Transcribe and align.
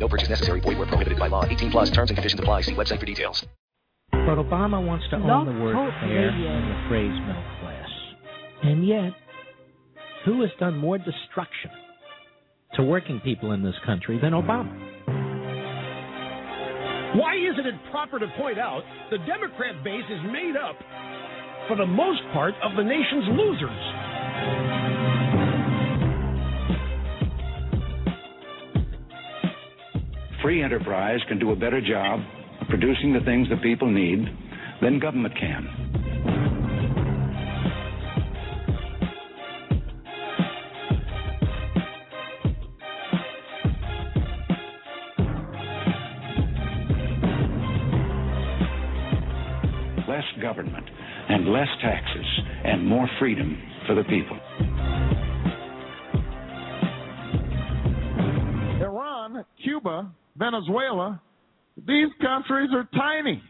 No 0.00 0.08
purchase 0.08 0.30
necessary. 0.30 0.60
Void 0.60 0.78
where 0.78 0.86
prohibited 0.86 1.18
by 1.18 1.28
law. 1.28 1.44
18 1.44 1.70
plus 1.70 1.90
terms 1.90 2.10
and 2.10 2.16
conditions 2.16 2.40
apply. 2.40 2.62
See 2.62 2.74
website 2.74 2.98
for 2.98 3.06
details. 3.06 3.46
But 4.10 4.38
Obama 4.38 4.84
wants 4.84 5.04
to 5.10 5.16
own 5.16 5.46
the 5.46 5.62
word 5.62 5.76
fair 6.00 6.28
and 6.28 6.70
the 6.70 6.88
phrase 6.88 7.14
middle 7.26 7.42
class. 7.60 7.88
And 8.62 8.86
yet, 8.86 9.12
who 10.24 10.40
has 10.42 10.50
done 10.58 10.76
more 10.76 10.98
destruction 10.98 11.70
to 12.74 12.82
working 12.82 13.20
people 13.20 13.52
in 13.52 13.62
this 13.62 13.74
country 13.86 14.18
than 14.20 14.32
Obama? 14.32 14.72
Why 17.16 17.34
isn't 17.34 17.66
it 17.66 17.74
proper 17.90 18.18
to 18.18 18.26
point 18.38 18.58
out 18.58 18.82
the 19.10 19.18
Democrat 19.18 19.82
base 19.82 20.04
is 20.10 20.20
made 20.30 20.54
up, 20.56 20.76
for 21.66 21.76
the 21.76 21.86
most 21.86 22.20
part, 22.32 22.54
of 22.62 22.76
the 22.76 22.84
nation's 22.84 23.26
losers? 23.30 24.89
Free 30.42 30.62
enterprise 30.62 31.20
can 31.28 31.38
do 31.38 31.50
a 31.52 31.56
better 31.56 31.82
job 31.82 32.20
producing 32.70 33.12
the 33.12 33.20
things 33.20 33.46
that 33.50 33.62
people 33.62 33.90
need 33.90 34.20
than 34.80 34.98
government 34.98 35.34
can. 35.38 35.66
Less 50.08 50.24
government 50.40 50.86
and 51.28 51.52
less 51.52 51.68
taxes 51.82 52.26
and 52.64 52.86
more 52.86 53.06
freedom 53.18 53.60
for 53.86 53.94
the 53.94 54.04
people. 54.04 54.38
Iran, 58.80 59.44
Cuba, 59.62 60.10
Venezuela, 60.36 61.20
these 61.76 62.08
countries 62.20 62.70
are 62.74 62.88
tiny 62.94 63.42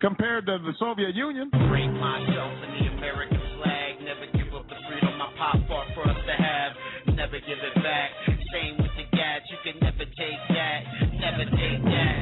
compared 0.00 0.46
to 0.46 0.58
the 0.58 0.72
Soviet 0.78 1.14
Union. 1.14 1.50
Bring 1.50 1.92
myself 1.98 2.52
in 2.64 2.70
the 2.78 2.86
American 2.98 3.40
flag. 3.58 3.90
Never 4.02 4.26
give 4.32 4.54
up 4.54 4.68
the 4.68 4.78
freedom 4.86 5.18
my 5.18 5.30
pop 5.36 5.56
fought 5.66 5.88
for 5.94 6.06
us 6.08 6.16
to 6.16 6.34
have. 6.38 6.72
Never 7.14 7.38
give 7.42 7.58
it 7.58 7.74
back. 7.82 8.10
Same 8.54 8.78
with 8.78 8.94
the 8.94 9.06
gas. 9.16 9.42
You 9.50 9.58
can 9.66 9.80
never 9.82 10.04
take 10.04 10.42
that. 10.54 10.80
Never 11.18 11.44
take 11.50 11.82
that. 11.84 12.20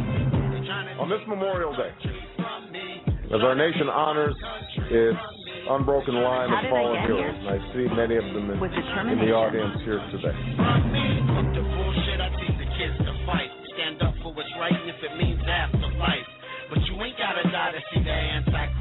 On 0.98 1.08
this 1.10 1.20
Memorial 1.28 1.76
Day, 1.76 1.92
as 3.26 3.40
our 3.42 3.54
nation 3.54 3.88
honors 3.88 4.34
its 4.90 5.18
unbroken 5.68 6.14
line 6.14 6.50
of 6.50 6.70
fallen 6.70 7.02
heroes, 7.02 7.34
and 7.38 7.48
I 7.48 7.58
see 7.74 7.86
many 7.94 8.16
of 8.16 8.24
them 8.24 8.50
in, 8.50 8.58
in 9.12 9.18
the 9.20 9.32
audience 9.34 9.78
here 9.84 10.00
today. 10.10 10.34
Gotta 17.56 17.80
see 17.94 18.00
the 18.04 18.10
Antichrist. 18.10 18.75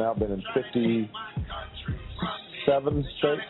Now 0.00 0.14
been 0.14 0.32
in 0.32 0.42
57 0.54 3.04
states. 3.18 3.42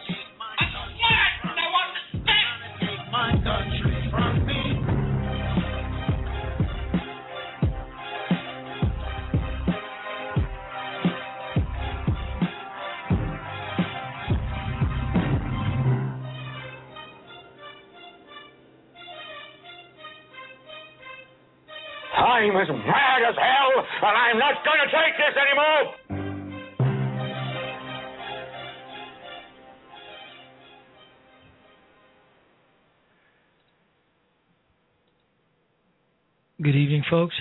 I'm 22.12 22.56
as 22.56 22.68
mad 22.68 23.22
as 23.22 23.36
hell, 23.36 23.86
and 24.02 24.18
I'm 24.18 24.38
not 24.38 24.64
going 24.64 24.80
to 24.80 24.86
take 24.90 25.16
this 25.16 25.36
anymore. 25.38 25.94
Good 36.62 36.76
evening, 36.76 37.04
folks. 37.08 37.34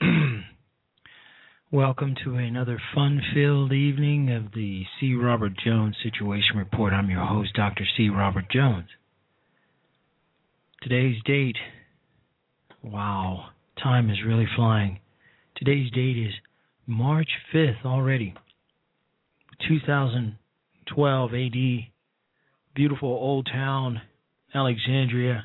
Welcome 1.70 2.16
to 2.24 2.34
another 2.34 2.82
fun 2.92 3.22
filled 3.32 3.72
evening 3.72 4.32
of 4.32 4.52
the 4.52 4.82
C. 4.98 5.14
Robert 5.14 5.52
Jones 5.64 5.94
Situation 6.02 6.56
Report. 6.56 6.92
I'm 6.92 7.08
your 7.08 7.24
host, 7.24 7.54
Dr. 7.54 7.84
C. 7.96 8.08
Robert 8.08 8.50
Jones. 8.50 8.88
Today's 10.82 11.22
date, 11.24 11.54
wow, 12.82 13.50
time 13.80 14.10
is 14.10 14.24
really 14.26 14.48
flying. 14.56 14.98
Today's 15.54 15.92
date 15.92 16.18
is 16.18 16.32
March 16.84 17.28
5th 17.54 17.84
already, 17.84 18.34
2012 19.68 21.30
AD. 21.32 21.92
Beautiful 22.74 23.08
old 23.08 23.48
town, 23.52 24.00
Alexandria. 24.52 25.44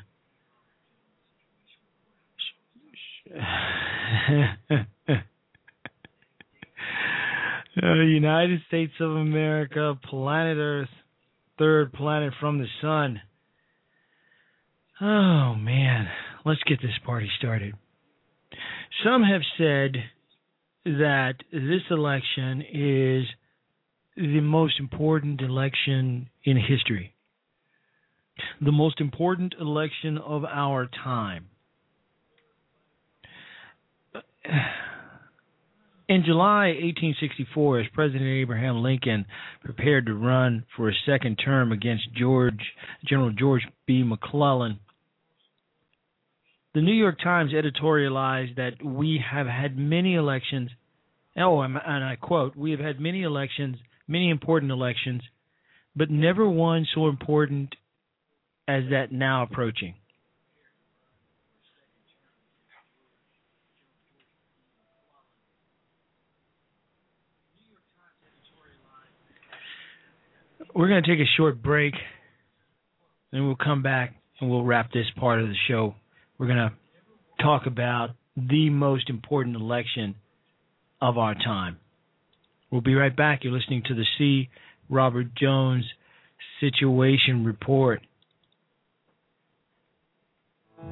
Uh, 7.82 7.94
United 7.94 8.60
States 8.68 8.92
of 9.00 9.10
America, 9.10 9.98
planet 10.08 10.58
Earth, 10.58 10.88
third 11.58 11.92
planet 11.92 12.32
from 12.38 12.58
the 12.58 12.68
sun. 12.80 13.20
Oh 15.00 15.54
man, 15.56 16.06
let's 16.44 16.62
get 16.68 16.80
this 16.80 16.96
party 17.04 17.28
started. 17.36 17.74
Some 19.02 19.24
have 19.24 19.40
said 19.58 19.96
that 20.84 21.34
this 21.52 21.82
election 21.90 22.62
is 22.72 23.24
the 24.16 24.40
most 24.40 24.78
important 24.78 25.40
election 25.40 26.30
in 26.44 26.56
history, 26.56 27.12
the 28.60 28.70
most 28.70 29.00
important 29.00 29.54
election 29.60 30.16
of 30.18 30.44
our 30.44 30.88
time. 31.02 31.48
In 36.06 36.22
July 36.24 36.66
1864, 36.68 37.80
as 37.80 37.86
President 37.94 38.28
Abraham 38.28 38.82
Lincoln 38.82 39.24
prepared 39.64 40.06
to 40.06 40.14
run 40.14 40.66
for 40.76 40.90
a 40.90 40.94
second 41.06 41.36
term 41.36 41.72
against 41.72 42.12
George 42.14 42.60
General 43.06 43.30
George 43.30 43.62
B. 43.86 44.02
McClellan, 44.02 44.80
the 46.74 46.82
New 46.82 46.92
York 46.92 47.18
Times 47.22 47.52
editorialized 47.52 48.56
that 48.56 48.84
we 48.84 49.18
have 49.30 49.46
had 49.46 49.78
many 49.78 50.14
elections. 50.14 50.70
Oh, 51.38 51.60
and 51.62 51.78
I 51.78 52.16
quote: 52.20 52.54
"We 52.54 52.72
have 52.72 52.80
had 52.80 53.00
many 53.00 53.22
elections, 53.22 53.78
many 54.06 54.28
important 54.28 54.72
elections, 54.72 55.22
but 55.96 56.10
never 56.10 56.46
one 56.48 56.86
so 56.94 57.08
important 57.08 57.74
as 58.68 58.84
that 58.90 59.10
now 59.10 59.42
approaching." 59.42 59.94
We're 70.74 70.88
going 70.88 71.04
to 71.04 71.08
take 71.08 71.20
a 71.20 71.36
short 71.36 71.62
break, 71.62 71.94
and 73.32 73.46
we'll 73.46 73.54
come 73.54 73.82
back 73.82 74.16
and 74.40 74.50
we'll 74.50 74.64
wrap 74.64 74.90
this 74.92 75.06
part 75.16 75.40
of 75.40 75.46
the 75.46 75.54
show. 75.68 75.94
We're 76.36 76.48
going 76.48 76.58
to 76.58 76.72
talk 77.40 77.66
about 77.66 78.10
the 78.36 78.70
most 78.70 79.08
important 79.08 79.54
election 79.54 80.16
of 81.00 81.16
our 81.16 81.34
time. 81.34 81.78
We'll 82.72 82.80
be 82.80 82.94
right 82.94 83.14
back. 83.16 83.44
You're 83.44 83.52
listening 83.52 83.84
to 83.86 83.94
the 83.94 84.04
C. 84.18 84.48
Robert 84.90 85.28
Jones 85.36 85.84
Situation 86.60 87.44
Report. 87.44 88.00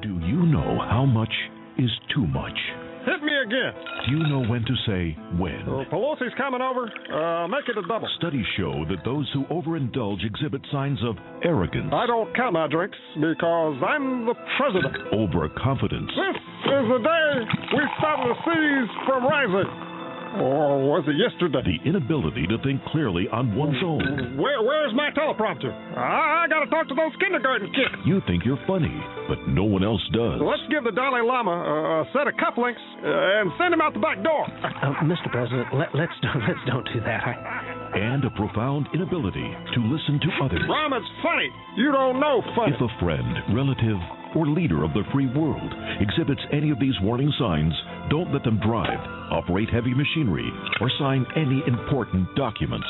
Do 0.01 0.19
you 0.19 0.45
know 0.45 0.79
how 0.79 1.05
much 1.05 1.33
is 1.77 1.91
too 2.15 2.25
much? 2.25 2.57
Hit 3.05 3.21
me 3.21 3.33
again. 3.45 3.73
Do 4.07 4.11
you 4.15 4.23
know 4.27 4.43
when 4.47 4.63
to 4.63 4.75
say 4.87 5.17
when? 5.37 5.61
Uh, 5.67 5.83
Pelosi's 5.91 6.33
coming 6.37 6.61
over. 6.61 6.87
Uh, 7.11 7.47
make 7.47 7.67
it 7.67 7.77
a 7.77 7.85
double. 7.87 8.07
Studies 8.17 8.45
show 8.55 8.85
that 8.89 9.03
those 9.03 9.29
who 9.33 9.43
overindulge 9.51 10.25
exhibit 10.25 10.61
signs 10.71 10.99
of 11.03 11.17
arrogance. 11.43 11.91
I 11.91 12.07
don't 12.07 12.33
count 12.35 12.53
my 12.53 12.67
drinks 12.67 12.97
because 13.15 13.75
I'm 13.83 14.25
the 14.25 14.35
president. 14.57 14.95
Overconfidence. 15.13 16.11
This 16.15 16.37
is 16.71 16.85
the 16.87 16.99
day 17.03 17.31
we 17.75 17.83
stop 17.99 18.19
the 18.23 18.35
seas 18.47 18.89
from 19.05 19.25
rising. 19.27 19.92
Or 20.33 20.81
was 20.81 21.05
it 21.05 21.13
yesterday? 21.13 21.61
The 21.61 21.77
inability 21.85 22.47
to 22.47 22.57
think 22.65 22.81
clearly 22.89 23.29
on 23.29 23.53
one's 23.55 23.77
own. 23.85 24.37
Where, 24.37 24.61
where's 24.65 24.93
my 24.97 25.13
teleprompter? 25.13 25.69
I, 25.69 26.43
I 26.43 26.47
got 26.49 26.65
to 26.65 26.69
talk 26.73 26.89
to 26.89 26.95
those 26.97 27.13
kindergarten 27.21 27.69
kids. 27.69 27.93
You 28.05 28.21
think 28.25 28.41
you're 28.41 28.61
funny, 28.65 28.93
but 29.29 29.37
no 29.45 29.63
one 29.63 29.83
else 29.85 30.01
does. 30.09 30.41
So 30.41 30.45
let's 30.49 30.65
give 30.73 30.83
the 30.83 30.91
Dalai 30.91 31.21
Lama 31.21 31.53
a, 31.53 31.75
a 32.01 32.05
set 32.17 32.25
of 32.25 32.33
cufflinks 32.41 32.81
uh, 33.05 33.41
and 33.45 33.53
send 33.61 33.73
him 33.73 33.81
out 33.81 33.93
the 33.93 34.01
back 34.01 34.23
door. 34.25 34.49
Uh, 34.65 35.05
Mr. 35.05 35.29
President, 35.29 35.69
let, 35.73 35.93
let's 35.93 36.17
don't, 36.25 36.41
let's 36.49 36.63
don't 36.65 36.87
do 36.89 36.99
that. 37.05 37.21
I... 37.21 37.93
And 37.93 38.25
a 38.25 38.33
profound 38.33 38.89
inability 38.93 39.45
to 39.45 39.79
listen 39.85 40.17
to 40.17 40.29
others. 40.41 40.65
Rahm, 40.65 40.97
it's 40.97 41.13
funny. 41.21 41.49
You 41.77 41.93
don't 41.93 42.19
know 42.19 42.41
funny. 42.57 42.73
If 42.73 42.81
a 42.81 42.89
friend, 42.97 43.53
relative, 43.53 44.01
or 44.35 44.47
leader 44.47 44.83
of 44.83 44.93
the 44.93 45.03
free 45.13 45.27
world 45.27 45.73
exhibits 45.99 46.41
any 46.51 46.69
of 46.69 46.79
these 46.79 46.95
warning 47.01 47.31
signs, 47.39 47.73
don't 48.09 48.31
let 48.33 48.43
them 48.43 48.59
drive, 48.65 48.99
operate 49.31 49.69
heavy 49.69 49.93
machinery, 49.93 50.49
or 50.81 50.91
sign 50.99 51.25
any 51.35 51.61
important 51.67 52.27
documents. 52.35 52.87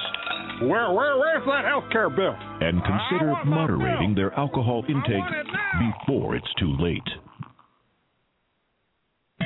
Where, 0.61 0.91
where, 0.93 1.17
where's 1.17 1.45
that 1.45 1.65
health 1.65 1.85
care 1.91 2.09
bill? 2.09 2.35
And 2.61 2.81
consider 2.83 3.33
moderating 3.45 4.15
their 4.15 4.33
alcohol 4.33 4.83
intake 4.87 5.29
before 6.07 6.35
it's 6.35 6.53
too 6.59 6.75
late. 6.79 7.01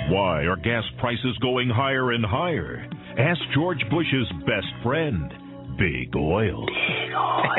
Why 0.09 0.43
are 0.43 0.55
gas 0.57 0.83
prices 0.99 1.37
going 1.41 1.69
higher 1.69 2.11
and 2.11 2.25
higher? 2.25 2.87
Ask 3.17 3.39
George 3.53 3.81
Bush's 3.89 4.31
best 4.45 4.67
friend, 4.83 5.31
Big 5.77 6.15
Oil. 6.15 6.65
Big 6.65 7.13
Oil. 7.15 7.55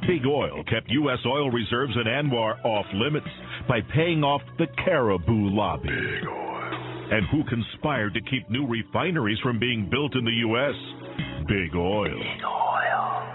Big 0.06 0.26
Oil 0.26 0.64
kept 0.70 0.88
U.S. 0.90 1.18
oil 1.26 1.50
reserves 1.50 1.94
in 1.96 2.04
ANWR 2.04 2.64
off 2.64 2.86
limits 2.94 3.26
by 3.68 3.80
paying 3.94 4.22
off 4.22 4.42
the 4.58 4.66
Caribou 4.84 5.50
lobby. 5.50 5.88
Big 5.88 6.28
Oil. 6.28 7.08
And 7.10 7.26
who 7.30 7.42
conspired 7.44 8.14
to 8.14 8.20
keep 8.20 8.48
new 8.50 8.66
refineries 8.66 9.38
from 9.42 9.58
being 9.58 9.88
built 9.90 10.14
in 10.14 10.24
the 10.24 10.30
U.S.? 10.30 10.74
Big 11.48 11.74
Oil. 11.74 12.04
Big 12.04 12.44
Oil. 12.44 12.68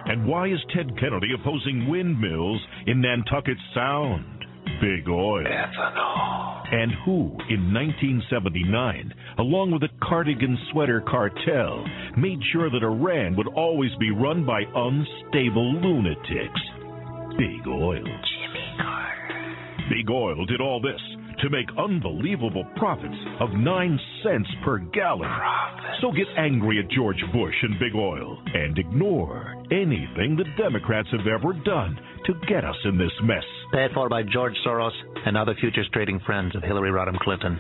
And 0.06 0.28
why 0.28 0.48
is 0.48 0.60
Ted 0.76 0.98
Kennedy 1.00 1.30
opposing 1.34 1.90
windmills 1.90 2.62
in 2.88 3.02
Nantucket 3.02 3.58
Sound? 3.74 4.33
Big 4.82 5.08
Oil. 5.08 5.46
Ethanol. 5.46 6.74
And 6.74 6.92
who, 7.06 7.38
in 7.50 7.74
1979, 7.74 9.14
along 9.38 9.72
with 9.72 9.82
the 9.82 9.90
cardigan 10.02 10.58
sweater 10.72 11.02
cartel, 11.02 11.86
made 12.18 12.40
sure 12.52 12.70
that 12.70 12.84
Iran 12.84 13.36
would 13.36 13.48
always 13.50 13.92
be 14.00 14.12
run 14.12 14.46
by 14.46 14.62
unstable 14.76 15.74
lunatics? 15.82 16.62
Big 17.38 17.68
Oil. 17.68 18.04
Jimmy 18.04 18.68
Carter. 18.82 19.56
Big 19.90 20.10
Oil 20.10 20.46
did 20.46 20.62
all 20.62 20.82
this 20.82 21.02
to 21.42 21.50
make 21.50 21.68
unbelievable 21.78 22.66
profits 22.78 23.16
of 23.40 23.50
9 23.52 24.00
cents 24.24 24.50
per 24.64 24.78
gallon. 24.80 25.30
Profits. 25.30 26.02
So 26.02 26.12
get 26.12 26.28
angry 26.38 26.80
at 26.80 26.90
George 26.92 27.22
Bush 27.34 27.56
and 27.64 27.80
Big 27.80 27.96
Oil 27.96 28.38
and 28.54 28.78
ignore 28.78 29.63
anything 29.74 30.38
the 30.38 30.46
Democrats 30.62 31.10
have 31.12 31.26
ever 31.28 31.54
done 31.54 31.98
to 32.26 32.34
get 32.48 32.64
us 32.64 32.76
in 32.86 32.98
this 32.98 33.12
mess. 33.24 33.44
Paid 33.72 33.92
for 33.94 34.08
by 34.08 34.22
George 34.24 34.54
Soros 34.66 34.92
and 35.26 35.36
other 35.36 35.56
futures 35.60 35.90
trading 35.92 36.20
friends 36.26 36.56
of 36.56 36.64
Hillary 36.64 36.92
Rodham 36.92 37.18
Clinton. 37.20 37.58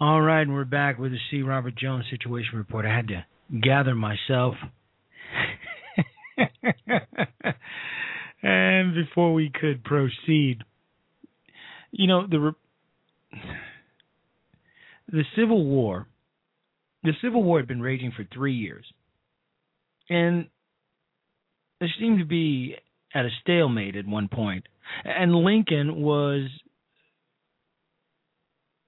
All 0.00 0.20
right, 0.20 0.40
and 0.40 0.54
we're 0.54 0.64
back 0.64 0.98
with 0.98 1.12
the 1.12 1.18
C. 1.30 1.42
Robert 1.42 1.76
Jones 1.76 2.06
Situation 2.10 2.56
Report. 2.56 2.86
I 2.86 2.96
had 2.96 3.08
to 3.08 3.24
gather 3.60 3.94
myself. 3.94 4.54
and 8.42 8.94
before 8.94 9.34
we 9.34 9.50
could 9.50 9.84
proceed, 9.84 10.58
you 11.90 12.06
know, 12.08 12.26
the 12.26 12.54
the 15.08 15.24
Civil 15.36 15.64
War, 15.64 16.08
the 17.04 17.12
Civil 17.22 17.42
War 17.42 17.58
had 17.58 17.68
been 17.68 17.82
raging 17.82 18.12
for 18.16 18.26
three 18.32 18.54
years, 18.54 18.86
and 20.08 20.46
there 21.82 21.92
seemed 21.98 22.20
to 22.20 22.24
be 22.24 22.76
at 23.12 23.24
a 23.24 23.30
stalemate 23.40 23.96
at 23.96 24.06
one 24.06 24.28
point, 24.28 24.68
and 25.04 25.34
Lincoln 25.34 26.00
was 26.00 26.48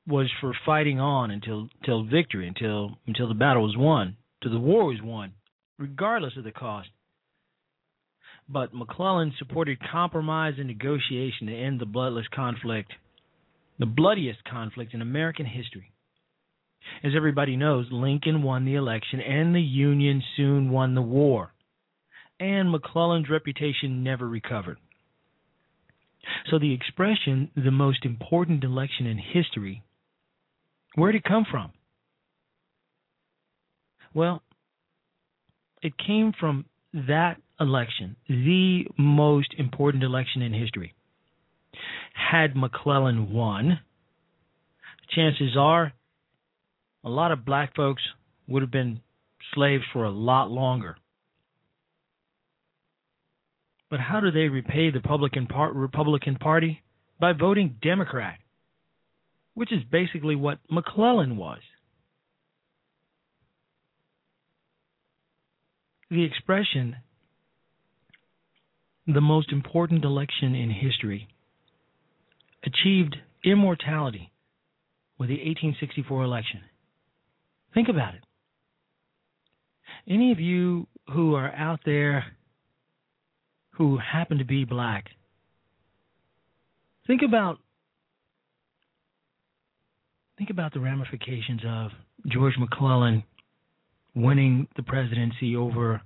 was 0.07 0.31
for 0.41 0.53
fighting 0.65 1.01
on 1.01 1.33
until 1.33 1.69
until 1.81 2.05
victory, 2.05 2.47
until 2.47 2.97
until 3.09 3.27
the 3.27 3.35
battle 3.35 3.65
was 3.65 3.77
won, 3.77 4.17
till 4.41 4.53
the 4.53 4.61
war 4.61 4.85
was 4.85 5.03
won, 5.03 5.33
regardless 5.77 6.35
of 6.37 6.45
the 6.45 6.53
cost. 6.53 6.89
But 8.49 8.73
McClellan 8.73 9.35
supported 9.41 9.79
compromise 9.91 10.55
and 10.59 10.69
negotiation 10.69 11.49
to 11.49 11.53
end 11.53 11.81
the 11.81 11.87
bloodless 11.87 12.27
conflict, 12.33 12.93
the 13.81 13.87
bloodiest 13.87 14.45
conflict 14.45 14.95
in 14.95 15.03
American 15.03 15.47
history. 15.47 15.91
As 17.03 17.11
everybody 17.17 17.57
knows, 17.57 17.87
Lincoln 17.91 18.45
won 18.45 18.65
the 18.65 18.77
election 18.77 19.21
and 19.21 19.53
the 19.53 19.61
Union 19.61 20.23
soon 20.37 20.71
won 20.71 20.95
the 20.95 21.03
war. 21.03 21.53
And 22.41 22.71
McClellan's 22.71 23.31
reputation 23.31 24.03
never 24.03 24.29
recovered. 24.29 24.79
So 26.50 26.59
the 26.59 26.73
expression, 26.73 27.50
the 27.55 27.71
most 27.71 28.05
important 28.05 28.64
election 28.64 29.07
in 29.07 29.19
history, 29.19 29.83
where 30.95 31.12
did 31.12 31.19
it 31.19 31.29
come 31.29 31.45
from? 31.50 31.73
Well, 34.14 34.43
it 35.83 35.93
came 35.99 36.33
from 36.38 36.67
that 36.93 37.37
election, 37.61 38.17
the 38.29 38.85
most 38.97 39.55
important 39.59 40.03
election 40.05 40.43
in 40.43 40.53
history. 40.53 40.95
Had 42.14 42.57
McClellan 42.57 43.33
won, 43.33 43.81
chances 45.11 45.57
are 45.59 45.93
a 47.05 47.09
lot 47.09 47.33
of 47.33 47.45
black 47.45 47.75
folks 47.75 48.03
would 48.49 48.62
have 48.62 48.71
been 48.71 49.00
slaves 49.55 49.85
for 49.93 50.05
a 50.05 50.11
lot 50.11 50.50
longer. 50.50 50.97
But 53.95 54.01
how 54.01 54.19
do 54.19 54.33
they 54.33 54.49
repay 54.49 54.91
the 54.91 54.99
Republican, 54.99 55.47
Republican 55.73 56.35
Party? 56.35 56.83
By 57.21 57.33
voting 57.33 57.77
Democrat, 57.81 58.41
which 59.55 59.73
is 59.73 59.85
basically 59.85 60.35
what 60.35 60.59
McClellan 60.69 61.37
was. 61.37 61.61
The 66.11 66.25
expression, 66.25 66.97
the 69.07 69.21
most 69.21 69.53
important 69.53 70.05
election 70.05 70.57
in 70.57 70.71
history, 70.71 71.29
achieved 72.65 73.15
immortality 73.45 74.33
with 75.21 75.29
the 75.29 75.37
1864 75.37 76.25
election. 76.25 76.63
Think 77.73 77.89
about 77.89 78.15
it. 78.17 78.25
Any 80.09 80.33
of 80.33 80.41
you 80.41 80.89
who 81.13 81.37
are 81.37 81.55
out 81.55 81.79
there 81.85 82.25
who 83.76 83.99
happen 83.99 84.38
to 84.38 84.45
be 84.45 84.64
black, 84.64 85.07
think 87.07 87.23
about 87.23 87.59
think 90.38 90.50
about 90.50 90.73
the 90.73 90.81
ramifications 90.81 91.61
of 91.66 91.90
George 92.26 92.54
McClellan 92.59 93.23
winning 94.14 94.66
the 94.76 94.83
presidency 94.83 95.57
over 95.57 96.00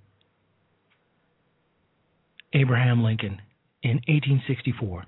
Abraham 2.52 3.02
Lincoln 3.02 3.40
in 3.82 3.96
1864. 4.08 5.04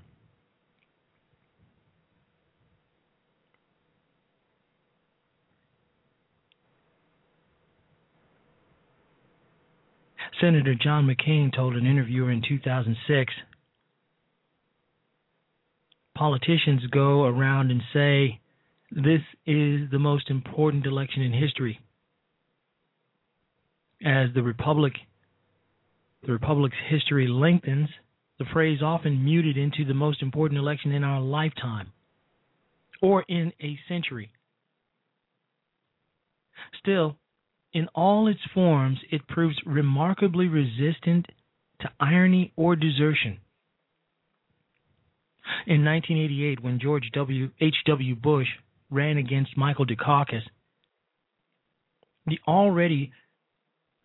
Senator 10.41 10.75
John 10.75 11.07
McCain 11.07 11.55
told 11.55 11.75
an 11.75 11.85
interviewer 11.85 12.31
in 12.31 12.41
2006 12.41 13.33
politicians 16.15 16.81
go 16.91 17.23
around 17.23 17.71
and 17.71 17.81
say 17.93 18.39
this 18.91 19.21
is 19.45 19.89
the 19.91 19.99
most 19.99 20.29
important 20.29 20.85
election 20.85 21.21
in 21.21 21.31
history 21.31 21.79
as 24.03 24.29
the 24.35 24.43
republic 24.43 24.93
the 26.25 26.31
republic's 26.31 26.75
history 26.89 27.27
lengthens 27.27 27.87
the 28.41 28.45
phrase 28.51 28.81
often 28.81 29.23
muted 29.23 29.55
into 29.55 29.85
the 29.85 29.93
most 29.93 30.23
important 30.23 30.59
election 30.59 30.91
in 30.91 31.03
our 31.03 31.21
lifetime 31.21 31.91
or 33.01 33.23
in 33.27 33.53
a 33.61 33.77
century. 33.87 34.31
Still 36.79 37.17
in 37.73 37.87
all 37.95 38.27
its 38.27 38.41
forms, 38.53 38.99
it 39.11 39.27
proves 39.27 39.55
remarkably 39.65 40.47
resistant 40.47 41.27
to 41.79 41.89
irony 41.99 42.51
or 42.55 42.75
desertion. 42.75 43.39
In 45.65 45.83
1988, 45.83 46.61
when 46.61 46.79
George 46.79 47.09
W. 47.13 48.15
Bush 48.15 48.47
ran 48.89 49.17
against 49.17 49.57
Michael 49.57 49.85
Dukakis, 49.85 50.43
the 52.25 52.39
already 52.47 53.11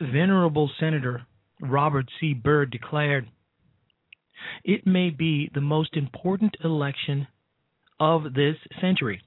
venerable 0.01 0.71
Senator 0.81 1.27
Robert 1.61 2.07
C. 2.21 2.35
Byrd 2.35 2.71
declared, 2.71 3.29
It 4.65 4.87
may 4.87 5.11
be 5.11 5.51
the 5.53 5.61
most 5.61 5.97
important 5.97 6.57
election 6.63 7.27
of 7.99 8.35
this 8.35 8.57
century. 8.81 9.23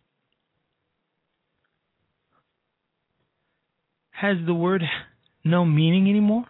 Has 4.20 4.36
the 4.46 4.54
word 4.54 4.84
no 5.46 5.64
meaning 5.64 6.10
anymore? 6.10 6.44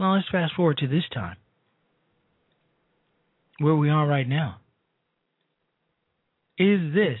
Well, 0.00 0.14
let's 0.14 0.28
fast 0.32 0.54
forward 0.56 0.78
to 0.78 0.88
this 0.88 1.04
time, 1.14 1.36
where 3.60 3.76
we 3.76 3.88
are 3.88 4.04
right 4.04 4.28
now. 4.28 4.56
Is 6.58 6.92
this, 6.92 7.18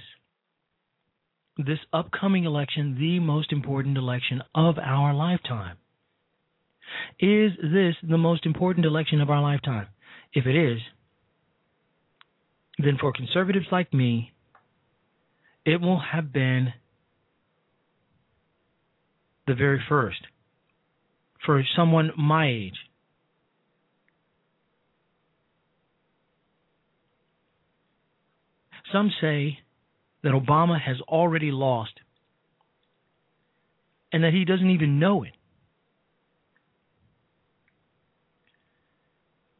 this 1.58 1.78
upcoming 1.92 2.44
election, 2.44 2.96
the 2.98 3.20
most 3.20 3.52
important 3.52 3.96
election 3.96 4.42
of 4.52 4.76
our 4.78 5.14
lifetime? 5.14 5.76
Is 7.20 7.52
this 7.62 7.94
the 8.02 8.18
most 8.18 8.46
important 8.46 8.84
election 8.84 9.20
of 9.20 9.30
our 9.30 9.40
lifetime? 9.40 9.86
If 10.32 10.46
it 10.46 10.56
is, 10.56 10.80
then 12.78 12.98
for 13.00 13.12
conservatives 13.12 13.66
like 13.70 13.94
me, 13.94 14.32
it 15.64 15.80
will 15.80 16.00
have 16.00 16.32
been 16.32 16.72
the 19.46 19.54
very 19.54 19.82
first 19.88 20.20
for 21.44 21.62
someone 21.76 22.10
my 22.16 22.48
age. 22.48 22.76
Some 28.92 29.10
say 29.20 29.58
that 30.22 30.32
Obama 30.32 30.80
has 30.80 30.96
already 31.02 31.50
lost 31.50 31.92
and 34.12 34.24
that 34.24 34.32
he 34.32 34.44
doesn't 34.44 34.70
even 34.70 34.98
know 34.98 35.22
it. 35.22 35.32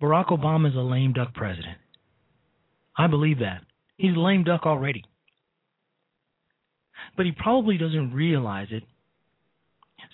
Barack 0.02 0.28
Obama 0.28 0.68
is 0.68 0.74
a 0.74 0.80
lame 0.80 1.12
duck 1.12 1.34
president. 1.34 1.76
I 2.96 3.06
believe 3.06 3.38
that. 3.38 3.62
He's 3.96 4.16
a 4.16 4.20
lame 4.20 4.44
duck 4.44 4.62
already. 4.64 5.04
But 7.16 7.26
he 7.26 7.32
probably 7.32 7.76
doesn't 7.76 8.12
realize 8.12 8.68
it 8.70 8.82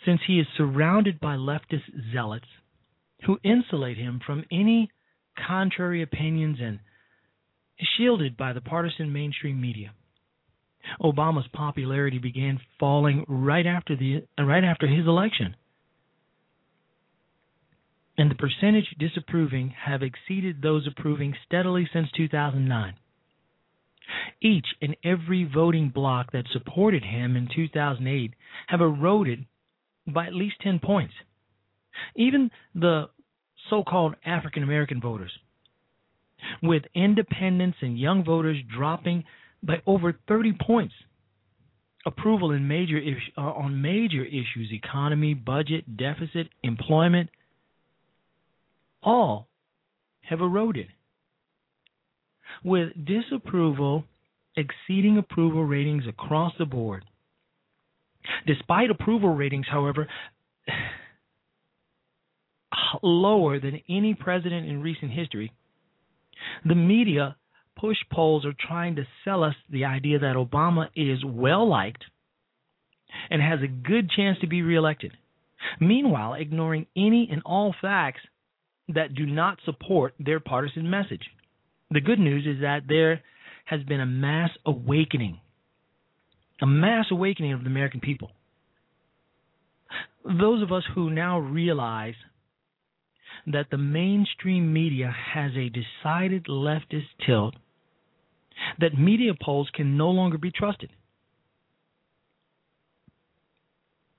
since 0.07 0.21
he 0.27 0.39
is 0.39 0.47
surrounded 0.57 1.21
by 1.21 1.35
leftist 1.35 1.83
zealots 2.13 2.47
who 3.27 3.39
insulate 3.43 3.99
him 3.99 4.21
from 4.25 4.45
any 4.51 4.91
contrary 5.47 6.03
opinions 6.03 6.59
and 6.63 6.79
shielded 7.97 8.37
by 8.37 8.53
the 8.53 8.61
partisan 8.61 9.13
mainstream 9.13 9.61
media. 9.61 9.93
Obama's 11.03 11.49
popularity 11.53 12.19
began 12.19 12.61
falling 12.79 13.25
right 13.29 13.67
after 13.67 13.97
the 13.97 14.23
right 14.39 14.65
after 14.65 14.87
his 14.87 15.07
election. 15.07 15.57
And 18.17 18.31
the 18.31 18.37
percentage 18.37 18.95
disapproving 18.99 19.75
have 19.85 20.03
exceeded 20.03 20.63
those 20.63 20.87
approving 20.87 21.35
steadily 21.45 21.89
since 21.93 22.09
2009. 22.17 22.95
Each 24.41 24.67
and 24.81 24.97
every 25.05 25.45
voting 25.45 25.91
bloc 25.91 26.33
that 26.33 26.47
supported 26.53 27.03
him 27.03 27.37
in 27.37 27.49
2008 27.55 28.33
have 28.69 28.81
eroded 28.81 29.45
by 30.07 30.27
at 30.27 30.35
least 30.35 30.57
10 30.63 30.79
points. 30.79 31.15
Even 32.15 32.51
the 32.75 33.09
so 33.71 33.83
called 33.83 34.15
African 34.25 34.63
American 34.63 35.01
voters, 35.01 35.33
with 36.63 36.83
independents 36.95 37.79
and 37.81 37.99
young 37.99 38.25
voters 38.25 38.59
dropping 38.75 39.25
by 39.63 39.83
over 39.87 40.15
30 40.29 40.53
points. 40.61 40.95
Approval 42.05 42.53
in 42.53 42.69
major 42.69 43.01
uh, 43.37 43.41
on 43.41 43.83
major 43.83 44.25
issues, 44.25 44.71
economy, 44.71 45.35
budget, 45.35 45.97
deficit, 45.97 46.49
employment, 46.63 47.31
all 49.03 49.49
have 50.21 50.41
eroded. 50.41 50.87
With 52.63 52.93
disapproval 53.05 54.05
exceeding 54.57 55.19
approval 55.19 55.65
ratings 55.65 56.05
across 56.09 56.53
the 56.59 56.65
board, 56.65 57.05
Despite 58.47 58.91
approval 58.91 59.35
ratings, 59.35 59.67
however, 59.71 60.09
lower 63.03 63.61
than 63.61 63.83
any 63.89 64.15
president 64.15 64.69
in 64.69 64.83
recent 64.83 65.13
history, 65.13 65.53
the 66.65 66.75
media 66.75 67.37
push 67.79 67.99
polls 68.11 68.45
are 68.45 68.55
trying 68.59 68.97
to 68.97 69.07
sell 69.25 69.45
us 69.45 69.55
the 69.71 69.85
idea 69.85 70.19
that 70.19 70.37
Obama 70.37 70.89
is 70.95 71.25
well 71.25 71.69
liked 71.69 72.05
and 73.31 73.43
has 73.43 73.61
a 73.63 73.69
good 73.69 74.11
chance 74.11 74.39
to 74.41 74.47
be 74.47 74.63
reelected. 74.63 75.13
Meanwhile, 75.81 76.35
ignoring 76.35 76.87
any 76.97 77.29
and 77.31 77.43
all 77.45 77.75
facts 77.81 78.21
that 78.89 79.15
do 79.15 79.27
not 79.27 79.59
support 79.65 80.15
their 80.19 80.41
partisan 80.41 80.89
message. 80.89 81.23
The 81.91 82.01
good 82.01 82.19
news 82.19 82.47
is 82.47 82.63
that 82.63 82.83
there 82.89 83.23
has 83.65 83.83
been 83.83 84.01
a 84.01 84.07
mass 84.07 84.51
awakening 84.65 85.41
a 86.61 86.67
mass 86.67 87.07
awakening 87.11 87.53
of 87.53 87.61
the 87.63 87.71
American 87.71 88.01
people. 88.01 88.31
Those 90.25 90.63
of 90.63 90.73
us 90.73 90.83
who 90.95 91.11
now 91.11 91.39
realize 91.39 92.15
that 93.47 93.67
the 93.71 93.79
mainstream 93.79 94.73
media 94.73 95.15
has 95.35 95.53
a 95.57 95.71
decided 95.71 96.47
leftist 96.47 97.07
tilt, 97.25 97.55
that 98.81 98.99
media 98.99 99.33
polls 99.41 99.69
can 99.75 99.97
no 99.97 100.11
longer 100.11 100.39
be 100.39 100.51
trusted. 100.51 100.91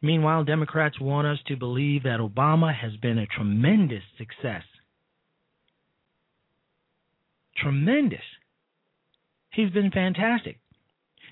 Meanwhile, 0.02 0.44
Democrats 0.44 1.00
want 1.02 1.28
us 1.28 1.40
to 1.48 1.58
believe 1.58 2.04
that 2.04 2.20
Obama 2.20 2.74
has 2.74 2.96
been 2.98 3.18
a 3.18 3.26
tremendous 3.26 4.04
success. 4.18 4.64
Tremendous. 7.58 8.22
He's 9.52 9.72
been 9.72 9.90
fantastic. 9.90 10.60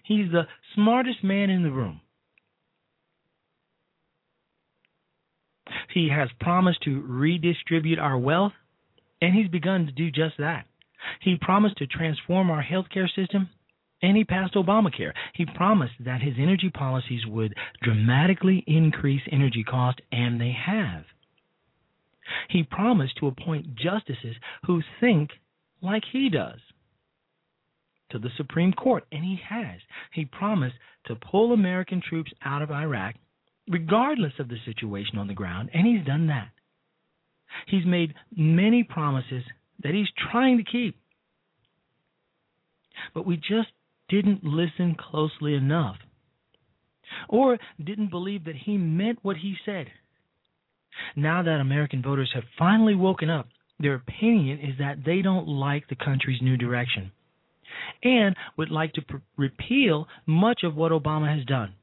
He's 0.05 0.31
the 0.31 0.47
smartest 0.75 1.24
man 1.24 1.50
in 1.50 1.63
the 1.63 1.71
room. 1.71 2.01
He 5.93 6.09
has 6.09 6.29
promised 6.39 6.83
to 6.83 7.01
redistribute 7.01 7.97
our 7.97 8.17
wealth, 8.17 8.53
and 9.21 9.33
he's 9.33 9.47
begun 9.50 9.88
to 9.88 9.91
do 9.91 10.12
just 10.12 10.38
that. 10.38 10.67
He 11.21 11.38
promised 11.41 11.77
to 11.77 11.88
transform 11.88 12.51
our 12.51 12.63
healthcare 12.63 13.09
system, 13.15 13.50
and 14.01 14.15
he 14.15 14.24
passed 14.24 14.53
Obamacare. 14.53 15.13
He 15.33 15.45
promised 15.45 15.95
that 16.01 16.21
his 16.21 16.35
energy 16.38 16.69
policies 16.69 17.25
would 17.25 17.55
dramatically 17.81 18.63
increase 18.67 19.21
energy 19.31 19.63
costs, 19.63 20.01
and 20.12 20.39
they 20.39 20.51
have. 20.51 21.05
He 22.50 22.63
promised 22.63 23.17
to 23.17 23.27
appoint 23.27 23.75
justices 23.75 24.35
who 24.67 24.83
think 25.00 25.31
like 25.81 26.03
he 26.12 26.29
does 26.29 26.59
to 28.12 28.19
the 28.19 28.29
Supreme 28.38 28.74
Court, 28.74 29.03
and 29.12 29.24
he 29.24 29.39
has. 29.50 29.79
He 30.13 30.25
promised 30.25 30.75
to 31.07 31.15
pull 31.15 31.53
American 31.53 32.01
troops 32.07 32.31
out 32.43 32.62
of 32.62 32.71
Iraq, 32.71 33.15
regardless 33.69 34.33
of 34.39 34.47
the 34.47 34.57
situation 34.65 35.17
on 35.17 35.27
the 35.27 35.33
ground, 35.33 35.69
and 35.74 35.88
he's 35.88 36.05
done 36.05 36.27
that. 36.27 36.50
He's 37.67 37.85
made 37.85 38.13
many 38.35 38.83
promises 38.83 39.43
that 39.83 39.93
he's 39.93 40.07
trying 40.31 40.57
to 40.57 40.63
keep. 40.63 40.97
But 43.13 43.25
we 43.25 43.38
just 43.38 43.69
didn't 44.09 44.43
listen 44.43 44.95
closely 44.95 45.55
enough, 45.55 45.97
or 47.27 47.57
didn't 47.83 48.09
believe 48.09 48.45
that 48.45 48.55
he 48.55 48.77
meant 48.77 49.19
what 49.21 49.38
he 49.38 49.55
said. 49.65 49.88
Now 51.15 51.43
that 51.43 51.59
American 51.59 52.01
voters 52.01 52.31
have 52.33 52.43
finally 52.57 52.95
woken 52.95 53.29
up, 53.29 53.47
their 53.79 53.95
opinion 53.95 54.59
is 54.59 54.77
that 54.79 55.03
they 55.05 55.21
don't 55.21 55.47
like 55.47 55.88
the 55.89 55.95
country's 55.95 56.41
new 56.41 56.55
direction 56.55 57.12
and 58.03 58.36
would 58.58 58.72
like 58.72 58.94
to 58.94 59.01
pr- 59.01 59.17
repeal 59.38 60.08
much 60.25 60.62
of 60.63 60.75
what 60.75 60.91
Obama 60.91 61.36
has 61.36 61.46
done. 61.46 61.74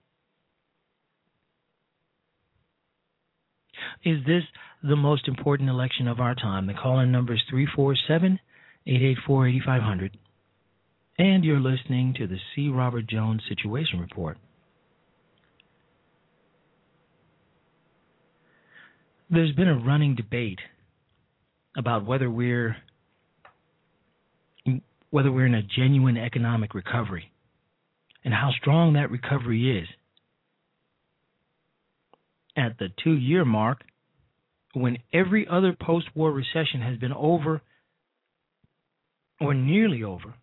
Is 4.05 4.25
this 4.27 4.43
the 4.83 4.97
most 4.97 5.29
important 5.29 5.69
election 5.69 6.09
of 6.09 6.21
our 6.21 6.35
time? 6.35 6.67
The 6.67 6.75
call 6.75 7.01
in 7.01 7.13
number 7.13 7.35
is 7.35 7.43
347 7.51 8.39
884 8.87 9.49
8500. 9.49 10.19
And 11.19 11.45
you're 11.45 11.61
listening 11.61 12.15
to 12.19 12.27
the 12.27 12.39
C. 12.55 12.69
Robert 12.69 13.07
Jones 13.07 13.43
Situation 13.49 14.01
Report. 14.01 14.39
There's 19.31 19.55
been 19.55 19.69
a 19.69 19.79
running 19.79 20.15
debate 20.15 20.59
about 21.77 22.05
whether 22.05 22.31
we're 22.31 22.77
whether 25.13 25.31
we're 25.31 25.45
in 25.47 25.55
a 25.55 25.63
genuine 25.63 26.17
economic 26.17 26.75
recovery 26.75 27.31
and 28.25 28.33
how 28.33 28.51
strong 28.59 28.95
that 28.95 29.11
recovery 29.11 29.79
is. 29.79 29.87
At 32.57 32.79
the 32.79 32.89
two 33.05 33.13
year 33.13 33.45
mark, 33.45 33.83
when 34.73 34.97
every 35.13 35.47
other 35.47 35.77
post 35.79 36.07
war 36.15 36.33
recession 36.33 36.81
has 36.81 36.97
been 36.97 37.13
over 37.13 37.61
or 39.39 39.53
nearly 39.53 40.03
over, 40.03 40.35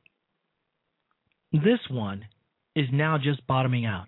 this 1.52 1.80
one 1.90 2.26
is 2.76 2.86
now 2.94 3.18
just 3.18 3.46
bottoming 3.48 3.88
out. 3.88 4.06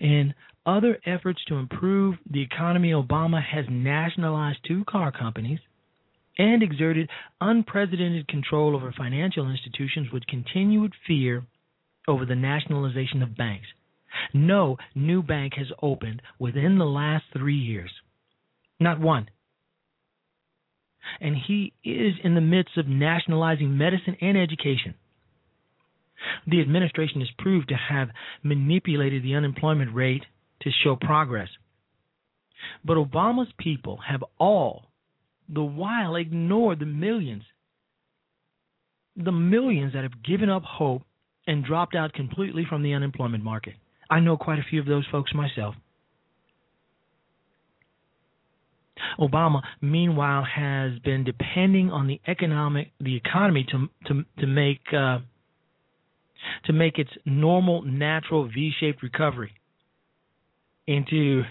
In 0.00 0.32
other 0.64 0.98
efforts 1.04 1.40
to 1.48 1.56
improve 1.56 2.14
the 2.30 2.40
economy, 2.40 2.92
Obama 2.92 3.42
has 3.42 3.66
nationalized 3.68 4.60
two 4.66 4.82
car 4.86 5.12
companies 5.12 5.60
and 6.38 6.62
exerted 6.62 7.10
unprecedented 7.40 8.28
control 8.28 8.74
over 8.74 8.92
financial 8.96 9.50
institutions 9.50 10.08
with 10.12 10.26
continued 10.26 10.92
fear 11.06 11.44
over 12.06 12.24
the 12.24 12.34
nationalization 12.34 13.22
of 13.22 13.36
banks. 13.36 13.66
No 14.32 14.78
new 14.94 15.22
bank 15.22 15.54
has 15.56 15.66
opened 15.82 16.22
within 16.38 16.78
the 16.78 16.86
last 16.86 17.24
three 17.32 17.58
years. 17.58 17.90
Not 18.80 19.00
one. 19.00 19.28
And 21.20 21.36
he 21.36 21.72
is 21.84 22.14
in 22.22 22.34
the 22.34 22.40
midst 22.40 22.76
of 22.76 22.86
nationalizing 22.86 23.76
medicine 23.76 24.16
and 24.20 24.36
education. 24.36 24.94
The 26.46 26.60
administration 26.60 27.22
is 27.22 27.28
proved 27.38 27.68
to 27.68 27.76
have 27.76 28.08
manipulated 28.42 29.22
the 29.22 29.34
unemployment 29.34 29.94
rate 29.94 30.24
to 30.62 30.70
show 30.82 30.96
progress. 30.96 31.48
But 32.84 32.96
Obama's 32.96 33.52
people 33.58 33.98
have 34.08 34.24
all 34.38 34.87
the 35.48 35.62
while 35.62 36.16
ignore 36.16 36.76
the 36.76 36.86
millions, 36.86 37.42
the 39.16 39.32
millions 39.32 39.92
that 39.94 40.02
have 40.02 40.22
given 40.22 40.50
up 40.50 40.62
hope 40.62 41.02
and 41.46 41.64
dropped 41.64 41.94
out 41.94 42.12
completely 42.12 42.64
from 42.68 42.82
the 42.82 42.92
unemployment 42.92 43.42
market. 43.42 43.74
I 44.10 44.20
know 44.20 44.36
quite 44.36 44.58
a 44.58 44.64
few 44.68 44.80
of 44.80 44.86
those 44.86 45.06
folks 45.10 45.32
myself. 45.34 45.74
Obama, 49.18 49.62
meanwhile, 49.80 50.44
has 50.44 50.98
been 51.00 51.24
depending 51.24 51.90
on 51.90 52.06
the 52.06 52.20
economic, 52.26 52.90
the 53.00 53.16
economy 53.16 53.64
to 53.70 53.88
to 54.06 54.24
to 54.40 54.46
make 54.46 54.80
uh, 54.92 55.18
to 56.64 56.72
make 56.72 56.98
its 56.98 57.10
normal, 57.24 57.82
natural 57.82 58.48
V-shaped 58.48 59.02
recovery 59.02 59.52
into 60.86 61.42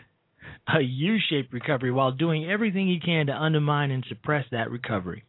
a 0.67 0.81
U 0.81 1.17
shaped 1.29 1.53
recovery 1.53 1.91
while 1.91 2.11
doing 2.11 2.49
everything 2.49 2.87
he 2.87 2.99
can 2.99 3.27
to 3.27 3.33
undermine 3.33 3.91
and 3.91 4.05
suppress 4.07 4.45
that 4.51 4.71
recovery. 4.71 5.23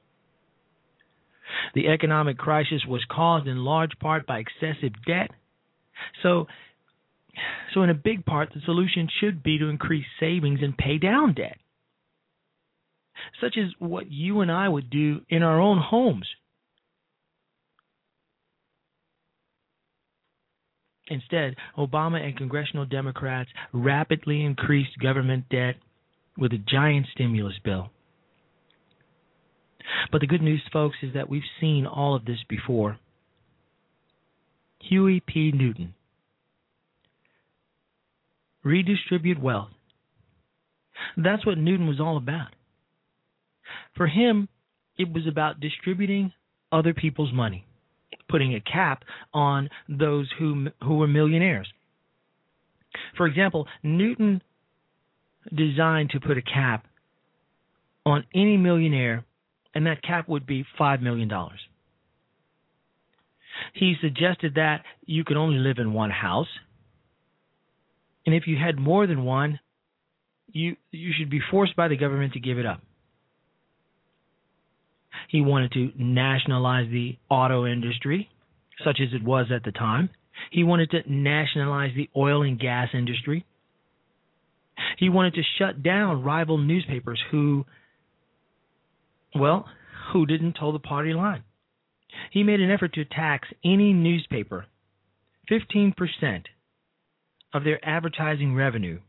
The 1.75 1.89
economic 1.89 2.39
crisis 2.39 2.85
was 2.87 3.05
caused 3.11 3.47
in 3.47 3.65
large 3.65 3.99
part 3.99 4.27
by 4.27 4.39
excessive 4.41 4.93
debt. 5.07 5.31
So, 6.23 6.47
so 7.73 7.83
in 7.83 7.91
a 7.91 7.95
big 7.95 8.25
part, 8.25 8.51
the 8.53 8.61
solution 8.65 9.09
should 9.21 9.43
be 9.43 9.59
to 9.59 9.69
increase 9.69 10.07
savings 10.21 10.61
and 10.63 10.77
pay 10.77 10.99
down 10.99 11.35
debt, 11.35 11.59
such 13.41 13.57
as 13.57 13.73
what 13.79 14.11
you 14.11 14.41
and 14.41 14.53
I 14.53 14.69
would 14.69 14.91
do 14.91 15.21
in 15.29 15.43
our 15.43 15.61
own 15.61 15.79
homes 15.79 16.27
Instead, 21.09 21.57
Obama 21.77 22.23
and 22.23 22.37
congressional 22.37 22.85
Democrats 22.85 23.51
rapidly 23.73 24.45
increased 24.45 24.99
government 25.01 25.45
debt 25.51 25.77
with 26.37 26.53
a 26.53 26.59
giant 26.59 27.07
stimulus 27.13 27.55
bill. 27.65 27.91
But 30.13 30.21
the 30.21 30.27
good 30.27 30.43
news, 30.43 30.63
folks, 30.73 30.97
is 31.03 31.15
that 31.15 31.31
we've 31.31 31.43
seen 31.61 31.87
all 31.87 32.15
of 32.15 32.25
this 32.25 32.39
before. 32.49 32.99
Huey 34.81 35.21
P. 35.27 35.51
Newton. 35.53 35.95
Redistribute 38.63 39.41
wealth. 39.43 39.71
That's 41.17 41.47
what 41.47 41.59
Newton 41.59 41.87
was 41.87 42.01
all 42.01 42.17
about. 42.17 42.55
For 43.97 44.07
him, 44.07 44.49
it 44.99 45.13
was 45.13 45.27
about 45.27 45.61
distributing 45.61 46.33
other 46.71 46.93
people's 46.93 47.33
money 47.33 47.68
putting 48.29 48.55
a 48.55 48.61
cap 48.61 49.05
on 49.33 49.69
those 49.89 50.29
who 50.39 50.69
who 50.83 50.97
were 50.97 51.07
millionaires. 51.07 51.69
For 53.17 53.27
example, 53.27 53.67
Newton 53.83 54.43
designed 55.55 56.11
to 56.11 56.21
put 56.21 56.39
a 56.39 56.43
cap 56.43 56.87
on 58.05 58.25
any 58.35 58.57
millionaire, 58.57 59.25
and 59.75 59.87
that 59.87 60.03
cap 60.03 60.29
would 60.29 60.47
be 60.47 60.65
$5 60.79 61.03
million. 61.03 61.31
He 63.75 63.95
suggested 64.01 64.55
that 64.55 64.83
you 65.05 65.25
could 65.25 65.37
only 65.37 65.59
live 65.59 65.79
in 65.79 65.93
one 65.93 66.11
house, 66.11 66.49
and 68.25 68.35
if 68.35 68.47
you 68.47 68.57
had 68.57 68.79
more 68.79 69.07
than 69.07 69.25
one, 69.25 69.59
you 70.51 70.77
you 70.91 71.13
should 71.19 71.31
be 71.31 71.41
forced 71.51 71.77
by 71.77 71.89
the 71.89 71.97
government 71.97 72.35
to 72.35 72.41
give 72.41 72.59
it 72.59 72.67
up. 72.67 72.83
He 75.29 75.41
wanted 75.41 75.73
to 75.73 75.93
nationalize 75.97 76.89
the 76.91 77.17
auto 77.29 77.67
industry, 77.67 78.29
such 78.85 79.01
as 79.01 79.13
it 79.13 79.23
was 79.23 79.47
at 79.55 79.65
the 79.65 79.73
time. 79.73 80.11
He 80.51 80.65
wanted 80.65 80.91
to 80.93 81.03
nationalize 81.07 81.93
the 81.97 82.09
oil 82.17 82.43
and 82.43 82.59
gas 82.59 82.89
industry. 82.95 83.45
He 84.99 85.09
wanted 85.09 85.35
to 85.35 85.43
shut 85.59 85.83
down 85.83 86.23
rival 86.23 86.59
newspapers 86.59 87.21
who, 87.31 87.67
well, 89.35 89.67
who 90.13 90.27
didn't 90.27 90.55
toe 90.55 90.73
the 90.73 90.79
party 90.79 91.13
line. 91.13 91.43
He 92.31 92.43
made 92.43 92.61
an 92.61 92.71
effort 92.71 92.95
to 92.95 93.05
tax 93.05 93.49
any 93.65 93.93
newspaper 93.93 94.67
15% 95.51 95.95
of 97.53 97.65
their 97.65 97.85
advertising 97.87 98.55
revenue 98.55 99.01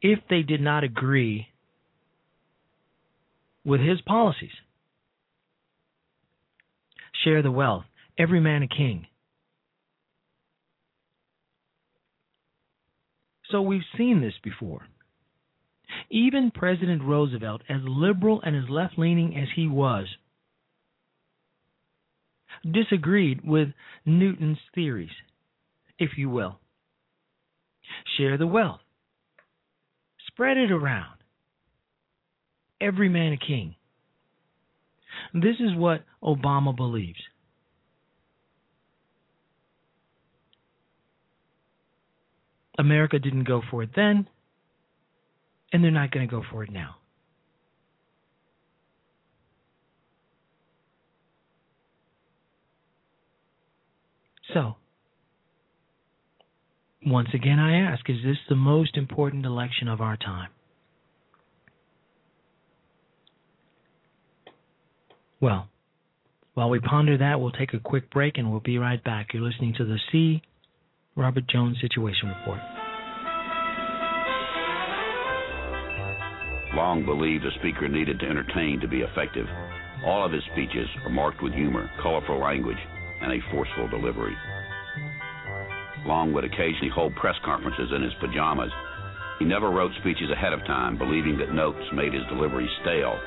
if 0.00 0.18
they 0.28 0.42
did 0.42 0.60
not 0.60 0.84
agree 0.84 1.48
with 3.66 3.80
his 3.80 4.00
policies 4.02 4.52
share 7.24 7.42
the 7.42 7.50
wealth, 7.50 7.84
every 8.18 8.40
man 8.40 8.62
a 8.62 8.68
king. 8.68 9.06
So 13.50 13.62
we've 13.62 13.80
seen 13.96 14.20
this 14.20 14.34
before. 14.42 14.82
Even 16.10 16.52
President 16.54 17.02
Roosevelt, 17.02 17.62
as 17.68 17.80
liberal 17.84 18.40
and 18.44 18.56
as 18.56 18.68
left 18.68 18.98
leaning 18.98 19.36
as 19.36 19.48
he 19.54 19.66
was, 19.66 20.06
disagreed 22.70 23.40
with 23.44 23.68
Newton's 24.04 24.58
theories, 24.74 25.10
if 25.98 26.10
you 26.16 26.28
will. 26.28 26.58
Share 28.16 28.36
the 28.36 28.46
wealth, 28.46 28.80
Spread 30.36 30.58
it 30.58 30.70
around. 30.70 31.15
Every 32.80 33.08
man 33.08 33.32
a 33.32 33.36
king. 33.36 33.74
This 35.32 35.56
is 35.60 35.74
what 35.74 36.04
Obama 36.22 36.76
believes. 36.76 37.20
America 42.78 43.18
didn't 43.18 43.44
go 43.44 43.62
for 43.70 43.82
it 43.82 43.90
then, 43.96 44.28
and 45.72 45.82
they're 45.82 45.90
not 45.90 46.10
going 46.10 46.28
to 46.28 46.30
go 46.30 46.42
for 46.50 46.62
it 46.62 46.70
now. 46.70 46.96
So, 54.52 54.76
once 57.04 57.28
again, 57.34 57.58
I 57.58 57.92
ask 57.92 58.08
is 58.08 58.16
this 58.24 58.36
the 58.48 58.56
most 58.56 58.96
important 58.96 59.44
election 59.44 59.88
of 59.88 60.00
our 60.00 60.16
time? 60.16 60.50
Well, 65.40 65.68
while 66.54 66.70
we 66.70 66.80
ponder 66.80 67.18
that, 67.18 67.40
we'll 67.40 67.52
take 67.52 67.74
a 67.74 67.80
quick 67.80 68.10
break 68.10 68.38
and 68.38 68.50
we'll 68.50 68.60
be 68.60 68.78
right 68.78 69.02
back. 69.04 69.34
You're 69.34 69.42
listening 69.42 69.74
to 69.76 69.84
the 69.84 69.98
C. 70.10 70.40
Robert 71.14 71.46
Jones 71.48 71.76
Situation 71.80 72.28
Report. 72.28 72.60
Long 76.74 77.04
believed 77.04 77.44
a 77.44 77.50
speaker 77.60 77.88
needed 77.88 78.20
to 78.20 78.26
entertain 78.26 78.80
to 78.80 78.88
be 78.88 79.00
effective. 79.00 79.46
All 80.04 80.24
of 80.24 80.32
his 80.32 80.42
speeches 80.52 80.88
are 81.04 81.10
marked 81.10 81.42
with 81.42 81.52
humor, 81.52 81.90
colorful 82.02 82.40
language, 82.40 82.76
and 83.20 83.32
a 83.32 83.50
forceful 83.50 83.88
delivery. 83.88 84.36
Long 86.06 86.32
would 86.32 86.44
occasionally 86.44 86.90
hold 86.94 87.14
press 87.16 87.34
conferences 87.44 87.90
in 87.94 88.02
his 88.02 88.12
pajamas. 88.20 88.70
He 89.38 89.44
never 89.44 89.70
wrote 89.70 89.92
speeches 90.00 90.30
ahead 90.30 90.52
of 90.52 90.60
time, 90.66 90.96
believing 90.96 91.36
that 91.38 91.52
notes 91.52 91.84
made 91.92 92.12
his 92.12 92.24
delivery 92.28 92.68
stale. 92.82 93.18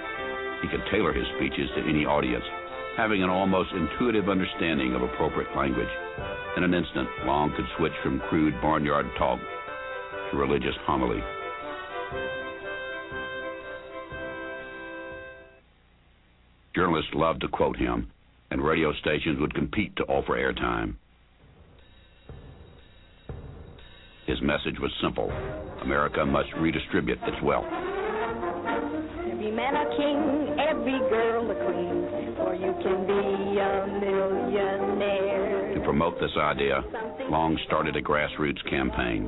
He 0.62 0.68
could 0.68 0.84
tailor 0.92 1.14
his 1.14 1.26
speeches 1.38 1.70
to 1.76 1.82
any 1.88 2.06
audience, 2.06 2.44
having 2.98 3.24
an 3.24 3.30
almost 3.30 3.72
intuitive 3.72 4.30
understanding 4.30 4.94
of 4.94 5.02
appropriate 5.02 5.56
language. 5.56 5.90
In 6.58 6.64
an 6.64 6.74
instant, 6.74 7.08
Long 7.26 7.54
could 7.56 7.66
switch 7.78 7.94
from 8.04 8.20
crude 8.30 8.60
barnyard 8.62 9.06
talk 9.18 9.40
to 10.32 10.38
religious 10.38 10.76
homily. 10.86 11.22
Journalists 16.76 17.12
loved 17.14 17.42
to 17.42 17.48
quote 17.48 17.78
him, 17.78 18.10
and 18.52 18.64
radio 18.64 18.94
stations 18.94 19.40
would 19.40 19.54
compete 19.54 19.96
to 19.96 20.04
offer 20.04 20.34
airtime. 20.34 20.96
His 24.28 24.42
message 24.42 24.80
was 24.80 24.92
simple 25.02 25.32
America 25.82 26.26
must 26.26 26.50
redistribute 26.58 27.18
its 27.24 27.42
wealth. 27.42 27.66
Can 32.82 33.06
be 33.06 33.60
a 33.60 33.88
millionaire. 34.00 35.74
To 35.76 35.82
promote 35.82 36.20
this 36.20 36.36
idea, 36.38 36.84
Long 37.30 37.58
started 37.66 37.96
a 37.96 38.02
grassroots 38.02 38.64
campaign. 38.70 39.28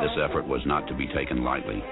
This 0.00 0.16
effort 0.22 0.46
was 0.46 0.60
not 0.66 0.86
to 0.88 0.94
be 0.94 1.06
taken 1.08 1.44
lightly. 1.44 1.82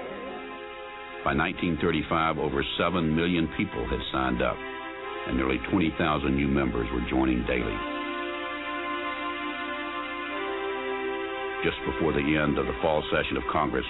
By 1.24 1.32
1935, 1.32 2.38
over 2.38 2.62
7 2.76 3.16
million 3.16 3.48
people 3.56 3.86
had 3.88 4.00
signed 4.12 4.42
up, 4.42 4.56
and 5.28 5.36
nearly 5.36 5.58
20,000 5.70 6.36
new 6.36 6.48
members 6.48 6.88
were 6.92 7.08
joining 7.08 7.44
daily. 7.46 7.76
Just 11.64 11.80
before 11.88 12.12
the 12.12 12.20
end 12.20 12.58
of 12.58 12.66
the 12.66 12.76
fall 12.82 13.02
session 13.08 13.38
of 13.38 13.42
Congress, 13.50 13.86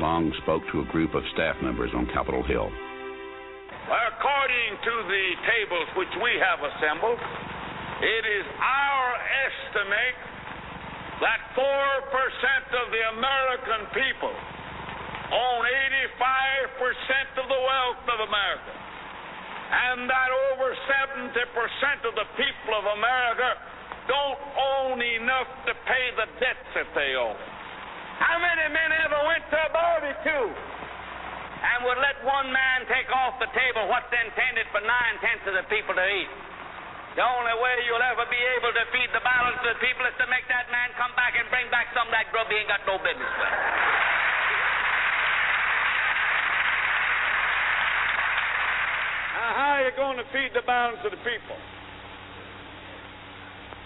Long 0.00 0.32
spoke 0.42 0.62
to 0.72 0.80
a 0.80 0.90
group 0.90 1.14
of 1.14 1.22
staff 1.34 1.54
members 1.62 1.90
on 1.94 2.06
Capitol 2.12 2.42
Hill. 2.42 2.66
According 4.52 4.84
to 4.84 4.96
the 5.08 5.26
tables 5.48 5.88
which 5.96 6.12
we 6.20 6.36
have 6.36 6.60
assembled, 6.60 7.16
it 7.16 8.24
is 8.36 8.44
our 8.60 9.08
estimate 9.48 10.20
that 11.24 11.40
4% 11.56 11.64
of 11.64 12.86
the 12.92 13.02
American 13.16 13.80
people 13.96 14.34
own 15.32 15.62
85% 16.68 17.40
of 17.40 17.46
the 17.48 17.60
wealth 17.64 18.04
of 18.12 18.18
America, 18.28 18.72
and 19.72 20.04
that 20.12 20.30
over 20.52 20.68
70% 21.00 21.32
of 22.04 22.12
the 22.12 22.28
people 22.36 22.76
of 22.76 22.84
America 22.92 23.56
don't 24.04 24.40
own 24.52 25.00
enough 25.00 25.48
to 25.64 25.72
pay 25.88 26.04
the 26.20 26.28
debts 26.44 26.68
that 26.76 26.92
they 26.92 27.16
owe. 27.16 27.40
How 28.20 28.36
many 28.36 28.68
men 28.68 28.90
ever 29.00 29.20
went 29.32 29.48
to 29.48 29.56
a 29.64 29.70
barbecue 29.72 30.71
and 31.62 31.86
would 31.86 32.00
let 32.02 32.18
one 32.26 32.50
man 32.50 32.82
take 32.90 33.06
off 33.14 33.38
the 33.38 33.46
table 33.54 33.86
what's 33.86 34.10
intended 34.10 34.66
for 34.74 34.82
nine 34.82 35.14
tenths 35.22 35.46
of 35.46 35.54
the 35.54 35.62
people 35.70 35.94
to 35.94 36.02
eat? 36.02 36.30
The 37.14 37.22
only 37.22 37.54
way 37.60 37.86
you'll 37.86 38.02
ever 38.02 38.26
be 38.26 38.40
able 38.58 38.72
to 38.74 38.84
feed 38.90 39.12
the 39.14 39.22
balance 39.22 39.60
of 39.62 39.68
the 39.76 39.80
people 39.84 40.02
is 40.08 40.16
to 40.18 40.26
make 40.32 40.48
that 40.48 40.66
man 40.72 40.90
come 40.98 41.12
back 41.14 41.38
and 41.38 41.44
bring 41.52 41.68
back 41.70 41.92
some 41.94 42.08
of 42.08 42.14
that 42.16 42.32
grub 42.34 42.48
he 42.50 42.56
ain't 42.56 42.66
got 42.72 42.82
no 42.88 42.96
business 42.98 43.28
with. 43.28 43.54
Now, 49.36 49.50
how 49.54 49.70
are 49.76 49.84
you 49.84 49.94
going 49.94 50.18
to 50.18 50.26
feed 50.32 50.56
the 50.56 50.64
balance 50.64 51.04
of 51.04 51.12
the 51.12 51.20
people? 51.20 51.58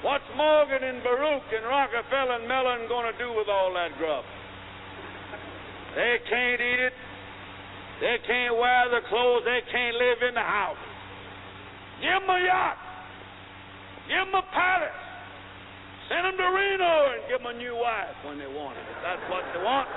What's 0.06 0.28
Morgan 0.38 0.86
and 0.86 1.02
Baruch 1.02 1.50
and 1.50 1.66
Rockefeller 1.66 2.38
and 2.38 2.46
Mellon 2.46 2.86
going 2.86 3.10
to 3.10 3.16
do 3.18 3.32
with 3.34 3.50
all 3.50 3.74
that 3.74 3.90
grub? 3.98 4.22
They 5.98 6.20
can't 6.30 6.60
eat 6.60 6.80
it. 6.92 6.94
They 8.00 8.16
can't 8.26 8.56
wear 8.56 8.92
the 8.92 9.00
clothes. 9.09 9.42
They 9.44 9.64
can't 9.72 9.96
live 9.96 10.20
in 10.28 10.35
the 10.35 10.44
house. 10.44 10.80
Give 12.00 12.20
them 12.20 12.28
a 12.28 12.40
yacht. 12.44 12.78
Give 14.09 14.24
them 14.28 14.37
a 14.37 14.44
palace. 14.52 15.00
Send 16.09 16.22
them 16.28 16.37
to 16.38 16.48
Reno 16.52 16.94
and 17.16 17.20
give 17.26 17.40
them 17.42 17.50
a 17.50 17.56
new 17.59 17.74
wife 17.74 18.14
when 18.22 18.38
they 18.38 18.46
want 18.46 18.76
it. 18.78 18.87
If 18.87 18.98
that's 19.02 19.24
what 19.32 19.42
they 19.50 19.62
want. 19.64 19.88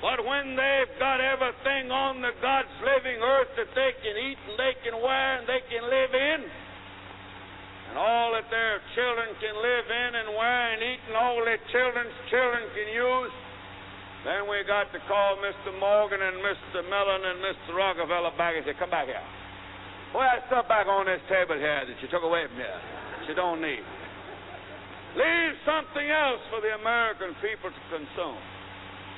But 0.00 0.24
when 0.24 0.56
they've 0.56 0.94
got 0.98 1.20
everything 1.20 1.92
on 1.92 2.24
the 2.24 2.32
God's 2.40 2.72
living 2.80 3.20
earth 3.20 3.52
that 3.56 3.68
they 3.76 3.92
can 4.00 4.16
eat 4.16 4.40
and 4.48 4.56
they 4.56 4.72
can 4.80 4.96
wear 4.96 5.38
and 5.38 5.44
they 5.44 5.60
can 5.68 5.84
live 5.84 6.12
in, 6.16 6.38
and 7.90 7.98
all 7.98 8.32
that 8.38 8.46
their 8.54 8.78
children 8.94 9.34
can 9.42 9.54
live 9.58 9.86
in 9.90 10.10
and 10.14 10.28
wear 10.38 10.62
and 10.74 10.80
eat, 10.80 11.02
and 11.10 11.18
all 11.18 11.42
their 11.42 11.58
children's 11.74 12.14
children 12.30 12.62
can 12.70 12.88
use, 12.94 13.34
then 14.22 14.46
we 14.46 14.62
got 14.62 14.92
to 14.94 15.00
call 15.10 15.40
Mr. 15.42 15.74
Morgan 15.80 16.22
and 16.22 16.38
Mr. 16.38 16.86
Mellon 16.86 17.22
and 17.24 17.38
Mr. 17.42 17.74
Rockefeller 17.74 18.30
back 18.36 18.54
and 18.54 18.62
say, 18.68 18.76
Come 18.78 18.92
back 18.92 19.10
here. 19.10 19.26
Put 20.12 20.22
that 20.22 20.46
stuff 20.46 20.66
back 20.70 20.86
on 20.86 21.06
this 21.06 21.22
table 21.26 21.56
here 21.56 21.82
that 21.86 21.98
you 21.98 22.08
took 22.10 22.22
away 22.22 22.46
from 22.46 22.58
here 22.58 22.78
that 23.20 23.26
you 23.26 23.34
don't 23.34 23.62
need. 23.62 23.82
Leave 25.16 25.54
something 25.66 26.06
else 26.06 26.42
for 26.54 26.62
the 26.62 26.78
American 26.78 27.34
people 27.42 27.70
to 27.72 27.82
consume. 27.90 28.38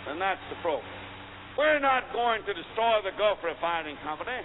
And 0.08 0.16
that's 0.16 0.40
the 0.48 0.56
program. 0.64 0.88
We're 1.58 1.82
not 1.84 2.08
going 2.16 2.40
to 2.48 2.52
destroy 2.56 3.04
the 3.04 3.12
Gulf 3.20 3.44
Refining 3.44 4.00
Company. 4.00 4.40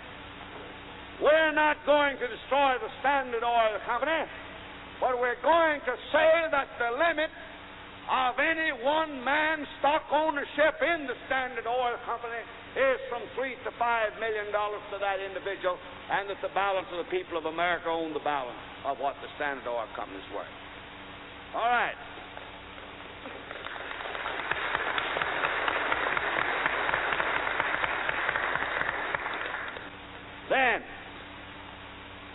We're 1.22 1.54
not 1.54 1.82
going 1.86 2.18
to 2.22 2.28
destroy 2.30 2.78
the 2.78 2.92
Standard 3.02 3.42
Oil 3.42 3.82
Company. 3.90 4.22
But 5.02 5.18
we're 5.22 5.38
going 5.42 5.82
to 5.86 5.96
say 6.14 6.32
that 6.50 6.68
the 6.78 6.90
limit 6.94 7.30
of 8.10 8.40
any 8.40 8.72
one 8.86 9.22
man 9.22 9.66
stock 9.78 10.10
ownership 10.14 10.80
in 10.82 11.06
the 11.06 11.18
Standard 11.28 11.68
Oil 11.68 11.98
Company 12.06 12.42
is 12.78 12.98
from 13.10 13.22
three 13.36 13.58
to 13.66 13.72
five 13.78 14.14
million 14.22 14.54
dollars 14.54 14.82
to 14.94 14.98
that 15.02 15.18
individual, 15.22 15.78
and 16.10 16.30
that 16.30 16.38
the 16.42 16.54
balance 16.54 16.88
of 16.94 17.04
the 17.06 17.10
people 17.10 17.38
of 17.38 17.46
America 17.46 17.90
own 17.90 18.14
the 18.14 18.24
balance 18.26 18.58
of 18.86 18.98
what 18.98 19.14
the 19.22 19.30
Standard 19.36 19.70
Oil 19.70 19.86
Company 19.98 20.18
is 20.18 20.30
worth. 20.34 20.50
All 21.54 21.66
right. 21.66 21.98
Then 30.50 30.80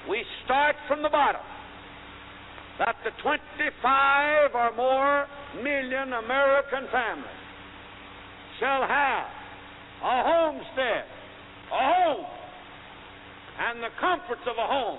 we 0.09 0.25
start 0.45 0.77
from 0.89 1.03
the 1.03 1.09
bottom. 1.09 1.41
That 2.79 2.97
the 3.05 3.11
25 3.23 4.55
or 4.55 4.75
more 4.75 5.27
million 5.63 6.13
American 6.15 6.89
families 6.91 7.43
shall 8.59 8.83
have 8.83 9.27
a 10.03 10.17
homestead, 10.25 11.05
a 11.71 11.83
home, 11.95 12.27
and 13.61 13.83
the 13.83 13.93
comforts 14.01 14.43
of 14.49 14.57
a 14.57 14.67
home, 14.67 14.99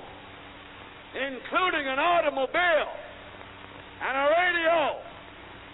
including 1.17 1.87
an 1.87 1.99
automobile 1.99 2.93
and 4.03 4.13
a 4.15 4.27
radio, 4.31 4.79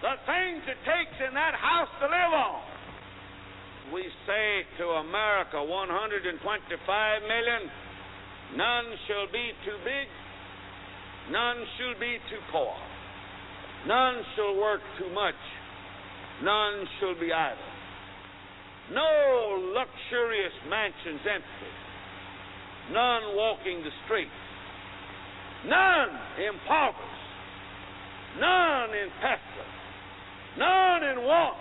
the 0.01 0.15
things 0.25 0.63
it 0.65 0.79
takes 0.87 1.17
in 1.27 1.33
that 1.35 1.53
house 1.53 1.91
to 1.99 2.07
live 2.07 2.33
on. 2.33 2.61
We 3.93 4.05
say 4.25 4.63
to 4.77 5.01
America 5.01 5.61
125 5.61 6.37
million, 7.25 7.61
none 8.55 8.85
shall 9.07 9.27
be 9.31 9.51
too 9.65 9.77
big, 9.83 10.07
none 11.31 11.57
shall 11.77 11.99
be 11.99 12.17
too 12.29 12.41
poor. 12.51 12.73
None 13.87 14.15
shall 14.35 14.55
work 14.59 14.81
too 14.97 15.09
much. 15.13 15.39
None 16.43 16.87
shall 16.99 17.15
be 17.19 17.31
idle. 17.31 17.57
No 18.91 19.75
luxurious 19.75 20.53
mansions 20.69 21.21
empty. 21.23 21.71
None 22.91 23.35
walking 23.35 23.83
the 23.83 23.91
streets. 24.05 24.31
None 25.65 26.09
impoverished. 26.43 27.27
None 28.39 28.89
in 28.89 29.09
pestilence. 29.21 29.79
None 30.57 31.03
in 31.03 31.17
want. 31.23 31.57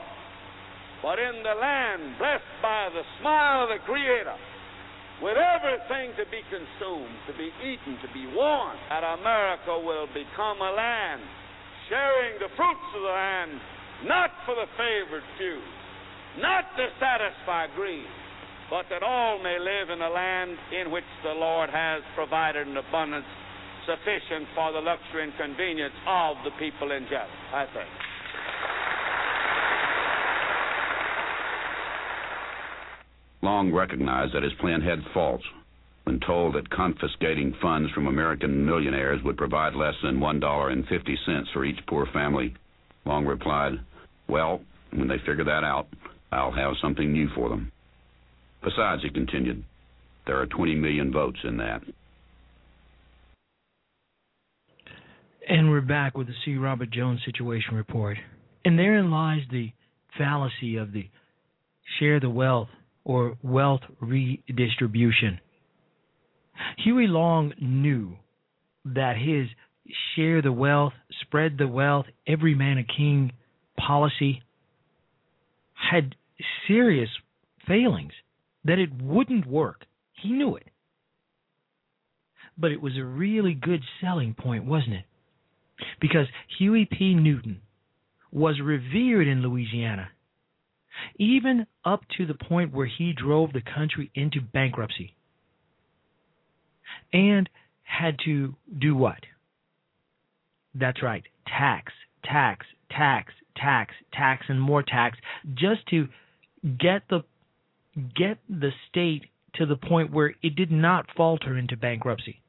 But 1.03 1.19
in 1.19 1.43
the 1.43 1.55
land 1.55 2.19
blessed 2.19 2.55
by 2.63 2.89
the 2.91 3.03
smile 3.21 3.65
of 3.65 3.69
the 3.69 3.85
Creator, 3.85 4.35
with 5.23 5.37
everything 5.37 6.15
to 6.15 6.25
be 6.31 6.43
consumed, 6.47 7.15
to 7.27 7.35
be 7.35 7.51
eaten, 7.63 7.99
to 8.03 8.11
be 8.15 8.27
worn, 8.31 8.77
that 8.89 9.03
America 9.03 9.75
will 9.75 10.07
become 10.15 10.63
a 10.63 10.73
land 10.73 11.23
sharing 11.91 12.39
the 12.39 12.53
fruits 12.55 12.89
of 12.95 13.03
the 13.03 13.09
land, 13.09 13.59
not 14.07 14.31
for 14.47 14.55
the 14.55 14.69
favored 14.77 15.25
few, 15.37 15.59
not 16.39 16.65
to 16.77 16.87
satisfy 17.01 17.67
greed, 17.75 18.07
but 18.71 18.85
that 18.91 19.03
all 19.03 19.43
may 19.43 19.59
live 19.59 19.91
in 19.91 20.01
a 20.03 20.11
land 20.11 20.57
in 20.71 20.93
which 20.93 21.09
the 21.25 21.33
Lord 21.33 21.71
has 21.71 22.03
provided 22.15 22.69
an 22.69 22.77
abundance 22.77 23.27
sufficient 23.89 24.47
for 24.55 24.71
the 24.73 24.85
luxury 24.85 25.25
and 25.25 25.33
convenience 25.41 25.97
of 26.07 26.37
the 26.45 26.53
people 26.61 26.93
in 26.93 27.05
general, 27.09 27.41
I 27.55 27.65
think. 27.73 28.08
Long 33.43 33.73
recognized 33.73 34.35
that 34.35 34.43
his 34.43 34.53
plan 34.61 34.81
had 34.81 34.99
faults. 35.15 35.45
When 36.05 36.21
told 36.21 36.55
that 36.55 36.71
confiscating 36.71 37.55
funds 37.61 37.91
from 37.93 38.07
American 38.07 38.65
millionaires 38.65 39.23
would 39.25 39.37
provide 39.37 39.75
less 39.75 39.95
than 40.03 40.19
$1.50 40.19 41.53
for 41.53 41.65
each 41.65 41.79
poor 41.87 42.07
family, 42.13 42.55
Long 43.05 43.27
replied, 43.27 43.75
Well, 44.27 44.63
when 44.93 45.07
they 45.07 45.19
figure 45.19 45.45
that 45.45 45.65
out, 45.65 45.87
I'll 46.33 46.53
have 46.53 46.75
something 46.81 47.13
new 47.13 47.29
for 47.35 47.49
them. 47.49 47.71
Besides, 48.63 49.03
he 49.03 49.11
continued, 49.11 49.65
there 50.27 50.41
are 50.41 50.47
20 50.47 50.75
million 50.75 51.13
votes 51.13 51.39
in 51.45 51.59
that. 51.59 51.83
And 55.49 55.71
we're 55.71 55.81
back 55.81 56.17
with 56.17 56.27
the 56.27 56.35
C. 56.45 56.57
Robert 56.57 56.91
Jones 56.91 57.21
Situation 57.25 57.75
Report. 57.75 58.19
And 58.65 58.79
therein 58.79 59.11
lies 59.11 59.43
the 59.51 59.73
fallacy 60.19 60.77
of 60.77 60.93
the 60.93 61.09
share 61.99 62.21
the 62.21 62.29
wealth 62.29 62.69
or 63.09 63.37
wealth 63.43 63.81
redistribution. 64.01 65.41
Huey 66.85 67.07
Long 67.07 67.55
knew 67.59 68.17
that 68.85 69.17
his 69.17 69.49
share 70.15 70.43
the 70.43 70.53
wealth, 70.53 70.93
spread 71.23 71.57
the 71.57 71.67
wealth, 71.67 72.05
every 72.27 72.55
man 72.55 72.77
a 72.77 72.85
king 72.85 73.33
policy 73.79 74.43
had 75.73 76.15
serious 76.69 77.09
failings, 77.67 78.13
that 78.65 78.79
it 78.79 78.91
wouldn't 79.03 79.47
work. 79.47 79.87
He 80.23 80.31
knew 80.31 80.57
it. 80.57 80.67
But 82.59 82.73
it 82.73 82.83
was 82.83 82.99
a 82.99 83.05
really 83.05 83.55
good 83.55 83.81
selling 84.01 84.35
point, 84.35 84.65
wasn't 84.65 84.95
it? 84.95 85.05
Because 86.01 86.27
Huey 86.59 86.87
P. 86.91 87.15
Newton 87.15 87.63
was 88.33 88.61
revered 88.61 89.29
in 89.29 89.43
Louisiana, 89.43 90.11
even 91.19 91.67
up 91.85 92.03
to 92.17 92.27
the 92.27 92.35
point 92.35 92.73
where 92.73 92.87
he 92.87 93.13
drove 93.13 93.53
the 93.53 93.63
country 93.63 94.11
into 94.15 94.41
bankruptcy 94.41 95.15
and 97.13 97.49
had 97.83 98.17
to 98.25 98.55
do 98.79 98.95
what? 98.95 99.19
That's 100.75 101.03
right, 101.03 101.25
tax, 101.47 101.93
tax, 102.25 102.67
tax, 102.91 103.33
tax, 103.57 103.95
tax, 104.13 104.45
and 104.49 104.61
more 104.61 104.83
tax, 104.83 105.19
just 105.55 105.87
to 105.89 106.09
get 106.79 107.03
the 107.11 107.25
get 108.15 108.39
the 108.49 108.71
state 108.89 109.25
to 109.55 109.67
the 109.67 109.77
point 109.77 110.13
where 110.13 110.35
it 110.43 110.55
did 110.55 110.71
not 110.71 111.07
falter 111.17 111.57
into 111.57 111.77
bankruptcy. 111.77 112.41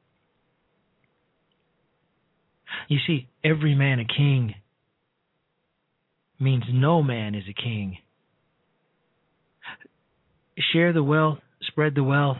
You 2.88 2.98
see, 3.06 3.28
every 3.42 3.74
man 3.74 3.98
a 3.98 4.04
king 4.04 4.54
means 6.38 6.64
no 6.72 7.02
man 7.02 7.34
is 7.34 7.44
a 7.48 7.52
king. 7.52 7.98
Share 10.72 10.92
the 10.92 11.02
wealth, 11.02 11.38
spread 11.62 11.94
the 11.94 12.04
wealth. 12.04 12.38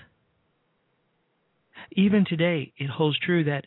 Even 1.93 2.25
today, 2.25 2.73
it 2.77 2.91
holds 2.91 3.19
true 3.19 3.45
that 3.45 3.67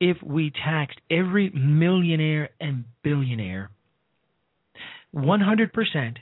if 0.00 0.16
we 0.22 0.50
taxed 0.50 1.00
every 1.10 1.50
millionaire 1.50 2.50
and 2.60 2.84
billionaire 3.02 3.70
100%, 5.14 6.16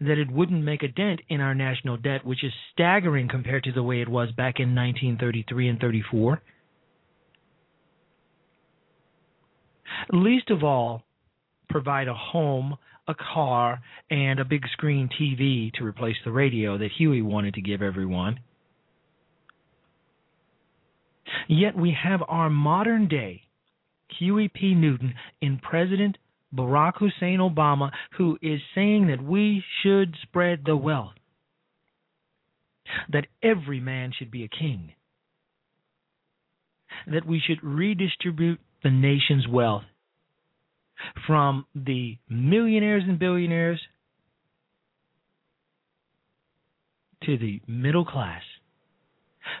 that 0.00 0.18
it 0.18 0.30
wouldn't 0.30 0.64
make 0.64 0.82
a 0.82 0.88
dent 0.88 1.20
in 1.28 1.40
our 1.40 1.54
national 1.54 1.96
debt, 1.96 2.24
which 2.24 2.44
is 2.44 2.52
staggering 2.72 3.28
compared 3.28 3.64
to 3.64 3.72
the 3.72 3.82
way 3.82 4.00
it 4.00 4.08
was 4.08 4.30
back 4.32 4.60
in 4.60 4.74
1933 4.74 5.68
and 5.68 5.80
34. 5.80 6.40
Least 10.10 10.50
of 10.50 10.62
all, 10.62 11.02
provide 11.68 12.08
a 12.08 12.14
home, 12.14 12.76
a 13.08 13.14
car, 13.14 13.80
and 14.10 14.38
a 14.38 14.44
big 14.44 14.62
screen 14.72 15.08
TV 15.20 15.72
to 15.74 15.84
replace 15.84 16.16
the 16.24 16.30
radio 16.30 16.78
that 16.78 16.92
Huey 16.96 17.22
wanted 17.22 17.54
to 17.54 17.62
give 17.62 17.82
everyone. 17.82 18.38
Yet 21.48 21.76
we 21.76 21.96
have 22.02 22.20
our 22.28 22.50
modern 22.50 23.08
day 23.08 23.42
Huey 24.18 24.48
P. 24.48 24.74
Newton 24.74 25.14
in 25.40 25.58
President 25.58 26.18
Barack 26.54 26.94
Hussein 26.98 27.40
Obama, 27.40 27.90
who 28.16 28.38
is 28.40 28.60
saying 28.74 29.08
that 29.08 29.22
we 29.22 29.62
should 29.82 30.14
spread 30.22 30.62
the 30.64 30.76
wealth, 30.76 31.12
that 33.12 33.26
every 33.42 33.80
man 33.80 34.12
should 34.18 34.30
be 34.30 34.44
a 34.44 34.48
king, 34.48 34.92
that 37.06 37.26
we 37.26 37.40
should 37.44 37.62
redistribute 37.62 38.60
the 38.82 38.90
nation's 38.90 39.46
wealth 39.46 39.84
from 41.26 41.66
the 41.74 42.18
millionaires 42.28 43.04
and 43.06 43.18
billionaires 43.18 43.80
to 47.24 47.36
the 47.36 47.60
middle 47.66 48.04
class. 48.04 48.42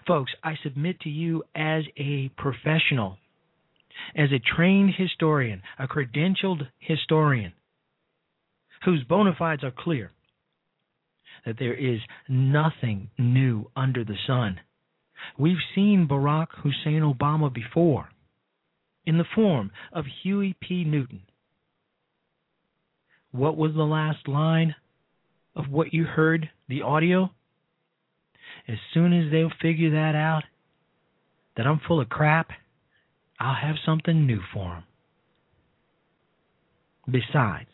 Folks, 0.06 0.32
I 0.42 0.54
submit 0.62 1.00
to 1.00 1.08
you 1.08 1.44
as 1.54 1.84
a 1.96 2.30
professional, 2.36 3.18
as 4.16 4.30
a 4.32 4.56
trained 4.56 4.94
historian, 4.96 5.62
a 5.78 5.86
credentialed 5.86 6.68
historian, 6.78 7.52
whose 8.84 9.02
bona 9.04 9.34
fides 9.38 9.64
are 9.64 9.72
clear, 9.76 10.12
that 11.46 11.56
there 11.58 11.74
is 11.74 12.00
nothing 12.28 13.10
new 13.18 13.70
under 13.76 14.04
the 14.04 14.16
sun. 14.26 14.60
We've 15.38 15.56
seen 15.74 16.06
Barack 16.08 16.48
Hussein 16.62 17.02
Obama 17.02 17.52
before 17.52 18.08
in 19.06 19.18
the 19.18 19.24
form 19.34 19.70
of 19.92 20.04
Huey 20.22 20.54
P. 20.60 20.84
Newton. 20.84 21.22
What 23.32 23.56
was 23.56 23.72
the 23.74 23.82
last 23.82 24.26
line 24.26 24.74
of 25.54 25.68
what 25.70 25.92
you 25.92 26.04
heard, 26.04 26.50
the 26.68 26.82
audio? 26.82 27.30
As 28.66 28.78
soon 28.94 29.12
as 29.12 29.30
they'll 29.30 29.52
figure 29.60 29.90
that 29.90 30.14
out, 30.14 30.44
that 31.56 31.66
I'm 31.66 31.80
full 31.86 32.00
of 32.00 32.08
crap, 32.08 32.50
I'll 33.38 33.54
have 33.54 33.76
something 33.84 34.26
new 34.26 34.40
for 34.52 34.70
them. 34.70 34.84
Besides, 37.10 37.70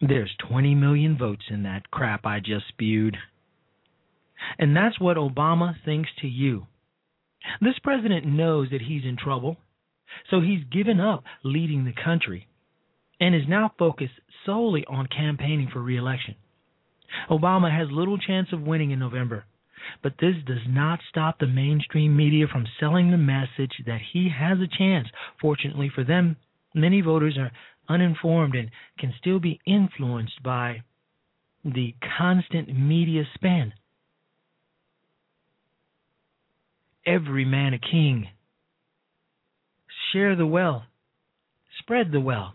there's 0.00 0.34
20 0.48 0.74
million 0.74 1.16
votes 1.16 1.44
in 1.50 1.62
that 1.64 1.90
crap 1.90 2.26
I 2.26 2.40
just 2.40 2.68
spewed. 2.68 3.16
And 4.58 4.76
that's 4.76 5.00
what 5.00 5.16
Obama 5.16 5.74
thinks 5.84 6.10
to 6.20 6.26
you. 6.26 6.66
This 7.60 7.78
president 7.82 8.26
knows 8.26 8.70
that 8.70 8.82
he's 8.82 9.04
in 9.04 9.16
trouble, 9.16 9.56
so 10.30 10.40
he's 10.40 10.64
given 10.70 11.00
up 11.00 11.24
leading 11.44 11.84
the 11.84 11.92
country 12.04 12.46
and 13.22 13.36
is 13.36 13.48
now 13.48 13.70
focused 13.78 14.18
solely 14.44 14.84
on 14.88 15.06
campaigning 15.06 15.68
for 15.72 15.80
reelection. 15.80 16.34
Obama 17.30 17.70
has 17.70 17.86
little 17.92 18.18
chance 18.18 18.48
of 18.52 18.62
winning 18.62 18.90
in 18.90 18.98
November, 18.98 19.44
but 20.02 20.14
this 20.20 20.34
does 20.44 20.66
not 20.66 20.98
stop 21.08 21.38
the 21.38 21.46
mainstream 21.46 22.16
media 22.16 22.46
from 22.50 22.66
selling 22.80 23.12
the 23.12 23.16
message 23.16 23.70
that 23.86 24.00
he 24.12 24.28
has 24.36 24.58
a 24.58 24.76
chance. 24.76 25.06
Fortunately 25.40 25.88
for 25.94 26.02
them, 26.02 26.34
many 26.74 27.00
voters 27.00 27.38
are 27.38 27.52
uninformed 27.88 28.56
and 28.56 28.70
can 28.98 29.14
still 29.20 29.38
be 29.38 29.60
influenced 29.64 30.42
by 30.42 30.82
the 31.64 31.94
constant 32.18 32.76
media 32.76 33.22
spin. 33.34 33.72
Every 37.06 37.44
man 37.44 37.72
a 37.72 37.78
king. 37.78 38.26
Share 40.12 40.34
the 40.34 40.46
wealth. 40.46 40.82
Spread 41.78 42.10
the 42.10 42.20
wealth. 42.20 42.54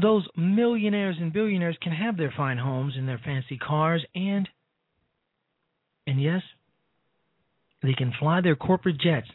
Those 0.00 0.26
millionaires 0.36 1.16
and 1.20 1.32
billionaires 1.32 1.76
can 1.80 1.92
have 1.92 2.16
their 2.16 2.32
fine 2.36 2.58
homes 2.58 2.94
and 2.96 3.08
their 3.08 3.20
fancy 3.24 3.58
cars 3.58 4.04
and 4.14 4.48
and 6.06 6.20
yes, 6.20 6.42
they 7.82 7.94
can 7.94 8.12
fly 8.18 8.40
their 8.40 8.56
corporate 8.56 9.00
jets. 9.00 9.28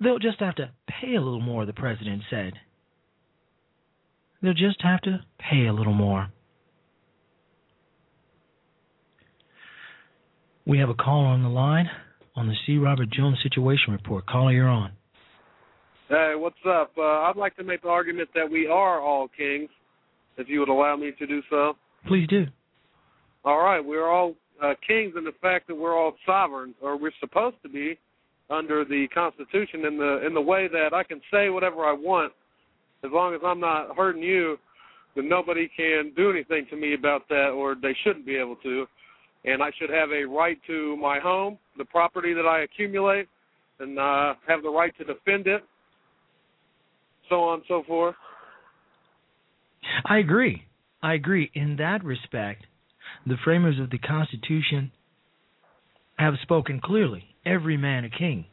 They'll 0.00 0.20
just 0.20 0.40
have 0.40 0.54
to 0.56 0.70
pay 0.88 1.14
a 1.16 1.20
little 1.20 1.40
more, 1.40 1.66
the 1.66 1.72
president 1.72 2.22
said. 2.30 2.52
They'll 4.40 4.54
just 4.54 4.80
have 4.82 5.00
to 5.02 5.20
pay 5.38 5.66
a 5.66 5.72
little 5.72 5.92
more. 5.92 6.28
We 10.64 10.78
have 10.78 10.88
a 10.88 10.94
caller 10.94 11.26
on 11.26 11.42
the 11.42 11.48
line 11.48 11.90
on 12.36 12.46
the 12.46 12.54
C. 12.66 12.78
Robert 12.78 13.10
Jones 13.10 13.38
Situation 13.42 13.92
Report. 13.92 14.26
Caller, 14.26 14.52
you're 14.52 14.68
on. 14.68 14.92
Hey, 16.12 16.34
what's 16.36 16.54
up? 16.68 16.92
Uh, 16.98 17.22
I'd 17.22 17.36
like 17.36 17.56
to 17.56 17.64
make 17.64 17.80
the 17.80 17.88
argument 17.88 18.28
that 18.34 18.44
we 18.50 18.66
are 18.66 19.00
all 19.00 19.28
kings, 19.28 19.70
if 20.36 20.46
you 20.46 20.60
would 20.60 20.68
allow 20.68 20.94
me 20.94 21.12
to 21.18 21.26
do 21.26 21.40
so. 21.48 21.72
Please 22.06 22.26
do. 22.28 22.44
All 23.46 23.60
right, 23.60 23.80
we're 23.80 24.10
all 24.10 24.34
uh, 24.62 24.74
kings 24.86 25.14
in 25.16 25.24
the 25.24 25.32
fact 25.40 25.68
that 25.68 25.74
we're 25.74 25.98
all 25.98 26.12
sovereign, 26.26 26.74
or 26.82 26.98
we're 26.98 27.12
supposed 27.18 27.56
to 27.62 27.70
be 27.70 27.98
under 28.50 28.84
the 28.84 29.08
Constitution 29.14 29.86
in 29.86 29.96
the 29.96 30.26
in 30.26 30.34
the 30.34 30.40
way 30.40 30.68
that 30.68 30.92
I 30.92 31.02
can 31.02 31.18
say 31.32 31.48
whatever 31.48 31.86
I 31.86 31.94
want, 31.94 32.34
as 33.02 33.10
long 33.10 33.34
as 33.34 33.40
I'm 33.42 33.60
not 33.60 33.96
hurting 33.96 34.22
you, 34.22 34.58
then 35.16 35.30
nobody 35.30 35.66
can 35.74 36.12
do 36.14 36.30
anything 36.30 36.66
to 36.68 36.76
me 36.76 36.92
about 36.92 37.26
that, 37.30 37.52
or 37.56 37.74
they 37.74 37.96
shouldn't 38.04 38.26
be 38.26 38.36
able 38.36 38.56
to. 38.56 38.84
And 39.46 39.62
I 39.62 39.70
should 39.78 39.88
have 39.88 40.10
a 40.10 40.24
right 40.24 40.58
to 40.66 40.94
my 40.98 41.20
home, 41.20 41.58
the 41.78 41.86
property 41.86 42.34
that 42.34 42.44
I 42.44 42.64
accumulate, 42.64 43.28
and 43.80 43.98
uh, 43.98 44.34
have 44.46 44.62
the 44.62 44.68
right 44.68 44.92
to 44.98 45.04
defend 45.04 45.46
it, 45.46 45.64
so 47.32 47.44
on 47.44 47.54
and 47.54 47.62
so 47.66 47.82
forth. 47.86 48.14
I 50.04 50.18
agree. 50.18 50.64
I 51.02 51.14
agree. 51.14 51.50
In 51.54 51.76
that 51.76 52.04
respect, 52.04 52.66
the 53.26 53.36
framers 53.42 53.80
of 53.80 53.90
the 53.90 53.98
Constitution 53.98 54.92
have 56.18 56.34
spoken 56.42 56.80
clearly 56.82 57.24
every 57.46 57.76
man 57.78 58.04
a 58.04 58.10
king. 58.10 58.44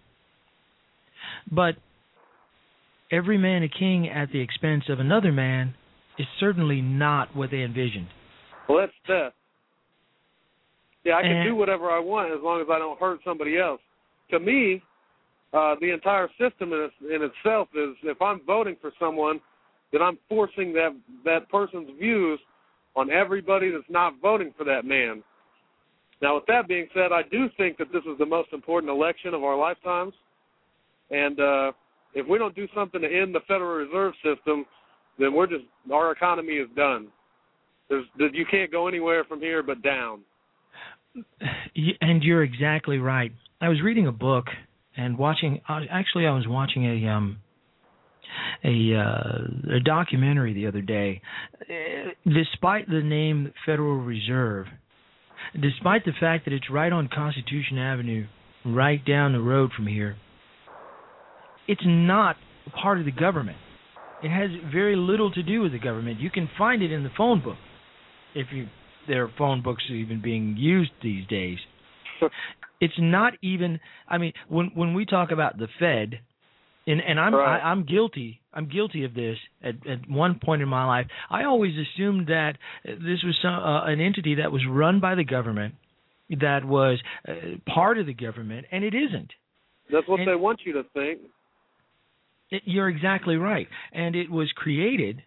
But 1.51 1.75
every 3.11 3.37
man 3.37 3.63
a 3.63 3.67
king 3.69 4.07
at 4.07 4.31
the 4.31 4.39
expense 4.39 4.85
of 4.87 4.99
another 4.99 5.31
man 5.31 5.75
is 6.17 6.25
certainly 6.39 6.81
not 6.81 7.35
what 7.35 7.51
they 7.51 7.61
envisioned. 7.61 8.07
Well, 8.67 8.79
that's 8.79 8.93
that. 9.07 9.33
Yeah, 11.03 11.15
I 11.17 11.21
can 11.21 11.31
And- 11.31 11.49
do 11.49 11.55
whatever 11.55 11.91
I 11.91 11.99
want 11.99 12.31
as 12.31 12.39
long 12.41 12.61
as 12.61 12.67
I 12.71 12.79
don't 12.79 12.99
hurt 12.99 13.19
somebody 13.25 13.57
else. 13.57 13.81
To 14.31 14.39
me, 14.39 14.81
uh, 15.53 15.75
the 15.81 15.91
entire 15.91 16.29
system 16.39 16.73
in, 16.73 16.89
in 17.13 17.21
itself 17.23 17.69
is 17.75 17.95
if 18.03 18.21
I'm 18.21 18.41
voting 18.45 18.75
for 18.79 18.91
someone, 18.99 19.39
then 19.91 20.01
I'm 20.01 20.17
forcing 20.27 20.73
that 20.73 20.95
that 21.25 21.49
person's 21.49 21.89
views 21.99 22.39
on 22.95 23.09
everybody 23.11 23.71
that's 23.71 23.89
not 23.89 24.13
voting 24.21 24.53
for 24.57 24.63
that 24.65 24.85
man. 24.85 25.23
Now, 26.21 26.35
with 26.35 26.45
that 26.47 26.67
being 26.67 26.87
said, 26.93 27.11
I 27.11 27.21
do 27.31 27.47
think 27.57 27.77
that 27.77 27.91
this 27.93 28.03
is 28.03 28.17
the 28.19 28.25
most 28.25 28.49
important 28.51 28.91
election 28.91 29.33
of 29.33 29.43
our 29.43 29.57
lifetimes, 29.57 30.13
and 31.09 31.39
uh, 31.39 31.71
if 32.13 32.27
we 32.27 32.37
don't 32.37 32.55
do 32.55 32.67
something 32.75 33.01
to 33.01 33.07
end 33.07 33.33
the 33.33 33.39
Federal 33.47 33.85
Reserve 33.85 34.13
System, 34.23 34.65
then 35.17 35.33
we're 35.33 35.47
just 35.47 35.63
our 35.91 36.11
economy 36.11 36.53
is 36.53 36.69
done. 36.75 37.07
There's 37.89 38.05
you 38.17 38.45
can't 38.49 38.71
go 38.71 38.87
anywhere 38.87 39.23
from 39.23 39.39
here 39.39 39.63
but 39.63 39.81
down. 39.81 40.21
And 42.01 42.23
you're 42.23 42.43
exactly 42.43 42.99
right. 42.99 43.31
I 43.61 43.69
was 43.69 43.81
reading 43.81 44.07
a 44.07 44.11
book 44.11 44.45
and 44.99 45.17
watching. 45.17 45.61
Actually, 45.67 46.27
I 46.27 46.31
was 46.31 46.45
watching 46.47 46.85
a 46.85 47.09
um 47.09 47.37
a 48.63 48.95
uh, 48.95 49.75
a 49.77 49.79
documentary 49.79 50.53
the 50.53 50.67
other 50.67 50.81
day. 50.81 51.21
Uh, 51.61 52.11
Despite 52.25 52.87
the 52.89 53.01
name 53.01 53.53
Federal 53.65 53.97
Reserve, 53.97 54.67
despite 55.59 56.05
the 56.05 56.11
fact 56.19 56.45
that 56.45 56.53
it's 56.53 56.69
right 56.69 56.91
on 56.91 57.09
Constitution 57.13 57.77
Avenue, 57.77 58.27
right 58.65 59.03
down 59.05 59.31
the 59.31 59.39
road 59.39 59.71
from 59.75 59.87
here, 59.87 60.17
it's 61.67 61.81
not 61.85 62.35
part 62.81 62.99
of 62.99 63.05
the 63.05 63.11
government. 63.11 63.57
It 64.21 64.29
has 64.29 64.49
very 64.71 64.97
little 64.97 65.31
to 65.31 65.41
do 65.41 65.61
with 65.61 65.71
the 65.71 65.79
government. 65.79 66.19
You 66.19 66.29
can 66.29 66.49
find 66.57 66.83
it 66.83 66.91
in 66.91 67.03
the 67.03 67.11
phone 67.17 67.41
book, 67.41 67.57
if 68.35 68.47
you 68.51 68.67
there 69.07 69.23
are 69.23 69.31
phone 69.37 69.63
books 69.63 69.83
even 69.89 70.21
being 70.21 70.55
used 70.57 70.91
these 71.01 71.25
days. 71.27 71.57
It's 72.81 72.93
not 72.97 73.33
even. 73.41 73.79
I 74.07 74.17
mean, 74.17 74.33
when 74.47 74.71
when 74.73 74.93
we 74.93 75.05
talk 75.05 75.31
about 75.31 75.57
the 75.57 75.67
Fed, 75.79 76.19
and 76.87 77.01
and 77.01 77.19
I'm 77.19 77.35
Right. 77.35 77.59
I, 77.59 77.69
I'm 77.71 77.83
guilty. 77.83 78.41
I'm 78.53 78.67
guilty 78.67 79.03
of 79.03 79.13
this. 79.13 79.37
At 79.61 79.85
at 79.85 80.09
one 80.09 80.39
point 80.43 80.61
in 80.61 80.69
my 80.69 80.85
life, 80.85 81.07
I 81.29 81.43
always 81.43 81.73
assumed 81.77 82.27
that 82.27 82.53
this 82.85 83.21
was 83.23 83.37
some, 83.41 83.53
uh, 83.53 83.83
an 83.85 83.99
entity 83.99 84.35
that 84.35 84.51
was 84.51 84.61
run 84.67 84.99
by 84.99 85.15
the 85.15 85.23
government, 85.25 85.75
that 86.29 86.63
was 86.65 86.99
uh, 87.27 87.33
part 87.67 87.97
of 87.97 88.05
the 88.05 88.13
government, 88.13 88.65
and 88.71 88.83
it 88.83 88.93
isn't. 88.95 89.31
That's 89.91 90.07
what 90.07 90.19
And- 90.21 90.29
they 90.29 90.35
want 90.35 90.61
you 90.65 90.73
to 90.73 90.83
think. 90.93 91.19
It- 92.51 92.63
You're 92.65 92.89
exactly 92.89 93.35
right, 93.37 93.67
and 93.91 94.15
it 94.15 94.29
was 94.31 94.51
created 94.53 95.21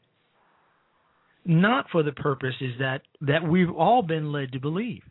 not 1.45 1.91
for 1.91 2.03
the 2.03 2.13
purposes 2.13 2.75
that 2.79 3.03
that 3.21 3.43
we've 3.43 3.71
all 3.71 4.03
been 4.03 4.33
led 4.33 4.53
to 4.53 4.59
believe. 4.61 5.03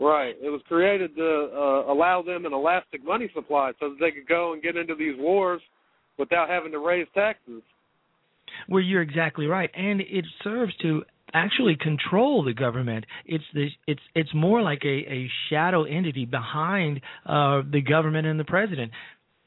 Right. 0.00 0.36
It 0.40 0.48
was 0.48 0.60
created 0.68 1.16
to 1.16 1.48
uh, 1.52 1.92
allow 1.92 2.22
them 2.22 2.46
an 2.46 2.52
elastic 2.52 3.04
money 3.04 3.28
supply 3.34 3.72
so 3.80 3.90
that 3.90 3.96
they 4.00 4.12
could 4.12 4.28
go 4.28 4.52
and 4.52 4.62
get 4.62 4.76
into 4.76 4.94
these 4.94 5.16
wars 5.18 5.60
without 6.18 6.48
having 6.48 6.70
to 6.72 6.78
raise 6.78 7.06
taxes. 7.14 7.62
Well, 8.68 8.82
you're 8.82 9.02
exactly 9.02 9.46
right, 9.46 9.70
and 9.74 10.00
it 10.00 10.24
serves 10.42 10.74
to 10.82 11.02
actually 11.34 11.76
control 11.76 12.42
the 12.42 12.54
government. 12.54 13.04
It's 13.26 13.44
the 13.52 13.68
it's 13.86 14.00
it's 14.14 14.32
more 14.34 14.62
like 14.62 14.80
a 14.84 14.88
a 14.88 15.30
shadow 15.50 15.84
entity 15.84 16.24
behind 16.24 17.00
uh 17.26 17.62
the 17.70 17.82
government 17.82 18.26
and 18.26 18.40
the 18.40 18.44
president. 18.44 18.92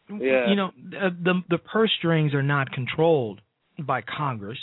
Yeah. 0.09 0.49
You 0.49 0.55
know, 0.55 0.71
the 0.91 1.41
the 1.49 1.57
purse 1.57 1.91
strings 1.97 2.33
are 2.33 2.43
not 2.43 2.71
controlled 2.71 3.41
by 3.79 4.01
Congress. 4.01 4.57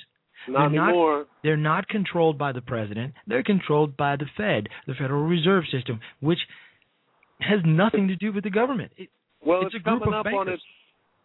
Not 0.49 0.71
they're 0.71 0.83
anymore. 0.83 1.19
Not, 1.19 1.27
they're 1.43 1.57
not 1.57 1.89
controlled 1.89 2.39
by 2.39 2.53
the 2.53 2.61
president. 2.61 3.15
They're 3.27 3.43
controlled 3.43 3.97
by 3.97 4.17
the 4.17 4.27
Fed, 4.37 4.69
the 4.87 4.95
Federal 4.95 5.25
Reserve 5.27 5.65
System, 5.71 6.01
which 6.21 6.39
has 7.41 7.61
nothing 7.65 8.09
to 8.09 8.17
do 8.17 8.33
with 8.33 8.45
the 8.45 8.51
government. 8.51 8.93
It, 8.97 9.09
Well, 9.45 9.63
it's, 9.67 9.75
it's, 9.75 9.85
coming 9.85 10.13
up 10.13 10.27
on 10.27 10.49
its. 10.49 10.63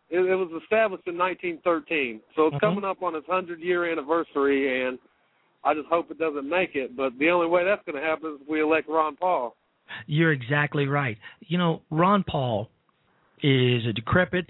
It, 0.10 0.20
it 0.20 0.36
was 0.36 0.50
established 0.62 1.08
in 1.08 1.18
1913, 1.18 2.22
so 2.36 2.48
it's 2.48 2.56
Mhm. 2.58 2.60
coming 2.60 2.84
up 2.84 3.02
on 3.02 3.16
its 3.16 3.26
hundred 3.28 3.60
year 3.62 3.92
anniversary, 3.92 4.86
and 4.86 5.00
I 5.64 5.74
just 5.74 5.88
hope 5.88 6.12
it 6.12 6.20
doesn't 6.20 6.48
make 6.48 6.76
it. 6.76 6.96
But 6.96 7.18
the 7.18 7.30
only 7.30 7.48
way 7.48 7.64
that's 7.64 7.84
going 7.86 8.00
to 8.00 8.08
happen 8.08 8.36
is 8.36 8.42
if 8.42 8.48
we 8.48 8.62
elect 8.62 8.88
Ron 8.88 9.16
Paul. 9.16 9.56
You're 10.06 10.32
exactly 10.32 10.88
right. 10.88 11.18
You 11.42 11.58
know, 11.58 11.82
Ron 11.90 12.24
Paul 12.24 12.70
is 13.42 13.86
a 13.86 13.94
decrepit 13.94 14.50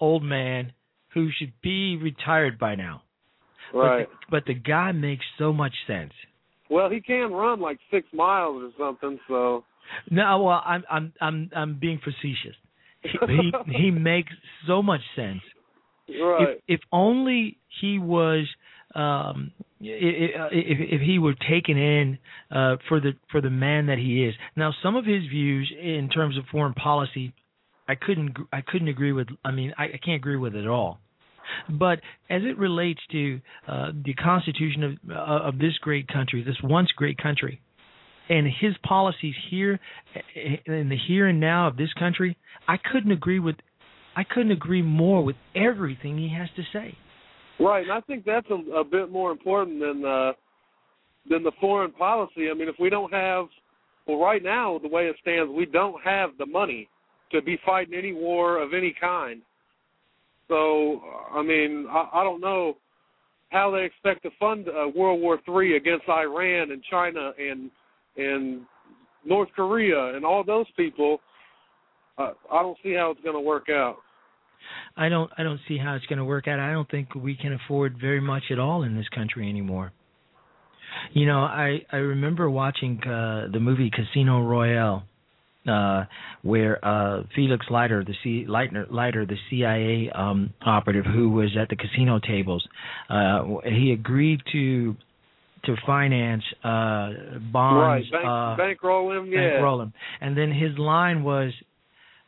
old 0.00 0.22
man 0.22 0.72
who 1.12 1.30
should 1.32 1.52
be 1.62 1.96
retired 1.96 2.58
by 2.58 2.74
now. 2.74 3.02
Right. 3.74 4.06
But 4.06 4.08
the, 4.08 4.26
but 4.30 4.46
the 4.46 4.54
guy 4.54 4.92
makes 4.92 5.24
so 5.38 5.52
much 5.52 5.72
sense. 5.86 6.12
Well, 6.70 6.90
he 6.90 7.00
can 7.00 7.32
run 7.32 7.60
like 7.60 7.78
six 7.90 8.06
miles 8.12 8.62
or 8.62 8.70
something, 8.78 9.18
so. 9.28 9.64
No, 10.10 10.42
well, 10.42 10.62
I'm 10.64 10.84
I'm 10.90 11.12
I'm 11.20 11.50
I'm 11.56 11.78
being 11.78 12.00
facetious. 12.02 12.56
He 13.02 13.10
he, 13.26 13.52
he 13.84 13.90
makes 14.12 14.32
so 14.66 14.82
much 14.82 15.00
sense. 15.16 15.40
Right. 16.08 16.56
If 16.66 16.80
if 16.80 16.80
only 16.92 17.58
he 17.80 17.98
was 17.98 18.46
um 18.94 19.52
if 19.80 20.52
if, 20.52 20.78
if 20.80 21.00
he 21.00 21.18
were 21.18 21.34
taken 21.34 21.76
in 21.76 22.18
uh 22.50 22.76
for 22.88 23.00
the 23.00 23.12
for 23.30 23.40
the 23.40 23.50
man 23.50 23.86
that 23.86 23.98
he 23.98 24.24
is. 24.24 24.34
Now 24.56 24.72
some 24.82 24.96
of 24.96 25.04
his 25.04 25.22
views 25.26 25.72
in 25.80 26.08
terms 26.08 26.36
of 26.36 26.44
foreign 26.50 26.74
policy 26.74 27.32
I 27.88 27.94
couldn't 27.94 28.36
I 28.52 28.60
couldn't 28.60 28.88
agree 28.88 29.12
with 29.12 29.28
I 29.44 29.52
mean 29.52 29.72
I, 29.78 29.84
I 29.84 30.00
can't 30.04 30.16
agree 30.16 30.36
with 30.36 30.54
it 30.54 30.64
at 30.64 30.68
all. 30.68 31.00
But 31.68 32.00
as 32.30 32.42
it 32.44 32.58
relates 32.58 33.00
to 33.12 33.40
uh, 33.66 33.92
the 34.04 34.14
constitution 34.14 34.84
of 34.84 34.92
uh, 35.10 35.48
of 35.48 35.58
this 35.58 35.76
great 35.80 36.08
country, 36.08 36.42
this 36.42 36.56
once 36.62 36.90
great 36.96 37.18
country, 37.18 37.60
and 38.28 38.46
his 38.46 38.74
policies 38.86 39.34
here 39.50 39.78
in 40.66 40.88
the 40.88 40.96
here 41.06 41.26
and 41.26 41.40
now 41.40 41.68
of 41.68 41.76
this 41.76 41.92
country, 41.98 42.36
I 42.66 42.76
couldn't 42.76 43.12
agree 43.12 43.38
with 43.38 43.56
I 44.16 44.24
couldn't 44.24 44.52
agree 44.52 44.82
more 44.82 45.24
with 45.24 45.36
everything 45.54 46.18
he 46.18 46.34
has 46.36 46.48
to 46.56 46.62
say. 46.72 46.96
Right, 47.60 47.82
and 47.82 47.92
I 47.92 48.00
think 48.02 48.24
that's 48.24 48.46
a, 48.50 48.78
a 48.78 48.84
bit 48.84 49.10
more 49.10 49.30
important 49.30 49.80
than 49.80 50.04
uh, 50.04 50.32
than 51.28 51.42
the 51.42 51.52
foreign 51.60 51.92
policy. 51.92 52.50
I 52.50 52.54
mean, 52.54 52.68
if 52.68 52.76
we 52.78 52.90
don't 52.90 53.12
have, 53.12 53.46
well, 54.06 54.18
right 54.18 54.42
now 54.42 54.78
the 54.82 54.88
way 54.88 55.04
it 55.04 55.16
stands, 55.20 55.52
we 55.52 55.66
don't 55.66 56.00
have 56.02 56.30
the 56.38 56.46
money 56.46 56.88
to 57.32 57.42
be 57.42 57.58
fighting 57.64 57.94
any 57.94 58.12
war 58.12 58.62
of 58.62 58.72
any 58.74 58.94
kind. 58.98 59.42
So, 60.48 61.00
I 61.32 61.42
mean, 61.42 61.86
I, 61.90 62.08
I 62.14 62.24
don't 62.24 62.40
know 62.40 62.74
how 63.50 63.70
they 63.70 63.84
expect 63.84 64.22
to 64.22 64.30
fund 64.38 64.68
uh, 64.68 64.88
World 64.94 65.20
War 65.20 65.38
Three 65.44 65.76
against 65.76 66.08
Iran 66.08 66.70
and 66.70 66.82
China 66.90 67.32
and 67.38 67.70
and 68.16 68.62
North 69.24 69.48
Korea 69.54 70.16
and 70.16 70.24
all 70.24 70.44
those 70.44 70.66
people. 70.76 71.20
Uh, 72.16 72.32
I 72.52 72.62
don't 72.62 72.76
see 72.82 72.94
how 72.94 73.10
it's 73.10 73.20
going 73.20 73.36
to 73.36 73.40
work 73.40 73.66
out. 73.70 73.96
I 74.96 75.08
don't 75.08 75.30
I 75.38 75.42
don't 75.42 75.60
see 75.68 75.78
how 75.78 75.94
it's 75.94 76.06
going 76.06 76.18
to 76.18 76.24
work 76.24 76.48
out. 76.48 76.58
I 76.58 76.72
don't 76.72 76.90
think 76.90 77.14
we 77.14 77.36
can 77.36 77.52
afford 77.52 77.96
very 78.00 78.20
much 78.20 78.44
at 78.50 78.58
all 78.58 78.82
in 78.82 78.96
this 78.96 79.08
country 79.14 79.48
anymore. 79.48 79.92
You 81.12 81.26
know, 81.26 81.40
I 81.40 81.82
I 81.92 81.96
remember 81.96 82.50
watching 82.50 83.00
uh 83.04 83.48
the 83.52 83.60
movie 83.60 83.90
Casino 83.90 84.42
Royale 84.42 85.04
uh, 85.68 86.04
where 86.42 86.84
uh, 86.84 87.22
Felix 87.34 87.66
Leiter, 87.70 88.04
the 88.04 88.14
C, 88.22 88.46
Leitner, 88.48 88.90
Leiter, 88.90 89.26
the 89.26 89.36
CIA 89.50 90.10
um, 90.14 90.52
operative 90.64 91.04
who 91.04 91.30
was 91.30 91.56
at 91.60 91.68
the 91.68 91.76
casino 91.76 92.18
tables, 92.18 92.66
uh, 93.10 93.44
he 93.64 93.92
agreed 93.92 94.40
to 94.52 94.96
to 95.64 95.74
finance 95.84 96.44
uh, 96.62 97.10
bonds, 97.52 98.06
right, 98.12 98.12
bank, 98.12 98.24
uh, 98.24 98.56
bankroll 98.56 99.10
him, 99.16 99.26
yeah. 99.26 99.50
bankroll 99.50 99.82
him, 99.82 99.92
and 100.20 100.36
then 100.36 100.52
his 100.52 100.78
line 100.78 101.24
was, 101.24 101.52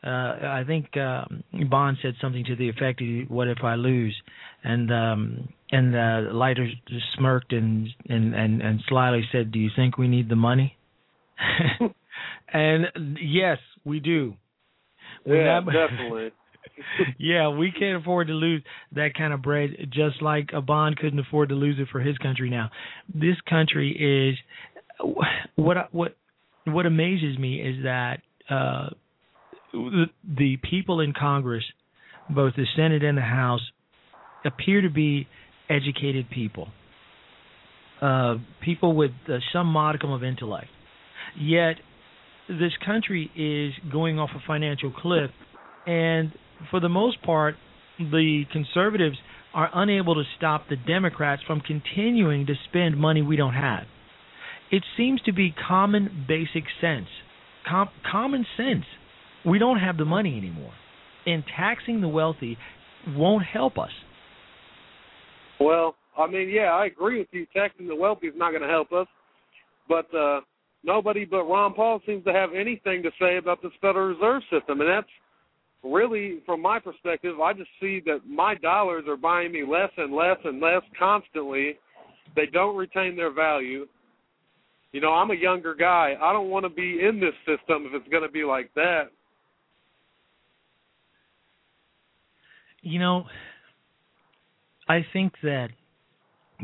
uh, 0.03 0.09
I 0.09 0.63
think 0.67 0.95
um, 0.97 1.43
Bond 1.69 1.97
said 2.01 2.15
something 2.21 2.43
to 2.45 2.55
the 2.55 2.69
effect, 2.69 3.01
"What 3.29 3.47
if 3.47 3.63
I 3.63 3.75
lose?" 3.75 4.15
And 4.63 4.91
um, 4.91 5.49
and 5.71 5.95
uh, 5.95 6.33
Leiter 6.33 6.67
smirked 7.17 7.53
and, 7.53 7.87
and 8.09 8.35
and 8.35 8.61
and 8.61 8.83
slyly 8.87 9.23
said, 9.31 9.51
"Do 9.51 9.59
you 9.59 9.69
think 9.75 9.97
we 9.97 10.07
need 10.07 10.29
the 10.29 10.35
money?" 10.35 10.77
and 12.53 13.17
yes, 13.21 13.57
we 13.85 13.99
do. 13.99 14.35
We're 15.25 15.45
Yeah, 15.45 15.59
not- 15.61 15.73
definitely. 15.73 16.31
yeah, 17.17 17.49
we 17.49 17.71
can't 17.71 18.01
afford 18.01 18.27
to 18.27 18.33
lose 18.33 18.63
that 18.93 19.13
kind 19.17 19.33
of 19.33 19.41
bread, 19.41 19.71
just 19.91 20.21
like 20.21 20.49
a 20.53 20.61
Bond 20.61 20.95
couldn't 20.97 21.19
afford 21.19 21.49
to 21.49 21.55
lose 21.55 21.77
it 21.79 21.87
for 21.91 21.99
his 21.99 22.17
country. 22.19 22.49
Now, 22.49 22.69
this 23.13 23.35
country 23.49 23.91
is 24.31 24.37
what 25.55 25.87
what 25.91 26.15
what 26.65 26.85
amazes 26.85 27.37
me 27.39 27.59
is 27.59 27.83
that 27.83 28.19
uh, 28.49 28.89
the, 29.73 30.05
the 30.23 30.57
people 30.57 30.99
in 31.01 31.13
Congress, 31.13 31.63
both 32.29 32.55
the 32.55 32.65
Senate 32.75 33.03
and 33.03 33.17
the 33.17 33.21
House, 33.23 33.61
appear 34.45 34.81
to 34.81 34.89
be 34.89 35.27
educated 35.69 36.29
people, 36.29 36.67
uh, 38.01 38.35
people 38.63 38.95
with 38.95 39.11
uh, 39.27 39.37
some 39.51 39.67
modicum 39.67 40.11
of 40.11 40.23
intellect. 40.23 40.67
Yet, 41.39 41.75
this 42.47 42.73
country 42.85 43.29
is 43.35 43.91
going 43.91 44.19
off 44.19 44.29
a 44.35 44.41
financial 44.45 44.91
cliff, 44.91 45.31
and 45.85 46.31
for 46.69 46.79
the 46.79 46.89
most 46.89 47.21
part, 47.23 47.55
the 47.97 48.43
conservatives 48.51 49.17
are 49.53 49.69
unable 49.73 50.15
to 50.15 50.23
stop 50.37 50.69
the 50.69 50.75
Democrats 50.75 51.41
from 51.45 51.61
continuing 51.61 52.45
to 52.45 52.53
spend 52.69 52.97
money 52.97 53.21
we 53.21 53.35
don't 53.35 53.53
have. 53.53 53.83
It 54.71 54.83
seems 54.95 55.21
to 55.23 55.33
be 55.33 55.53
common 55.67 56.25
basic 56.27 56.63
sense. 56.79 57.07
Com- 57.69 57.89
common 58.09 58.45
sense. 58.55 58.85
We 59.45 59.59
don't 59.59 59.79
have 59.79 59.97
the 59.97 60.05
money 60.05 60.37
anymore. 60.37 60.71
And 61.25 61.43
taxing 61.57 62.01
the 62.01 62.07
wealthy 62.07 62.57
won't 63.09 63.43
help 63.45 63.77
us. 63.77 63.91
Well, 65.59 65.95
I 66.17 66.27
mean, 66.27 66.49
yeah, 66.49 66.71
I 66.71 66.85
agree 66.85 67.19
with 67.19 67.27
you. 67.31 67.45
Taxing 67.53 67.87
the 67.87 67.95
wealthy 67.95 68.27
is 68.27 68.33
not 68.35 68.51
going 68.51 68.63
to 68.63 68.69
help 68.69 68.91
us, 68.91 69.07
but 69.87 70.05
uh, 70.15 70.41
nobody 70.83 71.25
but 71.25 71.43
Ron 71.43 71.73
Paul 71.73 72.01
seems 72.05 72.23
to 72.25 72.33
have 72.33 72.49
anything 72.53 73.03
to 73.03 73.11
say 73.19 73.37
about 73.37 73.61
this 73.61 73.71
Federal 73.81 74.07
Reserve 74.07 74.41
System, 74.51 74.81
and 74.81 74.89
that's 74.89 75.07
really, 75.83 76.39
from 76.45 76.61
my 76.61 76.79
perspective, 76.79 77.39
I 77.39 77.53
just 77.53 77.69
see 77.79 78.01
that 78.05 78.19
my 78.27 78.55
dollars 78.55 79.05
are 79.07 79.17
buying 79.17 79.51
me 79.51 79.63
less 79.67 79.89
and 79.97 80.13
less 80.13 80.37
and 80.43 80.61
less 80.61 80.81
constantly. 80.97 81.77
They 82.35 82.45
don't 82.45 82.75
retain 82.75 83.15
their 83.15 83.33
value. 83.33 83.87
You 84.91 85.01
know, 85.01 85.13
I'm 85.13 85.31
a 85.31 85.35
younger 85.35 85.73
guy. 85.73 86.15
I 86.21 86.33
don't 86.33 86.49
want 86.49 86.65
to 86.65 86.69
be 86.69 86.99
in 87.01 87.19
this 87.19 87.33
system 87.45 87.85
if 87.87 87.93
it's 87.93 88.09
going 88.09 88.23
to 88.23 88.29
be 88.29 88.43
like 88.43 88.69
that. 88.75 89.05
You 92.81 92.99
know, 92.99 93.25
I 94.89 95.05
think 95.13 95.33
that 95.43 95.69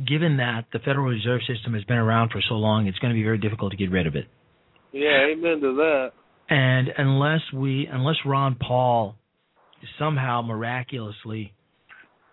given 0.05 0.37
that 0.37 0.65
the 0.73 0.79
Federal 0.79 1.05
Reserve 1.05 1.41
System 1.47 1.73
has 1.73 1.83
been 1.85 1.97
around 1.97 2.31
for 2.31 2.41
so 2.47 2.55
long, 2.55 2.87
it's 2.87 2.99
going 2.99 3.13
to 3.13 3.17
be 3.17 3.23
very 3.23 3.37
difficult 3.37 3.71
to 3.71 3.77
get 3.77 3.91
rid 3.91 4.07
of 4.07 4.15
it. 4.15 4.25
Yeah, 4.91 5.27
amen 5.31 5.61
to 5.61 5.75
that. 5.75 6.11
And 6.49 6.89
unless 6.97 7.41
we, 7.53 7.87
unless 7.91 8.15
Ron 8.25 8.55
Paul 8.55 9.15
somehow 9.99 10.41
miraculously 10.41 11.53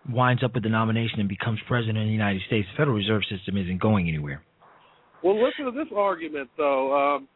winds 0.09 0.43
up 0.43 0.53
with 0.53 0.63
the 0.63 0.69
nomination 0.69 1.19
and 1.19 1.27
becomes 1.29 1.59
president 1.67 1.97
of 1.97 2.05
the 2.05 2.11
United 2.11 2.41
States, 2.47 2.67
the 2.71 2.77
Federal 2.77 2.95
Reserve 2.95 3.23
System 3.29 3.57
isn't 3.57 3.81
going 3.81 4.07
anywhere. 4.07 4.43
Well, 5.23 5.43
listen 5.43 5.65
to 5.65 5.71
this 5.71 5.91
argument, 5.95 6.49
though. 6.57 7.15
Um, 7.15 7.27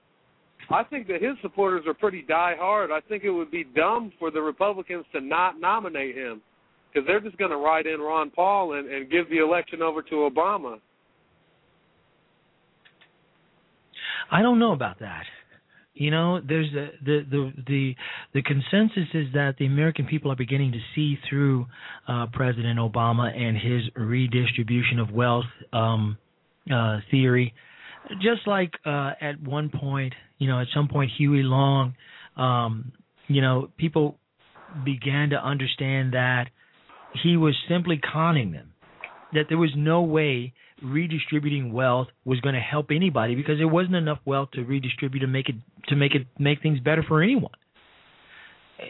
I 0.69 0.83
think 0.83 1.07
that 1.07 1.21
his 1.21 1.33
supporters 1.41 1.83
are 1.87 1.93
pretty 1.93 2.21
die-hard. 2.21 2.91
I 2.91 2.99
think 3.01 3.23
it 3.23 3.31
would 3.31 3.49
be 3.49 3.63
dumb 3.63 4.13
for 4.19 4.29
the 4.29 4.41
Republicans 4.41 5.05
to 5.13 5.21
not 5.21 5.59
nominate 5.59 6.15
him 6.15 6.41
because 6.91 7.07
they're 7.07 7.19
just 7.19 7.37
going 7.37 7.51
to 7.51 7.57
write 7.57 7.85
in 7.85 7.99
Ron 7.99 8.31
Paul 8.31 8.73
and, 8.73 8.89
and 8.89 9.09
give 9.09 9.29
the 9.29 9.37
election 9.37 9.81
over 9.81 10.01
to 10.03 10.29
Obama. 10.29 10.79
I 14.31 14.41
don't 14.41 14.59
know 14.59 14.73
about 14.73 14.99
that. 14.99 15.23
You 15.95 16.11
know, 16.11 16.39
there's 16.39 16.71
the 16.71 16.91
the 17.03 17.25
the 17.29 17.53
the, 17.67 17.95
the 18.35 18.41
consensus 18.43 19.09
is 19.13 19.27
that 19.33 19.55
the 19.59 19.65
American 19.65 20.05
people 20.05 20.31
are 20.31 20.35
beginning 20.35 20.71
to 20.71 20.79
see 20.95 21.17
through 21.29 21.65
uh, 22.07 22.27
President 22.31 22.79
Obama 22.79 23.35
and 23.35 23.57
his 23.57 23.81
redistribution 23.95 24.99
of 24.99 25.11
wealth 25.11 25.45
um, 25.73 26.17
uh, 26.73 26.99
theory. 27.11 27.53
Just 28.21 28.47
like 28.47 28.71
uh, 28.85 29.11
at 29.19 29.41
one 29.41 29.69
point, 29.69 30.13
you 30.37 30.47
know, 30.47 30.61
at 30.61 30.67
some 30.73 30.87
point, 30.87 31.11
Huey 31.17 31.43
Long, 31.43 31.93
um, 32.37 32.93
you 33.27 33.41
know, 33.41 33.69
people 33.77 34.17
began 34.85 35.31
to 35.31 35.35
understand 35.35 36.13
that 36.13 36.45
he 37.23 37.37
was 37.37 37.55
simply 37.67 37.97
conning 37.99 38.51
them. 38.51 38.73
That 39.33 39.45
there 39.47 39.57
was 39.57 39.71
no 39.75 40.01
way 40.01 40.53
redistributing 40.81 41.71
wealth 41.71 42.07
was 42.25 42.39
going 42.39 42.55
to 42.55 42.61
help 42.61 42.87
anybody 42.89 43.35
because 43.35 43.57
there 43.57 43.67
wasn't 43.67 43.95
enough 43.95 44.19
wealth 44.25 44.49
to 44.53 44.63
redistribute 44.63 45.21
to 45.21 45.27
make 45.27 45.49
it 45.49 45.55
to 45.87 45.95
make 45.95 46.15
it 46.15 46.25
make 46.39 46.61
things 46.61 46.79
better 46.79 47.03
for 47.07 47.21
anyone. 47.21 47.51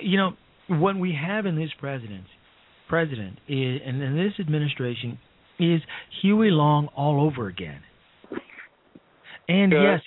You 0.01 0.17
know, 0.17 0.31
what 0.67 0.97
we 0.97 1.17
have 1.19 1.45
in 1.45 1.55
this 1.55 1.71
president 1.79 2.25
president 2.87 3.37
is, 3.47 3.81
and 3.85 4.01
in 4.01 4.17
this 4.17 4.33
administration 4.39 5.19
is 5.59 5.81
Huey 6.21 6.49
Long 6.49 6.87
all 6.95 7.21
over 7.21 7.47
again. 7.47 7.81
And 9.47 9.71
yes, 9.71 10.01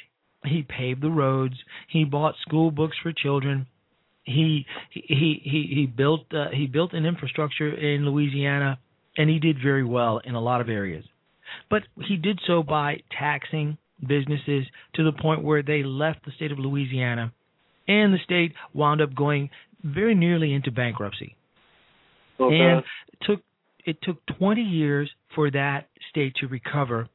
he 0.44 0.62
paved 0.62 1.02
the 1.02 1.10
roads. 1.10 1.54
He 1.88 2.04
bought 2.04 2.34
school 2.42 2.70
books 2.70 2.96
for 3.02 3.12
children. 3.12 3.66
He 4.24 4.66
he 4.90 5.40
he 5.42 5.70
he 5.74 5.86
built 5.86 6.26
uh, 6.32 6.46
he 6.52 6.66
built 6.66 6.92
an 6.92 7.04
infrastructure 7.04 7.68
in 7.68 8.06
Louisiana, 8.06 8.78
and 9.16 9.28
he 9.28 9.38
did 9.38 9.56
very 9.62 9.84
well 9.84 10.20
in 10.24 10.34
a 10.34 10.40
lot 10.40 10.60
of 10.60 10.68
areas. 10.68 11.04
But 11.68 11.82
he 12.06 12.16
did 12.16 12.40
so 12.46 12.62
by 12.62 13.02
taxing 13.18 13.78
businesses 14.00 14.64
to 14.94 15.04
the 15.04 15.12
point 15.12 15.42
where 15.42 15.62
they 15.62 15.82
left 15.82 16.24
the 16.24 16.32
state 16.32 16.52
of 16.52 16.58
Louisiana, 16.58 17.32
and 17.88 18.12
the 18.14 18.18
state 18.24 18.52
wound 18.72 19.00
up 19.00 19.14
going 19.14 19.50
very 19.82 20.14
nearly 20.14 20.52
into 20.52 20.70
bankruptcy. 20.70 21.36
Okay. 22.38 22.54
And 22.54 22.82
it 23.08 23.18
took 23.22 23.40
it 23.84 23.96
took 24.02 24.24
20 24.38 24.62
years 24.62 25.10
for 25.34 25.50
that 25.50 25.88
state 26.10 26.34
to 26.36 26.46
recover 26.46 27.08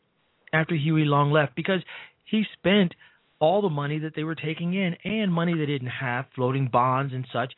after 0.53 0.75
Huey 0.75 1.05
Long 1.05 1.31
left 1.31 1.55
because 1.55 1.81
he 2.25 2.43
spent 2.57 2.93
all 3.39 3.61
the 3.61 3.69
money 3.69 3.99
that 3.99 4.13
they 4.15 4.23
were 4.23 4.35
taking 4.35 4.73
in 4.73 4.95
and 5.03 5.31
money 5.31 5.53
they 5.57 5.65
didn't 5.65 5.87
have, 5.87 6.25
floating 6.35 6.69
bonds 6.71 7.13
and 7.13 7.25
such. 7.31 7.53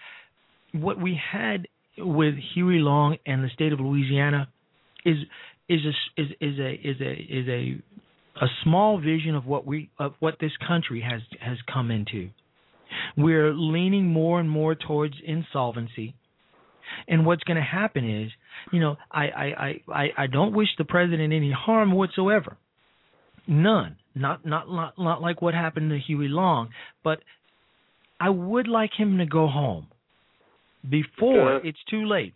What 0.71 1.01
we 1.01 1.19
had 1.31 1.67
with 1.97 2.35
Huey 2.53 2.79
Long 2.79 3.17
and 3.25 3.43
the 3.43 3.49
state 3.53 3.73
of 3.73 3.79
Louisiana 3.79 4.49
is 5.05 5.17
is 5.67 5.81
a 5.85 6.21
is 6.21 6.27
is 6.39 6.59
a 6.59 6.73
is 6.73 7.01
a 7.01 7.11
is 7.13 7.47
a 7.47 7.81
a 8.43 8.47
small 8.63 8.99
vision 8.99 9.35
of 9.35 9.45
what 9.45 9.65
we 9.65 9.89
of 9.99 10.13
what 10.19 10.35
this 10.39 10.51
country 10.65 11.01
has 11.01 11.21
has 11.39 11.57
come 11.71 11.91
into. 11.91 12.29
We're 13.17 13.53
leaning 13.53 14.07
more 14.07 14.39
and 14.39 14.49
more 14.49 14.75
towards 14.75 15.15
insolvency. 15.25 16.15
And 17.07 17.23
what's 17.23 17.43
going 17.43 17.57
to 17.57 17.63
happen 17.63 18.23
is, 18.23 18.31
you 18.71 18.79
know, 18.79 18.97
I, 19.11 19.25
I, 19.25 19.43
I, 19.43 19.81
I, 19.93 20.07
I 20.23 20.27
don't 20.27 20.53
wish 20.53 20.69
the 20.77 20.85
president 20.85 21.33
any 21.33 21.51
harm 21.51 21.91
whatsoever. 21.91 22.57
None. 23.47 23.97
Not, 24.19 24.45
not 24.45 24.69
not 24.69 24.93
not 24.97 25.21
like 25.21 25.41
what 25.41 25.53
happened 25.53 25.89
to 25.91 25.97
Huey 25.97 26.27
Long, 26.27 26.69
but 27.03 27.19
I 28.19 28.29
would 28.29 28.67
like 28.67 28.91
him 28.97 29.17
to 29.17 29.25
go 29.25 29.47
home 29.47 29.87
before 30.89 31.53
Okay. 31.53 31.69
it's 31.69 31.79
too 31.89 32.05
late, 32.05 32.33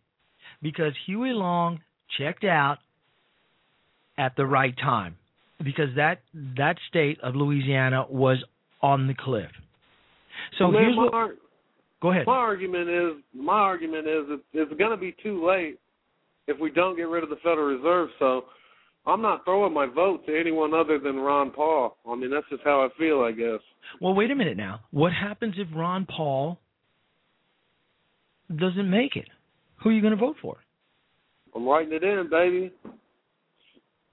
because 0.61 0.93
Huey 1.05 1.34
Long 1.34 1.81
checked 2.17 2.45
out 2.45 2.77
at 4.17 4.36
the 4.38 4.45
right 4.45 4.75
time, 4.77 5.17
because 5.63 5.89
that 5.97 6.21
that 6.57 6.77
state 6.88 7.19
of 7.21 7.36
Louisiana 7.36 8.05
was 8.09 8.38
on 8.81 9.07
the 9.07 9.13
cliff. 9.13 9.51
So 10.57 10.69
Well, 10.69 10.79
here's 10.79 10.95
my, 10.95 11.03
what. 11.03 11.31
Go 12.01 12.11
ahead. 12.11 12.25
my 12.27 12.36
argument 12.36 12.89
is 12.89 13.11
my 13.34 13.53
argument 13.53 14.07
is 14.07 14.23
it, 14.29 14.41
it's 14.53 14.73
going 14.77 14.91
to 14.91 14.97
be 14.97 15.15
too 15.23 15.45
late 15.45 15.79
if 16.47 16.59
we 16.59 16.69
don't 16.69 16.95
get 16.97 17.07
rid 17.07 17.23
of 17.23 17.29
the 17.29 17.38
Federal 17.38 17.75
Reserve. 17.77 18.09
So 18.19 18.45
I'm 19.06 19.22
not 19.22 19.43
throwing 19.43 19.74
my 19.74 19.86
vote 19.86 20.26
to 20.28 20.39
anyone 20.39 20.74
other 20.74 20.97
than 20.97 21.18
Ron 21.18 21.51
Paul. 21.51 21.97
I 22.10 22.16
mean, 22.16 22.32
that's 22.32 22.47
just 22.49 22.64
how 22.64 22.82
I 22.82 22.89
feel, 22.97 23.22
I 23.22 23.32
guess. 23.32 23.60
Well, 23.99 24.14
wait 24.16 24.32
a 24.32 24.36
minute 24.36 24.56
now. 24.56 24.82
What 24.91 25.12
happens 25.12 25.56
if 25.58 25.68
Ron 25.76 26.06
Paul 26.06 26.58
doesn't 28.49 28.89
make 28.89 29.16
it? 29.16 29.28
Who 29.84 29.89
are 29.89 29.91
you 29.91 30.01
going 30.01 30.12
to 30.12 30.20
vote 30.20 30.38
for? 30.41 30.58
I'm 31.56 31.68
writing 31.68 31.93
it 31.93 32.04
in, 32.04 32.30
baby. 32.30 32.72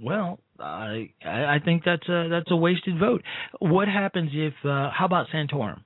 Well, 0.02 0.38
I 0.58 1.10
I 1.24 1.58
think 1.62 1.84
that's 1.84 2.08
a 2.08 2.28
that's 2.30 2.50
a 2.50 2.56
wasted 2.56 2.98
vote. 2.98 3.22
What 3.58 3.86
happens 3.86 4.30
if 4.32 4.54
uh 4.64 4.90
how 4.90 5.04
about 5.04 5.26
Santorum? 5.32 5.82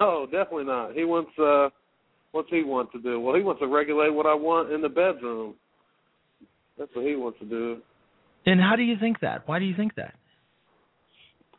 Oh, 0.00 0.26
definitely 0.30 0.64
not. 0.64 0.92
He 0.92 1.04
wants 1.04 1.30
uh 1.38 1.70
what's 2.32 2.50
he 2.50 2.62
want 2.62 2.92
to 2.92 3.00
do? 3.00 3.18
Well, 3.18 3.34
he 3.36 3.42
wants 3.42 3.60
to 3.60 3.68
regulate 3.68 4.10
what 4.10 4.26
I 4.26 4.34
want 4.34 4.70
in 4.70 4.82
the 4.82 4.88
bedroom. 4.88 5.54
That's 6.80 6.90
what 6.94 7.04
he 7.04 7.14
wants 7.14 7.38
to 7.40 7.44
do. 7.44 7.76
And 8.46 8.58
how 8.58 8.74
do 8.74 8.82
you 8.82 8.96
think 8.98 9.20
that? 9.20 9.46
Why 9.46 9.58
do 9.58 9.66
you 9.66 9.76
think 9.76 9.94
that? 9.96 10.14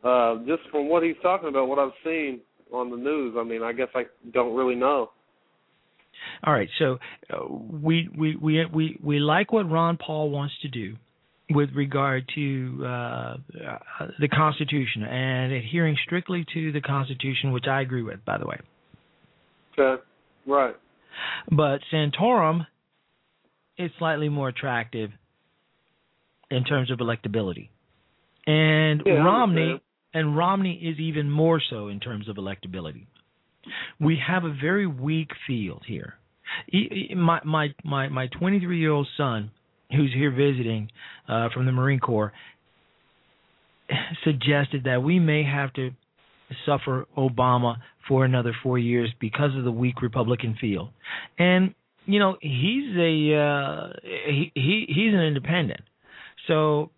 Uh 0.04 0.38
just 0.46 0.68
from 0.72 0.88
what 0.88 1.04
he's 1.04 1.14
talking 1.22 1.48
about, 1.48 1.68
what 1.68 1.78
I've 1.78 1.92
seen 2.04 2.40
on 2.72 2.90
the 2.90 2.96
news, 2.96 3.36
I 3.38 3.44
mean, 3.44 3.62
I 3.62 3.72
guess 3.72 3.88
I 3.94 4.02
don't 4.32 4.54
really 4.54 4.74
know. 4.74 5.10
All 6.44 6.52
right, 6.52 6.68
so 6.78 6.98
uh, 7.32 7.46
we, 7.48 8.08
we 8.16 8.36
we 8.36 8.64
we 8.66 8.98
we 9.02 9.18
like 9.18 9.52
what 9.52 9.70
Ron 9.70 9.96
Paul 9.96 10.30
wants 10.30 10.54
to 10.62 10.68
do 10.68 10.96
with 11.50 11.70
regard 11.74 12.28
to 12.34 12.80
uh, 12.82 12.86
uh, 12.86 13.36
the 14.18 14.28
Constitution 14.28 15.04
and 15.04 15.52
adhering 15.52 15.96
strictly 16.04 16.44
to 16.54 16.72
the 16.72 16.80
Constitution, 16.80 17.52
which 17.52 17.66
I 17.68 17.80
agree 17.80 18.02
with, 18.02 18.24
by 18.24 18.38
the 18.38 18.46
way. 18.46 18.58
Okay, 19.78 20.02
right. 20.46 20.74
But 21.50 21.80
Santorum 21.92 22.66
is 23.78 23.90
slightly 23.98 24.28
more 24.28 24.48
attractive 24.48 25.10
in 26.50 26.64
terms 26.64 26.90
of 26.90 26.98
electability, 26.98 27.68
and 28.46 29.02
Yeah, 29.04 29.24
Romney 29.24 29.80
and 30.14 30.36
Romney 30.36 30.74
is 30.74 30.98
even 30.98 31.30
more 31.30 31.60
so 31.70 31.88
in 31.88 32.00
terms 32.00 32.28
of 32.28 32.36
electability. 32.36 33.06
We 34.00 34.20
have 34.26 34.44
a 34.44 34.52
very 34.52 34.86
weak 34.86 35.30
field 35.46 35.82
here. 35.86 36.14
My 37.16 37.40
my 37.44 37.68
my 37.84 38.08
my 38.08 38.26
23 38.26 38.78
year 38.78 38.90
old 38.90 39.08
son, 39.16 39.50
who's 39.90 40.12
here 40.12 40.30
visiting 40.30 40.90
uh, 41.28 41.48
from 41.54 41.66
the 41.66 41.72
Marine 41.72 42.00
Corps, 42.00 42.32
suggested 44.24 44.84
that 44.84 45.02
we 45.02 45.18
may 45.18 45.44
have 45.44 45.72
to 45.74 45.90
suffer 46.66 47.06
Obama 47.16 47.76
for 48.08 48.24
another 48.24 48.54
four 48.62 48.78
years 48.78 49.10
because 49.20 49.56
of 49.56 49.64
the 49.64 49.72
weak 49.72 50.02
Republican 50.02 50.56
field. 50.60 50.90
And 51.38 51.74
you 52.06 52.18
know 52.18 52.36
he's 52.40 52.96
a 52.96 53.34
uh, 53.36 53.92
he, 54.02 54.52
he 54.54 54.84
he's 54.88 55.14
an 55.14 55.20
independent, 55.20 55.80
so 56.48 56.90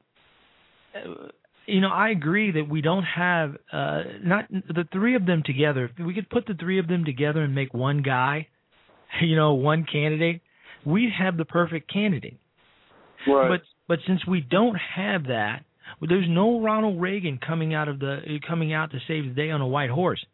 uh, 0.95 1.29
you 1.67 1.81
know 1.81 1.91
I 1.91 2.11
agree 2.11 2.53
that 2.53 2.69
we 2.69 2.81
don't 2.81 3.05
have 3.05 3.57
uh, 3.73 4.03
not 4.23 4.49
the 4.51 4.85
three 4.93 5.15
of 5.15 5.27
them 5.27 5.43
together. 5.45 5.91
If 5.97 6.05
we 6.05 6.15
could 6.15 6.31
put 6.31 6.47
the 6.47 6.55
three 6.55 6.79
of 6.79 6.89
them 6.89 7.05
together 7.05 7.43
and 7.43 7.55
make 7.55 7.75
one 7.75 8.03
guy, 8.03 8.49
you 9.23 9.37
know, 9.37 9.55
one 9.55 9.87
candidate, 9.91 10.41
we'd 10.85 11.13
have 11.19 11.37
the 11.37 11.45
perfect 11.45 11.93
candidate. 11.93 12.39
Right. 13.27 13.49
But 13.49 13.61
but 13.89 13.99
since 14.07 14.27
we 14.27 14.41
don't 14.41 14.77
have 14.97 15.25
that, 15.25 15.65
well, 16.01 16.09
there's 16.09 16.29
no 16.29 16.61
Ronald 16.61 17.01
Reagan 17.01 17.39
coming 17.47 17.75
out 17.75 17.89
of 17.89 17.99
the 17.99 18.39
coming 18.47 18.73
out 18.73 18.91
to 18.93 18.99
save 19.07 19.25
the 19.25 19.35
day 19.35 19.51
on 19.51 19.61
a 19.61 19.67
white 19.67 19.91
horse. 19.91 20.25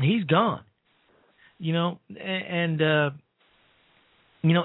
He's 0.00 0.24
gone. 0.24 0.62
You 1.58 1.72
know, 1.72 1.98
a- 2.16 2.22
and 2.22 2.82
uh 2.82 3.10
you 4.42 4.54
know, 4.54 4.64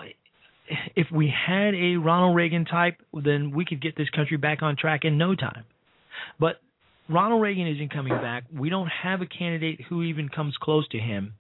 if 0.96 1.08
we 1.12 1.28
had 1.48 1.76
a 1.76 1.98
Ronald 1.98 2.36
Reagan 2.36 2.66
type, 2.66 2.98
then 3.14 3.52
we 3.52 3.66
could 3.66 3.82
get 3.82 3.96
this 3.96 4.10
country 4.10 4.38
back 4.38 4.62
on 4.62 4.76
track 4.76 5.02
in 5.04 5.18
no 5.18 5.36
time. 5.36 5.66
But 6.40 6.56
Ronald 7.10 7.42
Reagan 7.42 7.68
isn't 7.68 7.94
coming 7.94 8.14
back. 8.14 8.46
We 8.52 8.70
don't 8.70 8.88
have 8.88 9.22
a 9.22 9.28
candidate 9.28 9.82
who 9.90 10.04
even 10.04 10.30
comes 10.30 10.56
close 10.60 10.88
to 10.90 10.98
him. 10.98 11.34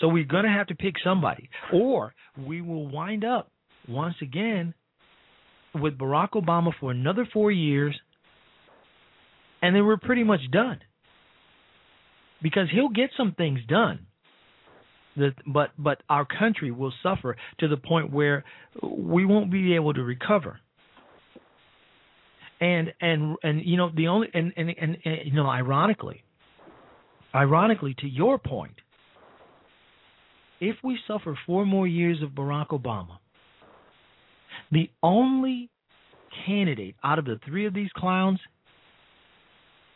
So 0.00 0.08
we're 0.08 0.24
going 0.24 0.44
to 0.44 0.50
have 0.50 0.66
to 0.66 0.74
pick 0.74 0.94
somebody, 1.02 1.48
or 1.72 2.14
we 2.36 2.60
will 2.60 2.88
wind 2.88 3.24
up 3.24 3.50
once 3.88 4.16
again 4.20 4.74
with 5.74 5.96
Barack 5.96 6.30
Obama 6.30 6.72
for 6.78 6.90
another 6.90 7.26
four 7.32 7.50
years, 7.50 7.98
and 9.62 9.74
then 9.74 9.86
we're 9.86 9.96
pretty 9.96 10.24
much 10.24 10.40
done. 10.50 10.80
Because 12.42 12.68
he'll 12.70 12.90
get 12.90 13.10
some 13.16 13.32
things 13.32 13.60
done, 13.66 14.06
that, 15.16 15.34
but 15.46 15.70
but 15.78 16.02
our 16.08 16.24
country 16.24 16.70
will 16.70 16.92
suffer 17.02 17.36
to 17.60 17.68
the 17.68 17.76
point 17.76 18.12
where 18.12 18.44
we 18.82 19.24
won't 19.24 19.50
be 19.50 19.74
able 19.74 19.94
to 19.94 20.02
recover. 20.02 20.60
And 22.60 22.92
and 23.00 23.36
and 23.42 23.62
you 23.64 23.76
know 23.76 23.90
the 23.94 24.08
only 24.08 24.28
and 24.32 24.52
and, 24.56 24.70
and, 24.70 24.96
and 25.04 25.18
you 25.24 25.34
know 25.34 25.46
ironically, 25.46 26.22
ironically 27.34 27.94
to 28.00 28.08
your 28.08 28.38
point, 28.38 28.76
if 30.60 30.76
we 30.82 30.98
suffer 31.06 31.38
four 31.46 31.66
more 31.66 31.86
years 31.86 32.22
of 32.22 32.30
Barack 32.30 32.68
Obama, 32.68 33.18
the 34.72 34.90
only 35.02 35.70
candidate 36.46 36.96
out 37.04 37.18
of 37.18 37.24
the 37.24 37.38
three 37.46 37.66
of 37.66 37.74
these 37.74 37.90
clowns 37.94 38.40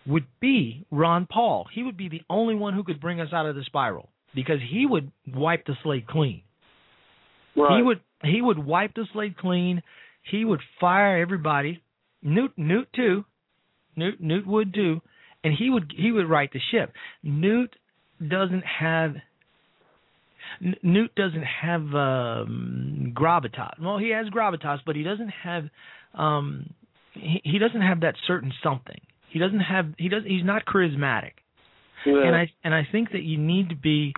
would 0.06 0.26
be 0.40 0.84
Ron 0.90 1.26
Paul. 1.30 1.66
He 1.72 1.82
would 1.82 1.96
be 1.96 2.08
the 2.08 2.22
only 2.28 2.54
one 2.54 2.74
who 2.74 2.84
could 2.84 3.00
bring 3.00 3.20
us 3.20 3.32
out 3.32 3.46
of 3.46 3.54
the 3.54 3.64
spiral 3.64 4.09
because 4.34 4.58
he 4.70 4.86
would 4.86 5.10
wipe 5.26 5.66
the 5.66 5.74
slate 5.82 6.06
clean. 6.06 6.42
Right. 7.56 7.76
He 7.76 7.82
would 7.82 8.00
he 8.22 8.42
would 8.42 8.58
wipe 8.58 8.94
the 8.94 9.06
slate 9.12 9.36
clean. 9.36 9.82
He 10.22 10.44
would 10.44 10.60
fire 10.80 11.20
everybody. 11.20 11.82
Newt 12.22 12.52
Newt 12.56 12.88
too. 12.94 13.24
Newt 13.96 14.20
Newt 14.20 14.46
would 14.46 14.74
too, 14.74 15.00
and 15.42 15.54
he 15.56 15.70
would 15.70 15.92
he 15.96 16.12
would 16.12 16.28
right 16.28 16.50
the 16.52 16.60
ship. 16.70 16.92
Newt 17.22 17.74
doesn't 18.20 18.64
have 18.64 19.14
Newt 20.82 21.14
doesn't 21.14 21.44
have 21.44 21.80
um, 21.94 23.12
gravitas. 23.16 23.80
Well, 23.80 23.98
he 23.98 24.10
has 24.10 24.26
gravitas, 24.26 24.78
but 24.84 24.96
he 24.96 25.02
doesn't 25.02 25.30
have 25.42 25.64
um, 26.14 26.70
he, 27.14 27.40
he 27.44 27.58
doesn't 27.58 27.80
have 27.80 28.00
that 28.00 28.14
certain 28.26 28.52
something. 28.62 29.00
He 29.30 29.38
doesn't 29.38 29.60
have 29.60 29.94
he 29.96 30.08
does 30.08 30.22
he's 30.26 30.44
not 30.44 30.64
charismatic. 30.66 31.32
Yeah. 32.06 32.22
And 32.24 32.36
I 32.36 32.50
and 32.64 32.74
I 32.74 32.86
think 32.90 33.12
that 33.12 33.22
you 33.22 33.38
need 33.38 33.68
to 33.70 33.76
be 33.76 34.14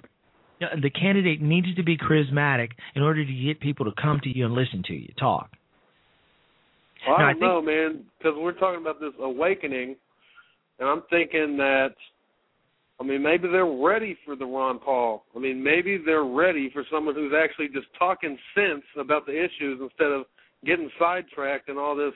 the 0.80 0.90
candidate 0.90 1.42
needs 1.42 1.74
to 1.74 1.82
be 1.82 1.96
charismatic 1.96 2.70
in 2.94 3.02
order 3.02 3.24
to 3.24 3.32
get 3.32 3.58
people 3.60 3.84
to 3.84 3.92
come 4.00 4.20
to 4.22 4.28
you 4.28 4.46
and 4.46 4.54
listen 4.54 4.82
to 4.86 4.94
you 4.94 5.08
talk. 5.18 5.50
Well, 7.06 7.16
I 7.16 7.22
I 7.22 7.24
don't 7.24 7.32
think- 7.32 7.42
know, 7.42 7.62
man, 7.62 8.04
because 8.18 8.34
we're 8.36 8.52
talking 8.52 8.80
about 8.80 9.00
this 9.00 9.12
awakening, 9.20 9.96
and 10.78 10.88
I'm 10.88 11.02
thinking 11.10 11.56
that, 11.56 11.94
I 13.00 13.04
mean, 13.04 13.22
maybe 13.22 13.48
they're 13.48 13.66
ready 13.66 14.16
for 14.24 14.36
the 14.36 14.46
Ron 14.46 14.78
Paul. 14.78 15.24
I 15.34 15.40
mean, 15.40 15.62
maybe 15.62 15.98
they're 15.98 16.22
ready 16.24 16.70
for 16.70 16.84
someone 16.92 17.16
who's 17.16 17.32
actually 17.34 17.68
just 17.68 17.88
talking 17.98 18.38
sense 18.54 18.84
about 18.96 19.26
the 19.26 19.32
issues 19.32 19.80
instead 19.80 20.12
of 20.12 20.26
getting 20.64 20.88
sidetracked 20.98 21.68
and 21.68 21.78
all 21.78 21.96
this. 21.96 22.12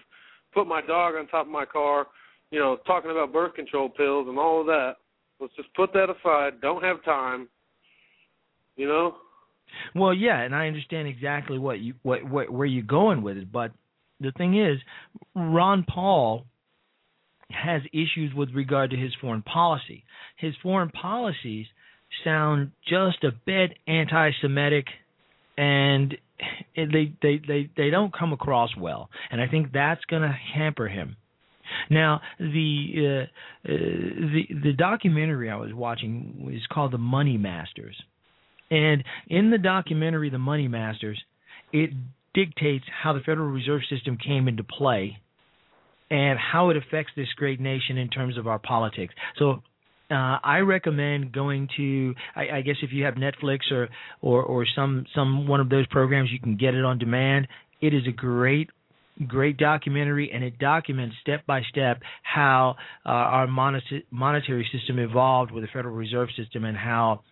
Put 0.54 0.68
my 0.68 0.80
dog 0.82 1.16
on 1.16 1.26
top 1.26 1.46
of 1.46 1.52
my 1.52 1.64
car, 1.64 2.06
you 2.52 2.60
know, 2.60 2.76
talking 2.86 3.10
about 3.10 3.32
birth 3.32 3.54
control 3.54 3.88
pills 3.88 4.28
and 4.28 4.38
all 4.38 4.60
of 4.60 4.66
that. 4.66 4.96
Let's 5.40 5.54
just 5.56 5.72
put 5.74 5.92
that 5.92 6.08
aside. 6.10 6.60
Don't 6.60 6.82
have 6.82 7.04
time. 7.04 7.48
You 8.76 8.88
know. 8.88 9.14
Well, 9.94 10.14
yeah, 10.14 10.40
and 10.40 10.54
I 10.54 10.68
understand 10.68 11.08
exactly 11.08 11.58
what 11.58 11.80
you 11.80 11.94
what, 12.02 12.24
what 12.24 12.50
where 12.50 12.66
you're 12.66 12.84
going 12.84 13.22
with 13.22 13.36
it, 13.36 13.50
but 13.50 13.72
the 14.20 14.32
thing 14.32 14.58
is, 14.58 14.78
Ron 15.34 15.84
Paul 15.88 16.46
has 17.50 17.82
issues 17.92 18.32
with 18.34 18.50
regard 18.54 18.90
to 18.90 18.96
his 18.96 19.12
foreign 19.20 19.42
policy. 19.42 20.04
His 20.36 20.54
foreign 20.62 20.90
policies 20.90 21.66
sound 22.24 22.72
just 22.88 23.24
a 23.24 23.32
bit 23.44 23.76
anti-Semitic, 23.86 24.86
and 25.56 26.16
they 26.76 27.12
they 27.22 27.40
they 27.46 27.70
they 27.76 27.90
don't 27.90 28.16
come 28.16 28.32
across 28.32 28.70
well, 28.76 29.10
and 29.30 29.40
I 29.40 29.48
think 29.48 29.72
that's 29.72 30.04
going 30.04 30.22
to 30.22 30.34
hamper 30.54 30.88
him. 30.88 31.16
Now, 31.90 32.20
the 32.38 33.26
uh, 33.66 33.70
uh, 33.70 33.76
the 33.76 34.42
the 34.62 34.72
documentary 34.72 35.50
I 35.50 35.56
was 35.56 35.72
watching 35.72 36.50
is 36.54 36.66
called 36.72 36.92
The 36.92 36.98
Money 36.98 37.36
Masters, 37.36 37.96
and 38.70 39.04
in 39.28 39.50
the 39.50 39.58
documentary 39.58 40.30
The 40.30 40.38
Money 40.38 40.68
Masters, 40.68 41.20
it 41.72 41.90
dictates 42.34 42.84
how 43.02 43.12
the 43.12 43.20
Federal 43.20 43.48
Reserve 43.48 43.82
System 43.88 44.18
came 44.18 44.48
into 44.48 44.62
play 44.62 45.18
and 46.10 46.38
how 46.38 46.70
it 46.70 46.76
affects 46.76 47.12
this 47.16 47.28
great 47.36 47.60
nation 47.60 47.98
in 47.98 48.08
terms 48.08 48.38
of 48.38 48.46
our 48.46 48.58
politics. 48.58 49.14
So 49.38 49.62
uh, 50.10 50.38
I 50.42 50.58
recommend 50.58 51.32
going 51.32 51.68
to. 51.76 52.14
I, 52.36 52.58
I 52.58 52.60
guess 52.60 52.76
if 52.82 52.92
you 52.92 53.04
have 53.04 53.14
Netflix 53.14 53.72
or, 53.72 53.88
or 54.20 54.42
or 54.42 54.66
some 54.76 55.04
some 55.14 55.48
one 55.48 55.60
of 55.60 55.68
those 55.68 55.86
programs, 55.88 56.30
you 56.30 56.38
can 56.38 56.56
get 56.56 56.74
it 56.74 56.84
on 56.84 56.98
demand. 56.98 57.48
It 57.80 57.92
is 57.92 58.02
a 58.06 58.12
great 58.12 58.70
great 59.26 59.56
documentary, 59.56 60.30
and 60.32 60.44
it 60.44 60.58
documents 60.58 61.16
step 61.22 61.46
by 61.46 61.62
step 61.70 62.00
how 62.22 62.76
uh, 63.04 63.08
our 63.08 63.46
monet- 63.46 64.04
monetary 64.10 64.68
system 64.72 64.98
evolved 64.98 65.50
with 65.52 65.62
the 65.64 65.68
Federal 65.72 65.94
Reserve 65.94 66.28
System 66.36 66.64
and 66.64 66.76
how 66.76 67.22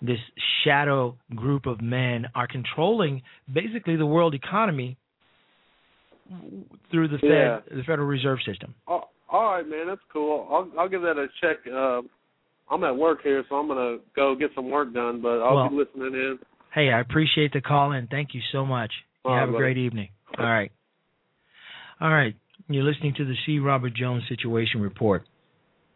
this 0.00 0.18
shadow 0.64 1.16
group 1.34 1.66
of 1.66 1.80
men 1.80 2.26
are 2.34 2.46
controlling 2.46 3.22
basically 3.52 3.96
the 3.96 4.06
world 4.06 4.34
economy 4.34 4.96
through 6.90 7.08
the 7.08 7.18
Fed, 7.18 7.30
Yeah. 7.30 7.60
the 7.70 7.82
Federal 7.84 8.06
Reserve 8.08 8.38
System. 8.46 8.74
Oh, 8.86 9.04
all 9.30 9.52
right, 9.52 9.66
man, 9.68 9.86
that's 9.86 10.00
cool. 10.12 10.46
I'll 10.50 10.80
I'll 10.80 10.88
give 10.88 11.02
that 11.02 11.16
a 11.18 11.26
check. 11.40 11.58
Uh, 11.66 12.02
I'm 12.70 12.84
at 12.84 12.96
work 12.96 13.22
here, 13.22 13.44
so 13.48 13.56
I'm 13.56 13.68
gonna 13.68 13.98
go 14.14 14.34
get 14.34 14.50
some 14.54 14.70
work 14.70 14.92
done, 14.92 15.20
but 15.22 15.40
I'll 15.42 15.54
Well- 15.56 15.68
be 15.70 15.76
listening 15.76 16.14
in. 16.14 16.38
Hey, 16.74 16.92
I 16.92 17.00
appreciate 17.00 17.52
the 17.52 17.62
call 17.62 17.92
in. 17.92 18.06
thank 18.08 18.34
you 18.34 18.42
so 18.52 18.64
much. 18.66 18.92
You 19.24 19.30
right, 19.32 19.40
have 19.40 19.48
a 19.48 19.52
buddy. 19.52 19.62
great 19.62 19.78
evening. 19.78 20.08
All 20.38 20.44
right. 20.44 20.70
All 22.00 22.12
right. 22.12 22.34
You're 22.68 22.84
listening 22.84 23.14
to 23.16 23.24
the 23.24 23.34
C. 23.46 23.58
Robert 23.58 23.94
Jones 23.94 24.22
Situation 24.28 24.80
Report. 24.80 25.22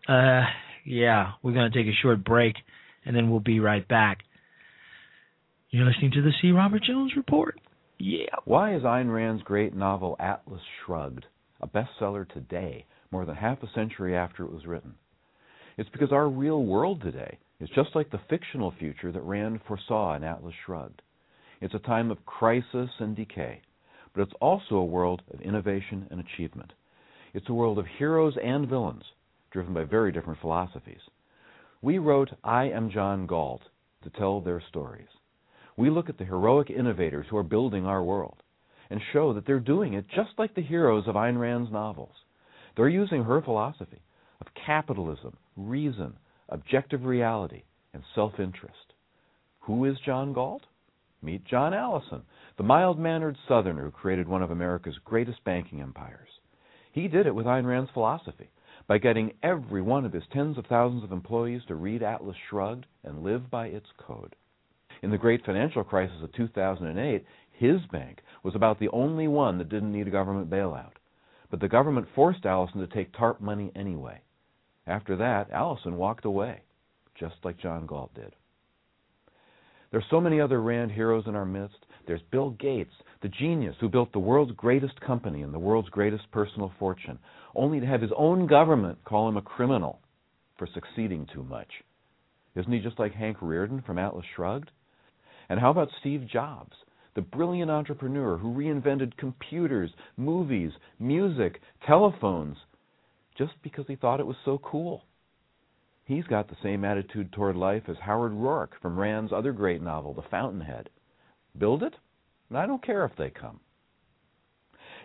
Uh, 0.09 0.42
Yeah, 0.84 1.32
we're 1.42 1.53
going 1.53 1.70
to 1.70 1.78
take 1.78 1.86
a 1.86 1.96
short 2.03 2.24
break, 2.24 2.57
and 3.05 3.14
then 3.14 3.30
we'll 3.30 3.40
be 3.40 3.61
right 3.61 3.86
back. 3.86 4.18
You're 5.70 5.86
listening 5.86 6.11
to 6.12 6.22
the 6.22 6.32
C. 6.40 6.50
Robert 6.50 6.82
Jones 6.82 7.12
Report. 7.16 7.61
Yeah. 7.98 8.34
Why 8.44 8.74
is 8.74 8.82
Ayn 8.82 9.14
Rand's 9.14 9.44
great 9.44 9.74
novel 9.76 10.16
Atlas 10.18 10.61
Shrugged 10.84 11.26
a 11.61 11.68
bestseller 11.68 12.28
today, 12.28 12.84
more 13.12 13.24
than 13.24 13.36
half 13.36 13.62
a 13.62 13.70
century 13.72 14.16
after 14.16 14.44
it 14.44 14.53
was 14.53 14.66
written? 14.66 14.94
It's 15.78 15.88
because 15.90 16.11
our 16.11 16.28
real 16.28 16.64
world 16.64 17.00
today 17.00 17.38
is 17.61 17.68
just 17.76 17.90
like 17.94 18.11
the 18.11 18.20
fictional 18.28 18.74
future 18.76 19.12
that 19.12 19.22
Rand 19.22 19.61
foresaw 19.68 20.16
in 20.16 20.24
Atlas 20.24 20.55
Shrugged. 20.66 21.00
It's 21.61 21.74
a 21.74 21.78
time 21.78 22.11
of 22.11 22.26
crisis 22.26 22.90
and 22.98 23.14
decay, 23.14 23.62
but 24.15 24.23
it's 24.23 24.33
also 24.41 24.77
a 24.77 24.85
world 24.85 25.23
of 25.33 25.41
innovation 25.41 26.07
and 26.11 26.21
achievement. 26.21 26.73
It's 27.35 27.49
a 27.49 27.55
world 27.55 27.79
of 27.79 27.87
heroes 27.99 28.35
and 28.43 28.69
villains, 28.69 29.05
driven 29.51 29.73
by 29.73 29.85
very 29.85 30.13
different 30.13 30.41
philosophies. 30.41 31.01
We 31.81 31.99
wrote 31.99 32.31
I 32.45 32.65
Am 32.65 32.91
John 32.91 33.27
Galt 33.27 33.63
to 34.05 34.11
tell 34.11 34.41
their 34.41 34.63
stories. 34.69 35.09
We 35.77 35.91
look 35.91 36.09
at 36.09 36.19
the 36.19 36.25
heroic 36.25 36.71
innovators 36.71 37.27
who 37.31 37.37
are 37.37 37.43
building 37.43 37.87
our 37.87 38.03
world 38.03 38.43
and 38.91 39.01
show 39.13 39.33
that 39.33 39.47
they're 39.47 39.59
doing 39.59 39.95
it 39.95 40.05
just 40.15 40.31
like 40.39 40.55
the 40.55 40.63
heroes 40.63 41.05
of 41.07 41.15
Ayn 41.15 41.41
Rand's 41.41 41.73
novels. 41.73 42.15
They're 42.77 42.89
using 42.89 43.25
her 43.25 43.41
philosophy 43.41 44.03
of 44.41 44.47
capitalism, 44.67 45.37
reason, 45.57 46.15
objective 46.49 47.05
reality, 47.05 47.63
and 47.95 48.03
self 48.15 48.39
interest. 48.39 48.93
Who 49.61 49.85
is 49.87 49.97
John 50.05 50.33
Galt? 50.33 50.63
Meet 51.23 51.45
John 51.47 51.73
Allison, 51.73 52.23
the 52.57 52.62
mild 52.62 52.98
mannered 52.98 53.36
Southerner 53.48 53.84
who 53.84 53.90
created 53.90 54.28
one 54.28 54.42
of 54.42 54.50
America's 54.50 54.98
greatest 55.05 55.42
banking 55.44 55.80
empires. 55.80 56.28
He 56.92 57.09
did 57.09 57.26
it 57.26 57.34
with 57.34 57.46
Ayn 57.46 57.66
Rand's 57.66 57.90
philosophy 57.92 58.50
by 58.86 58.98
getting 58.98 59.32
every 59.42 59.80
one 59.80 60.05
of 60.05 60.12
his 60.12 60.24
tens 60.32 60.59
of 60.59 60.66
thousands 60.66 61.05
of 61.05 61.12
employees 61.12 61.62
to 61.68 61.74
read 61.74 62.03
Atlas 62.03 62.36
Shrugged 62.50 62.86
and 63.05 63.22
live 63.22 63.50
by 63.50 63.68
its 63.68 63.86
code. 63.98 64.34
In 65.03 65.11
the 65.11 65.18
great 65.18 65.44
financial 65.44 65.82
crisis 65.82 66.22
of 66.22 66.32
2008, 66.32 67.24
his 67.53 67.80
bank 67.90 68.20
was 68.42 68.55
about 68.55 68.78
the 68.78 68.88
only 68.90 69.28
one 69.28 69.59
that 69.59 69.68
didn't 69.68 69.92
need 69.92 70.09
a 70.09 70.11
government 70.11 70.50
bailout. 70.50 70.92
But 71.50 71.61
the 71.61 71.68
government 71.68 72.09
forced 72.14 72.44
Allison 72.44 72.80
to 72.80 72.86
take 72.86 73.12
TARP 73.12 73.40
money 73.40 73.72
anyway. 73.74 74.20
After 74.86 75.16
that, 75.16 75.50
Allison 75.50 75.96
walked 75.96 76.24
away, 76.24 76.62
just 77.14 77.36
like 77.44 77.59
John 77.59 77.86
Galt 77.86 78.12
did. 78.14 78.34
There's 79.90 80.05
so 80.11 80.20
many 80.20 80.40
other 80.40 80.61
Rand 80.61 80.90
heroes 80.90 81.24
in 81.26 81.36
our 81.36 81.44
midst. 81.44 81.76
There's 82.07 82.22
Bill 82.30 82.50
Gates, 82.50 82.92
the 83.22 83.28
genius 83.28 83.76
who 83.80 83.88
built 83.88 84.12
the 84.12 84.18
world's 84.18 84.53
greatest 84.53 85.00
company 85.00 85.42
and 85.42 85.55
the 85.55 85.59
world's 85.59 85.88
greatest 85.88 86.30
personal 86.32 86.72
fortune, 86.78 87.18
only 87.55 87.80
to 87.80 87.86
have 87.86 88.00
his 88.00 88.11
own 88.16 88.46
government 88.46 88.98
call 89.05 89.28
him 89.28 89.36
a 89.36 89.42
criminal 89.42 90.00
for 90.59 90.66
succeeding 90.66 91.26
too 91.32 91.42
much. 91.42 91.68
Isn't 92.55 92.72
he 92.72 92.80
just 92.80 92.98
like 92.98 93.14
Hank 93.14 93.38
Rearden 93.38 93.84
from 93.84 93.98
Atlas 93.98 94.26
Shrugged? 94.36 94.70
And 95.48 95.59
how 95.59 95.70
about 95.70 95.88
Steve 96.00 96.26
Jobs, 96.30 96.76
the 97.14 97.22
brilliant 97.22 97.70
entrepreneur 97.70 98.36
who 98.36 98.55
reinvented 98.55 99.16
computers, 99.16 99.90
movies, 100.16 100.72
music, 100.98 101.61
telephones, 101.86 102.57
just 103.36 103.53
because 103.62 103.86
he 103.86 103.96
thought 103.96 104.20
it 104.20 104.26
was 104.26 104.36
so 104.44 104.59
cool? 104.59 105.05
He's 106.05 106.24
got 106.24 106.48
the 106.48 106.57
same 106.62 106.84
attitude 106.84 107.32
toward 107.32 107.57
life 107.57 107.84
as 107.88 107.96
Howard 107.98 108.32
Roark 108.32 108.70
from 108.80 108.98
Rand's 108.98 109.32
other 109.32 109.53
great 109.53 109.80
novel, 109.80 110.12
The 110.14 110.22
Fountainhead. 110.30 110.90
Build 111.59 111.82
it? 111.82 111.94
and 112.53 112.59
I 112.59 112.66
don't 112.66 112.84
care 112.84 113.07
if 113.07 113.12
they 113.16 113.30
come. 113.30 113.61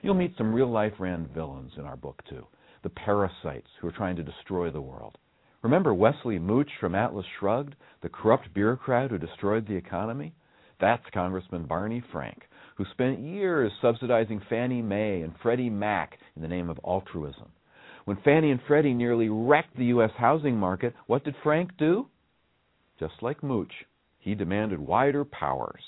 You'll 0.02 0.16
meet 0.16 0.34
some 0.38 0.54
real 0.54 0.70
life 0.70 0.94
Rand 1.00 1.30
villains 1.34 1.72
in 1.78 1.86
our 1.86 1.96
book, 1.96 2.22
too 2.30 2.46
the 2.84 2.90
parasites 2.90 3.68
who 3.80 3.88
are 3.88 3.92
trying 3.92 4.16
to 4.16 4.24
destroy 4.24 4.70
the 4.70 4.82
world. 4.82 5.18
Remember 5.62 5.94
Wesley 5.94 6.40
Mooch 6.40 6.70
from 6.80 6.96
Atlas 6.96 7.26
Shrugged, 7.40 7.76
the 8.02 8.10
corrupt 8.10 8.54
bureaucrat 8.54 9.10
who 9.10 9.18
destroyed 9.18 9.68
the 9.68 9.76
economy? 9.76 10.34
That's 10.80 11.04
Congressman 11.14 11.66
Barney 11.66 12.04
Frank, 12.12 12.44
who 12.78 12.86
spent 12.92 13.20
years 13.20 13.72
subsidizing 13.82 14.42
Fannie 14.50 14.82
Mae 14.82 15.22
and 15.22 15.34
Freddie 15.42 15.70
Mac 15.70 16.18
in 16.36 16.42
the 16.42 16.48
name 16.48 16.70
of 16.70 16.80
altruism. 16.86 17.52
When 18.06 18.18
Fannie 18.24 18.52
and 18.52 18.62
Freddie 18.68 18.94
nearly 18.94 19.28
wrecked 19.28 19.76
the 19.76 19.86
U.S. 19.86 20.12
housing 20.18 20.56
market, 20.56 20.94
what 21.08 21.26
did 21.26 21.36
Frank 21.44 21.72
do? 21.78 22.08
Just 23.00 23.16
like 23.22 23.44
Mooch, 23.44 23.74
he 24.20 24.36
demanded 24.36 24.80
wider 24.80 25.26
powers. 25.26 25.84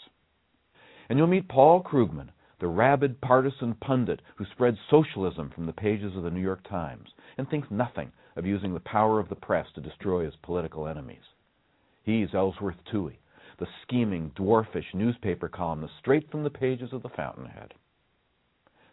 And 1.10 1.18
you'll 1.18 1.28
meet 1.28 1.50
Paul 1.50 1.82
Krugman, 1.82 2.30
the 2.60 2.68
rabid 2.68 3.20
partisan 3.22 3.74
pundit 3.76 4.22
who 4.36 4.46
spreads 4.46 4.78
socialism 4.90 5.50
from 5.50 5.66
the 5.66 5.74
pages 5.74 6.16
of 6.16 6.24
the 6.24 6.30
New 6.30 6.42
York 6.42 6.68
Times 6.70 7.10
and 7.38 7.50
thinks 7.50 7.68
nothing 7.72 8.12
of 8.36 8.46
using 8.46 8.74
the 8.74 8.80
power 8.82 9.20
of 9.20 9.28
the 9.30 9.36
press 9.36 9.66
to 9.74 9.82
destroy 9.82 10.26
his 10.26 10.36
political 10.44 10.88
enemies. 10.88 11.24
He's 12.04 12.34
Ellsworth 12.34 12.78
Toohey, 12.92 13.18
the 13.60 13.68
scheming, 13.84 14.32
dwarfish 14.38 14.94
newspaper 14.94 15.50
columnist 15.50 15.94
straight 16.00 16.30
from 16.30 16.44
the 16.44 16.50
pages 16.50 16.94
of 16.94 17.02
the 17.02 17.10
Fountainhead. 17.10 17.74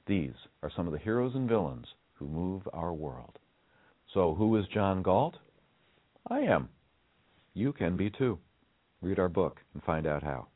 These 0.06 0.34
are 0.62 0.70
some 0.74 0.86
of 0.86 0.92
the 0.92 0.98
heroes 0.98 1.34
and 1.34 1.48
villains 1.48 1.86
who 2.14 2.26
move 2.26 2.62
our 2.72 2.92
world. 2.92 3.38
So, 4.14 4.34
who 4.34 4.56
is 4.56 4.66
John 4.72 5.02
Galt? 5.02 5.36
I 6.28 6.40
am. 6.40 6.68
You 7.54 7.72
can 7.72 7.96
be 7.96 8.10
too. 8.10 8.38
Read 9.02 9.18
our 9.18 9.28
book 9.28 9.60
and 9.74 9.82
find 9.82 10.06
out 10.06 10.22
how. 10.22 10.46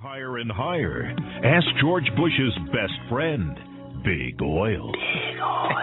Higher 0.00 0.38
and 0.38 0.50
higher. 0.52 1.14
Ask 1.44 1.66
George 1.80 2.04
Bush's 2.16 2.52
best 2.66 2.92
friend, 3.08 3.56
Big 4.04 4.40
Oil. 4.42 4.92
Big 4.92 5.40
Oil. 5.40 5.82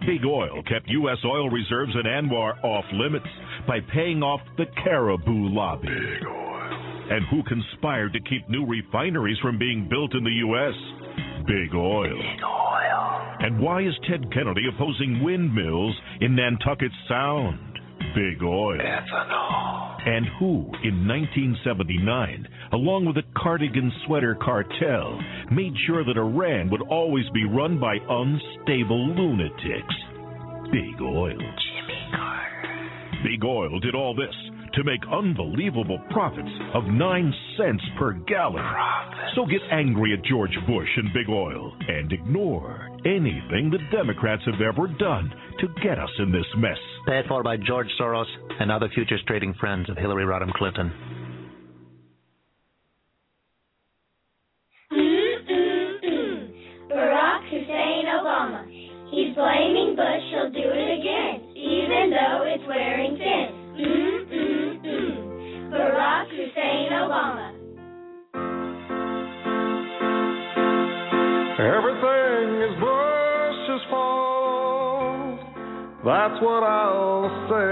Big 0.06 0.24
Oil 0.24 0.62
kept 0.68 0.88
U.S. 0.88 1.18
oil 1.24 1.50
reserves 1.50 1.92
in 1.94 2.02
ANWR 2.02 2.62
off 2.62 2.84
limits 2.92 3.26
by 3.66 3.78
paying 3.92 4.22
off 4.22 4.40
the 4.56 4.66
Caribou 4.84 5.48
lobby. 5.48 5.88
Big 5.88 6.26
Oil. 6.26 7.08
And 7.10 7.26
who 7.30 7.42
conspired 7.42 8.12
to 8.12 8.20
keep 8.20 8.48
new 8.48 8.64
refineries 8.66 9.38
from 9.42 9.58
being 9.58 9.88
built 9.88 10.14
in 10.14 10.22
the 10.22 10.30
U.S.? 10.30 10.74
Big 11.46 11.74
Oil. 11.74 12.10
Big 12.16 12.44
Oil. 12.44 13.36
And 13.40 13.60
why 13.60 13.82
is 13.82 13.94
Ted 14.08 14.32
Kennedy 14.32 14.62
opposing 14.74 15.22
windmills 15.24 15.96
in 16.20 16.36
Nantucket 16.36 16.92
Sound? 17.08 17.58
Big 18.14 18.42
Oil. 18.42 18.78
Ethanol. 18.78 19.97
And 20.08 20.24
who, 20.38 20.64
in 20.88 21.06
1979, 21.06 22.48
along 22.72 23.04
with 23.04 23.16
the 23.16 23.28
cardigan 23.36 23.92
sweater 24.06 24.34
cartel, 24.40 25.20
made 25.52 25.74
sure 25.86 26.02
that 26.02 26.16
Iran 26.16 26.70
would 26.70 26.80
always 26.88 27.26
be 27.34 27.44
run 27.44 27.78
by 27.78 27.96
unstable 28.08 29.12
lunatics? 29.12 29.96
Big 30.72 30.96
Oil. 31.02 31.36
Jimmy 31.36 32.00
Carter. 32.16 33.20
Big 33.22 33.44
Oil 33.44 33.78
did 33.80 33.94
all 33.94 34.14
this 34.14 34.34
to 34.72 34.84
make 34.84 35.04
unbelievable 35.12 36.00
profits 36.10 36.56
of 36.72 36.84
9 36.84 37.34
cents 37.58 37.84
per 37.98 38.12
gallon. 38.12 38.64
Profits. 38.64 39.34
So 39.36 39.44
get 39.44 39.60
angry 39.70 40.14
at 40.14 40.24
George 40.24 40.56
Bush 40.66 40.88
and 40.96 41.12
Big 41.12 41.28
Oil 41.28 41.76
and 41.86 42.10
ignore 42.14 42.87
anything 43.06 43.70
the 43.70 43.78
Democrats 43.96 44.42
have 44.46 44.60
ever 44.60 44.88
done 44.98 45.32
to 45.60 45.68
get 45.82 45.98
us 45.98 46.10
in 46.18 46.32
this 46.32 46.46
mess. 46.56 46.78
Paid 47.06 47.26
for 47.28 47.42
by 47.42 47.56
George 47.56 47.88
Soros 48.00 48.26
and 48.60 48.70
other 48.70 48.88
futures 48.94 49.22
trading 49.26 49.54
friends 49.60 49.88
of 49.90 49.96
Hillary 49.96 50.24
Rodham 50.24 50.52
Clinton. 50.52 50.92
Barack 56.90 57.42
Hussein 57.50 58.06
Obama. 58.06 58.64
He's 59.10 59.34
blaming 59.34 59.96
Bush, 59.96 60.24
he'll 60.30 60.50
do 60.50 60.68
it 60.68 61.00
again, 61.00 61.56
even 61.56 62.10
though 62.10 62.44
it's 62.44 62.66
wearing 62.66 63.16
thin. 63.16 63.48
Mm-mm-mm. 63.78 65.18
Barack 65.72 66.28
Hussein 66.30 66.92
Obama. 66.92 67.54
Everything 71.58 71.97
That's 76.08 76.40
what 76.40 76.64
I'll 76.64 77.28
say. 77.52 77.68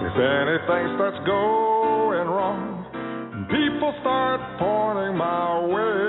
If 0.00 0.16
anything 0.16 0.96
starts 0.96 1.20
going 1.28 2.24
wrong, 2.24 2.88
people 3.52 3.92
start 4.00 4.40
pointing 4.56 5.12
my 5.20 5.60
way. 5.68 6.08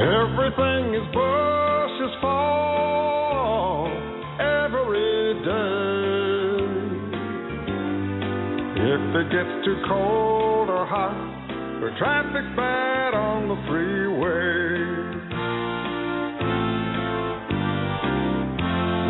Everything 0.00 0.96
is 0.96 1.04
Bush's 1.12 2.16
fault 2.24 3.92
every 4.40 5.44
day. 5.44 6.56
If 8.80 9.04
it 9.20 9.28
gets 9.28 9.52
too 9.68 9.76
cold 9.92 10.72
or 10.72 10.88
hot, 10.88 11.20
or 11.84 11.92
traffic's 11.98 12.56
bad 12.56 13.12
on 13.12 13.48
the 13.48 13.60
freeway. 13.68 14.01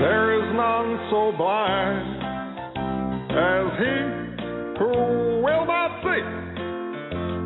There 0.03 0.35
is 0.35 0.51
none 0.57 0.99
so 1.15 1.31
blind 1.39 2.03
as 3.31 3.71
he 3.79 3.97
who 4.83 4.91
will 5.47 5.63
not 5.63 6.03
see 6.03 6.27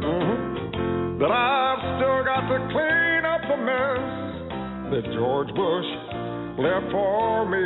mm-hmm. 0.00 1.20
that 1.20 1.30
I've 1.36 1.82
still 2.00 2.24
got 2.24 2.48
to 2.48 2.59
clean 2.72 3.28
up 3.28 3.44
the 3.44 3.61
mess 3.61 4.09
that 4.88 5.04
George 5.12 5.52
Bush 5.52 5.90
left 6.57 6.88
for 6.96 7.44
me. 7.44 7.61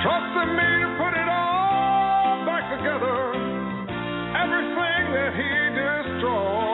Trust 0.00 0.32
in 0.40 0.56
me 0.56 0.70
to 0.80 0.90
put 0.96 1.12
it 1.12 1.28
all 1.28 2.40
back 2.48 2.72
together, 2.72 3.36
everything 4.32 5.02
that 5.12 5.30
he 5.36 5.52
destroyed. 5.76 6.71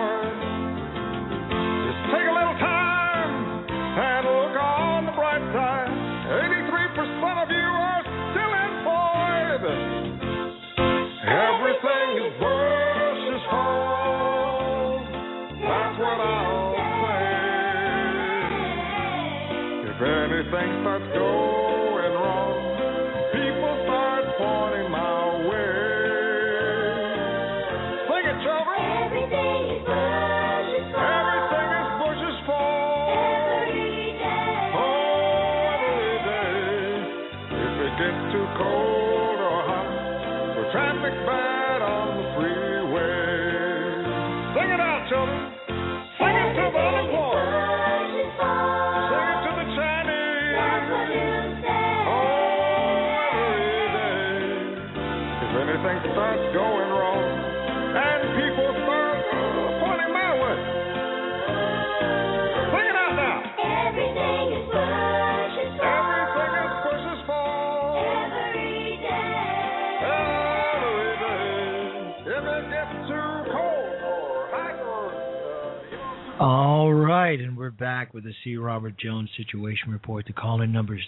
With 78.18 78.24
the 78.24 78.34
C. 78.42 78.56
Robert 78.56 78.98
Jones 78.98 79.30
Situation 79.36 79.92
Report. 79.92 80.26
The 80.26 80.32
call-in 80.32 80.72
number 80.72 80.96
is 80.96 81.02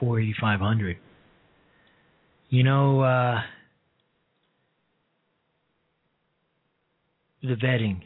347-884-8500. 0.00 0.94
You 2.48 2.62
know, 2.62 3.00
uh, 3.00 3.40
the 7.42 7.56
vetting, 7.56 8.02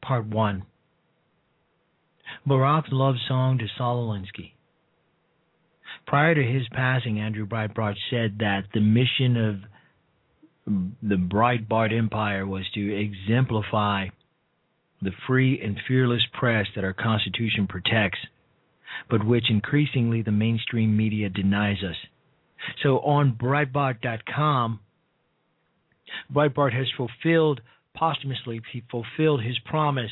part 0.00 0.24
one. 0.24 0.64
Barack's 2.48 2.88
love 2.90 3.16
song 3.28 3.58
to 3.58 3.66
Saul 3.76 4.08
Alinsky. 4.08 4.52
Prior 6.06 6.34
to 6.34 6.42
his 6.42 6.62
passing, 6.72 7.20
Andrew 7.20 7.46
Breitbart 7.46 7.96
said 8.08 8.36
that 8.38 8.62
the 8.72 8.80
mission 8.80 9.36
of 9.36 9.56
the 11.02 11.16
Breitbart 11.16 11.92
Empire 11.92 12.46
was 12.46 12.64
to 12.72 12.98
exemplify 12.98 14.06
the 15.04 15.12
free 15.26 15.60
and 15.62 15.78
fearless 15.86 16.22
press 16.32 16.66
that 16.74 16.84
our 16.84 16.92
Constitution 16.92 17.66
protects, 17.66 18.18
but 19.10 19.24
which 19.24 19.50
increasingly 19.50 20.22
the 20.22 20.32
mainstream 20.32 20.96
media 20.96 21.28
denies 21.28 21.82
us. 21.82 21.96
So 22.82 22.98
on 23.00 23.36
Breitbart.com, 23.40 24.80
Breitbart 26.32 26.72
has 26.72 26.86
fulfilled 26.96 27.60
posthumously, 27.96 28.60
he 28.72 28.82
fulfilled 28.90 29.42
his 29.42 29.58
promise 29.64 30.10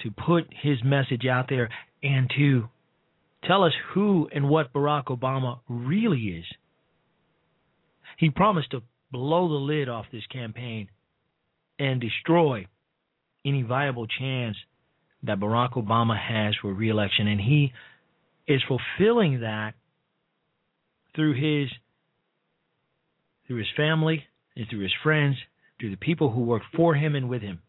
to 0.00 0.10
put 0.10 0.48
his 0.50 0.82
message 0.84 1.26
out 1.26 1.46
there 1.48 1.70
and 2.02 2.30
to 2.36 2.68
tell 3.44 3.64
us 3.64 3.72
who 3.92 4.28
and 4.34 4.48
what 4.48 4.72
Barack 4.72 5.04
Obama 5.06 5.60
really 5.68 6.38
is. 6.38 6.44
He 8.18 8.30
promised 8.30 8.70
to 8.72 8.82
blow 9.12 9.48
the 9.48 9.54
lid 9.54 9.88
off 9.88 10.06
this 10.12 10.26
campaign 10.26 10.88
and 11.78 12.00
destroy 12.00 12.66
any 13.46 13.62
viable 13.62 14.06
chance 14.06 14.56
that 15.22 15.40
Barack 15.40 15.72
Obama 15.74 16.18
has 16.18 16.54
for 16.60 16.72
reelection. 16.72 17.28
And 17.28 17.40
he 17.40 17.72
is 18.46 18.62
fulfilling 18.66 19.40
that 19.40 19.74
through 21.14 21.34
his 21.34 21.70
through 23.46 23.58
his 23.58 23.66
family 23.76 24.24
and 24.56 24.66
through 24.68 24.80
his 24.80 24.94
friends, 25.02 25.36
through 25.78 25.90
the 25.90 25.96
people 25.96 26.30
who 26.30 26.40
work 26.40 26.62
for 26.74 26.94
him 26.94 27.14
and 27.14 27.28
with 27.28 27.42
him. 27.42 27.60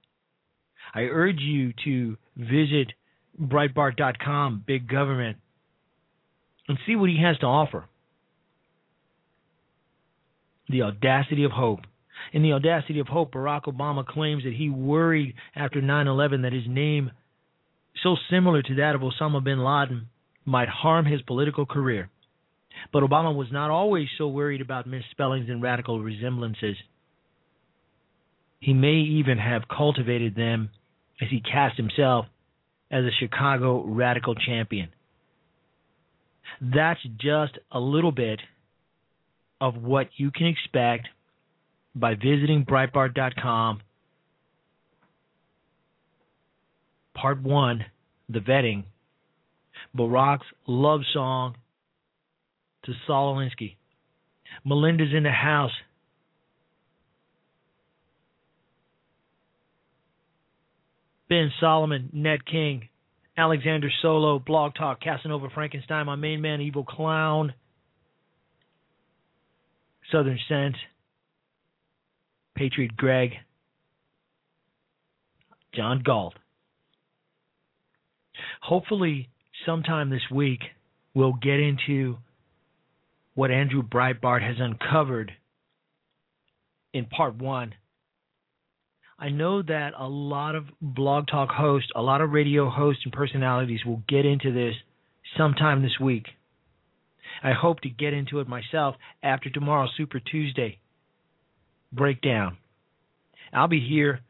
I 0.94 1.02
urge 1.02 1.40
you 1.40 1.74
to 1.86 2.18
visit 2.36 2.94
Breitbart.com, 3.40 4.64
big 4.66 4.90
government, 4.90 5.38
and 6.68 6.78
see 6.86 6.96
what 6.96 7.10
he 7.10 7.22
has 7.22 7.38
to 7.40 7.46
offer. 7.46 7.86
The 10.70 10.82
audacity 10.82 11.44
of 11.44 11.52
hope. 11.52 11.82
In 12.34 12.44
the 12.44 12.54
audacity 12.54 13.00
of 13.00 13.08
hope, 13.08 13.34
Barack 13.34 13.64
Obama 13.64 14.06
claims 14.06 14.44
that 14.44 14.54
he 14.54 14.70
worried 14.70 15.36
after 15.56 15.82
9 15.82 16.08
11 16.08 16.42
that 16.42 16.54
his 16.54 16.68
name, 16.68 17.12
so 18.04 18.16
similar 18.30 18.62
to 18.62 18.76
that 18.76 18.96
of 18.96 19.02
Osama 19.02 19.44
bin 19.44 19.64
Laden, 19.64 20.08
might 20.46 20.70
harm 20.70 21.06
his 21.06 21.22
political 21.22 21.66
career. 21.66 22.10
But 22.94 23.04
Obama 23.04 23.36
was 23.36 23.48
not 23.52 23.70
always 23.70 24.08
so 24.18 24.28
worried 24.28 24.62
about 24.62 24.88
misspellings 24.88 25.50
and 25.50 25.62
radical 25.62 26.00
resemblances. 26.00 26.76
He 28.60 28.74
may 28.74 28.96
even 28.96 29.38
have 29.38 29.64
cultivated 29.68 30.36
them 30.36 30.70
as 31.22 31.30
he 31.30 31.42
cast 31.42 31.78
himself 31.78 32.26
as 32.90 33.04
a 33.04 33.12
Chicago 33.20 33.84
radical 33.84 34.36
champion. 34.36 34.90
That's 36.62 37.02
just 37.20 37.58
a 37.72 37.80
little 37.80 38.12
bit 38.12 38.40
of 39.60 39.76
what 39.76 40.10
you 40.18 40.32
can 40.32 40.48
expect 40.48 41.08
by 42.00 42.16
visiting 42.16 42.66
Breitbart.com. 42.66 43.82
Part 47.16 47.42
1 47.42 47.86
The 48.30 48.40
Vetting. 48.40 48.84
Barack's 49.98 50.46
love 50.68 51.02
song 51.14 51.56
to 52.86 52.94
Saul 53.06 53.36
Alinsky. 53.36 53.76
Melinda's 54.64 55.14
in 55.16 55.24
the 55.24 55.32
house. 55.32 55.72
Ben 61.30 61.52
Solomon, 61.60 62.10
Ned 62.14 62.46
King, 62.46 62.88
Alexander 63.38 63.90
Solo, 64.02 64.40
Blog 64.40 64.76
Talk, 64.76 65.02
Casanova 65.02 65.50
Frankenstein, 65.54 66.06
my 66.06 66.16
main 66.16 66.42
man, 66.42 66.62
Evil 66.62 66.86
Clown, 66.86 67.54
Southern 70.12 70.40
Sense, 70.48 70.76
Patriot 72.58 72.98
Greg, 72.98 73.34
John 75.76 76.02
Galt. 76.04 76.34
Hopefully, 78.62 79.30
sometime 79.66 80.10
this 80.10 80.30
week, 80.32 80.62
we'll 81.14 81.34
get 81.34 81.60
into 81.60 82.18
what 83.36 83.52
Andrew 83.52 83.84
Breitbart 83.84 84.42
has 84.42 84.56
uncovered 84.60 85.32
in 86.94 87.06
part 87.06 87.36
one. 87.36 87.76
I 89.20 89.30
know 89.30 89.62
that 89.62 89.92
a 89.98 90.08
lot 90.08 90.56
of 90.56 90.66
blog 90.82 91.28
talk 91.28 91.50
hosts, 91.50 91.90
a 91.96 92.02
lot 92.02 92.22
of 92.22 92.32
radio 92.32 92.70
hosts 92.70 93.04
and 93.04 93.14
personalities 93.14 93.86
will 93.86 94.02
get 94.10 94.26
into 94.26 94.52
this 94.52 94.74
sometime 95.38 95.84
this 95.84 96.00
week. 96.02 96.26
I 97.44 97.52
hope 97.52 97.82
to 97.82 97.90
get 97.90 98.14
into 98.14 98.40
it 98.40 98.48
myself 98.48 98.96
after 99.22 99.52
tomorrow's 99.52 99.92
Super 99.96 100.20
Tuesday 100.20 100.80
breakdown. 101.92 102.58
I'll 103.54 103.68
be 103.68 103.86
here 103.86 104.22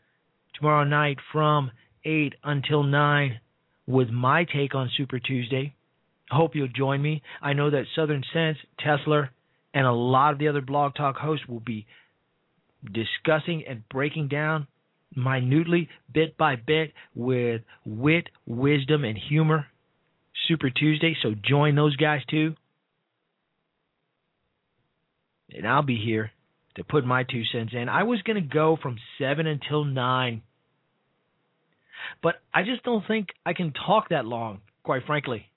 tomorrow 0.56 0.84
night 0.84 1.18
from 1.32 1.72
8 2.06 2.34
until 2.44 2.84
9 2.84 3.40
with 3.86 4.10
my 4.10 4.46
take 4.46 4.76
on 4.76 4.90
Super 4.96 5.20
Tuesday. 5.20 5.76
Hope 6.30 6.56
you'll 6.56 6.68
join 6.68 7.02
me. 7.02 7.22
I 7.42 7.54
know 7.54 7.70
that 7.70 7.86
Southern 7.96 8.24
Sense, 8.34 8.58
Tesla, 8.80 9.30
and 9.74 9.86
a 9.86 9.94
lot 9.94 10.34
of 10.34 10.40
the 10.40 10.48
other 10.48 10.62
blog 10.62 10.96
talk 10.96 11.16
hosts 11.16 11.48
will 11.48 11.62
be 11.62 11.86
discussing 12.84 13.64
and 13.68 13.88
breaking 13.90 14.28
down 14.28 14.68
minutely, 15.16 15.90
bit 16.14 16.38
by 16.38 16.56
bit, 16.56 16.94
with 17.16 17.62
wit, 17.86 18.30
wisdom, 18.46 19.04
and 19.04 19.18
humor. 19.18 19.68
Super 20.48 20.70
Tuesday, 20.70 21.16
so 21.22 21.34
join 21.44 21.76
those 21.76 21.96
guys 21.96 22.22
too. 22.30 22.56
And 25.54 25.68
I'll 25.68 25.82
be 25.82 25.98
here 25.98 26.32
to 26.78 26.84
put 26.84 27.06
my 27.06 27.24
two 27.24 27.44
cents 27.52 27.74
in. 27.76 27.90
I 27.90 28.04
was 28.04 28.22
going 28.22 28.42
to 28.42 28.48
go 28.48 28.78
from 28.82 28.98
7 29.20 29.46
until 29.46 29.84
9. 29.84 30.42
but 32.24 32.36
I 32.54 32.64
just 32.64 32.84
don't 32.84 33.06
think 33.08 33.30
I 33.46 33.54
can 33.54 33.74
talk 33.74 34.10
that 34.10 34.26
long, 34.26 34.62
quite 34.84 35.06
frankly. 35.06 35.48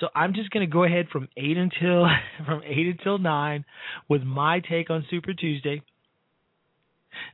So 0.00 0.08
I'm 0.14 0.34
just 0.34 0.50
going 0.50 0.68
to 0.68 0.72
go 0.72 0.84
ahead 0.84 1.08
from 1.10 1.28
eight 1.36 1.56
until 1.56 2.06
from 2.46 2.62
eight 2.64 2.88
until 2.88 3.18
nine 3.18 3.64
with 4.08 4.22
my 4.22 4.60
take 4.60 4.90
on 4.90 5.06
Super 5.10 5.32
Tuesday. 5.32 5.82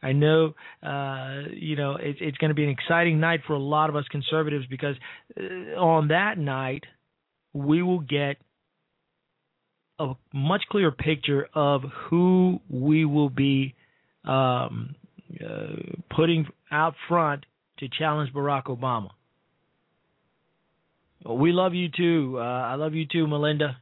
I 0.02 0.12
know, 0.12 0.54
uh, 0.82 1.48
you 1.52 1.74
know, 1.76 1.96
it's 1.98 2.18
it's 2.20 2.36
going 2.38 2.50
to 2.50 2.54
be 2.54 2.64
an 2.64 2.70
exciting 2.70 3.18
night 3.18 3.40
for 3.46 3.54
a 3.54 3.58
lot 3.58 3.90
of 3.90 3.96
us 3.96 4.04
conservatives 4.10 4.66
because 4.70 4.94
uh, 5.36 5.76
on 5.80 6.08
that 6.08 6.38
night 6.38 6.84
we 7.52 7.82
will 7.82 8.00
get 8.00 8.36
a 10.02 10.36
much 10.36 10.62
clearer 10.70 10.90
picture 10.90 11.48
of 11.54 11.82
who 12.08 12.60
we 12.68 13.04
will 13.04 13.30
be 13.30 13.74
um, 14.24 14.94
uh, 15.40 15.66
putting 16.14 16.46
out 16.70 16.94
front 17.08 17.44
to 17.78 17.88
challenge 17.88 18.32
Barack 18.32 18.64
Obama. 18.64 19.10
We 21.28 21.52
love 21.52 21.74
you 21.74 21.88
too. 21.88 22.36
Uh, 22.38 22.42
I 22.42 22.74
love 22.74 22.94
you 22.94 23.06
too, 23.10 23.26
Melinda. 23.26 23.76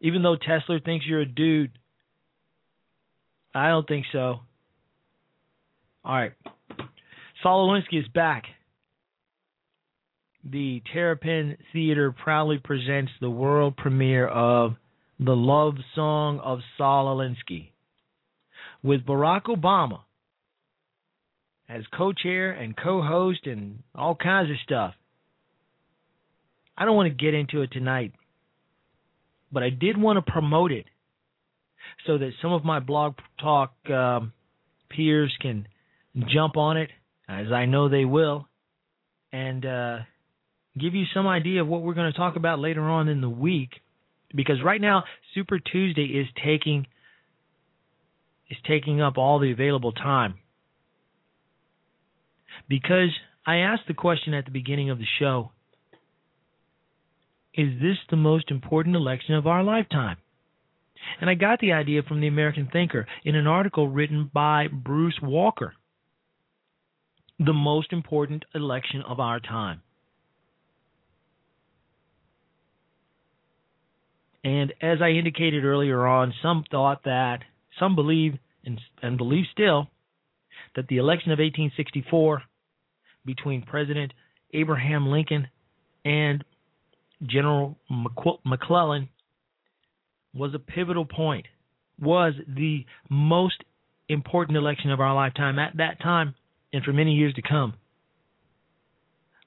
Even 0.00 0.22
though 0.22 0.36
Tesla 0.36 0.78
thinks 0.84 1.06
you're 1.06 1.20
a 1.20 1.26
dude, 1.26 1.72
I 3.54 3.68
don't 3.68 3.88
think 3.88 4.04
so. 4.12 4.40
All 6.04 6.14
right. 6.14 6.32
Saul 7.42 7.68
Alinsky 7.68 8.00
is 8.00 8.08
back. 8.08 8.44
The 10.44 10.82
Terrapin 10.92 11.56
Theater 11.72 12.12
proudly 12.12 12.58
presents 12.62 13.12
the 13.20 13.30
world 13.30 13.76
premiere 13.78 14.26
of 14.26 14.74
The 15.24 15.32
Love 15.32 15.76
Song 15.94 16.38
of 16.40 16.58
Saul 16.76 17.16
Alinsky 17.16 17.70
with 18.82 19.06
Barack 19.06 19.44
Obama 19.44 20.00
as 21.66 21.82
co 21.96 22.12
chair 22.12 22.50
and 22.50 22.76
co 22.76 23.00
host 23.00 23.46
and 23.46 23.82
all 23.94 24.14
kinds 24.14 24.50
of 24.50 24.56
stuff. 24.64 24.94
I 26.76 26.84
don't 26.84 26.94
want 26.94 27.08
to 27.08 27.24
get 27.24 27.32
into 27.32 27.62
it 27.62 27.72
tonight, 27.72 28.12
but 29.50 29.62
I 29.62 29.70
did 29.70 29.96
want 29.96 30.24
to 30.24 30.30
promote 30.30 30.72
it 30.72 30.84
so 32.06 32.18
that 32.18 32.32
some 32.42 32.52
of 32.52 32.62
my 32.62 32.80
blog 32.80 33.14
talk 33.40 33.72
um, 33.88 34.32
peers 34.90 35.34
can 35.40 35.66
jump 36.28 36.58
on 36.58 36.76
it, 36.76 36.90
as 37.28 37.50
I 37.50 37.64
know 37.64 37.88
they 37.88 38.04
will, 38.04 38.46
and 39.32 39.64
uh, 39.64 39.98
give 40.78 40.94
you 40.94 41.04
some 41.14 41.26
idea 41.26 41.62
of 41.62 41.68
what 41.68 41.80
we're 41.80 41.94
going 41.94 42.12
to 42.12 42.18
talk 42.18 42.36
about 42.36 42.58
later 42.58 42.82
on 42.82 43.08
in 43.08 43.22
the 43.22 43.30
week. 43.30 43.70
Because 44.34 44.62
right 44.64 44.80
now, 44.80 45.04
Super 45.34 45.58
Tuesday 45.58 46.04
is 46.04 46.26
taking 46.44 46.86
is 48.50 48.58
taking 48.68 49.00
up 49.00 49.16
all 49.16 49.38
the 49.38 49.52
available 49.52 49.92
time. 49.92 50.34
Because 52.68 53.10
I 53.46 53.56
asked 53.56 53.84
the 53.88 53.94
question 53.94 54.34
at 54.34 54.44
the 54.44 54.50
beginning 54.50 54.90
of 54.90 54.98
the 54.98 55.06
show 55.18 55.52
Is 57.54 57.80
this 57.80 57.98
the 58.10 58.16
most 58.16 58.50
important 58.50 58.96
election 58.96 59.34
of 59.34 59.46
our 59.46 59.62
lifetime? 59.62 60.16
And 61.20 61.28
I 61.28 61.34
got 61.34 61.60
the 61.60 61.72
idea 61.72 62.02
from 62.02 62.20
the 62.20 62.28
American 62.28 62.68
Thinker 62.72 63.06
in 63.24 63.34
an 63.36 63.46
article 63.46 63.88
written 63.88 64.30
by 64.32 64.68
Bruce 64.68 65.18
Walker. 65.22 65.74
The 67.38 67.52
most 67.52 67.92
important 67.92 68.44
election 68.54 69.02
of 69.06 69.20
our 69.20 69.40
time. 69.40 69.82
And 74.44 74.74
as 74.82 74.98
I 75.00 75.08
indicated 75.08 75.64
earlier 75.64 76.06
on, 76.06 76.34
some 76.42 76.64
thought 76.70 77.04
that, 77.04 77.40
some 77.80 77.96
believe 77.96 78.34
and, 78.64 78.78
and 79.02 79.16
believe 79.16 79.46
still, 79.50 79.88
that 80.76 80.86
the 80.88 80.98
election 80.98 81.32
of 81.32 81.38
1864 81.38 82.42
between 83.24 83.62
President 83.62 84.12
Abraham 84.52 85.08
Lincoln 85.08 85.48
and 86.04 86.44
General 87.22 87.78
McClellan 88.44 89.08
was 90.34 90.52
a 90.54 90.58
pivotal 90.58 91.06
point, 91.06 91.46
was 91.98 92.34
the 92.46 92.84
most 93.08 93.64
important 94.08 94.58
election 94.58 94.90
of 94.90 95.00
our 95.00 95.14
lifetime 95.14 95.58
at 95.58 95.76
that 95.78 96.02
time 96.02 96.34
and 96.72 96.84
for 96.84 96.92
many 96.92 97.14
years 97.14 97.32
to 97.34 97.42
come. 97.42 97.74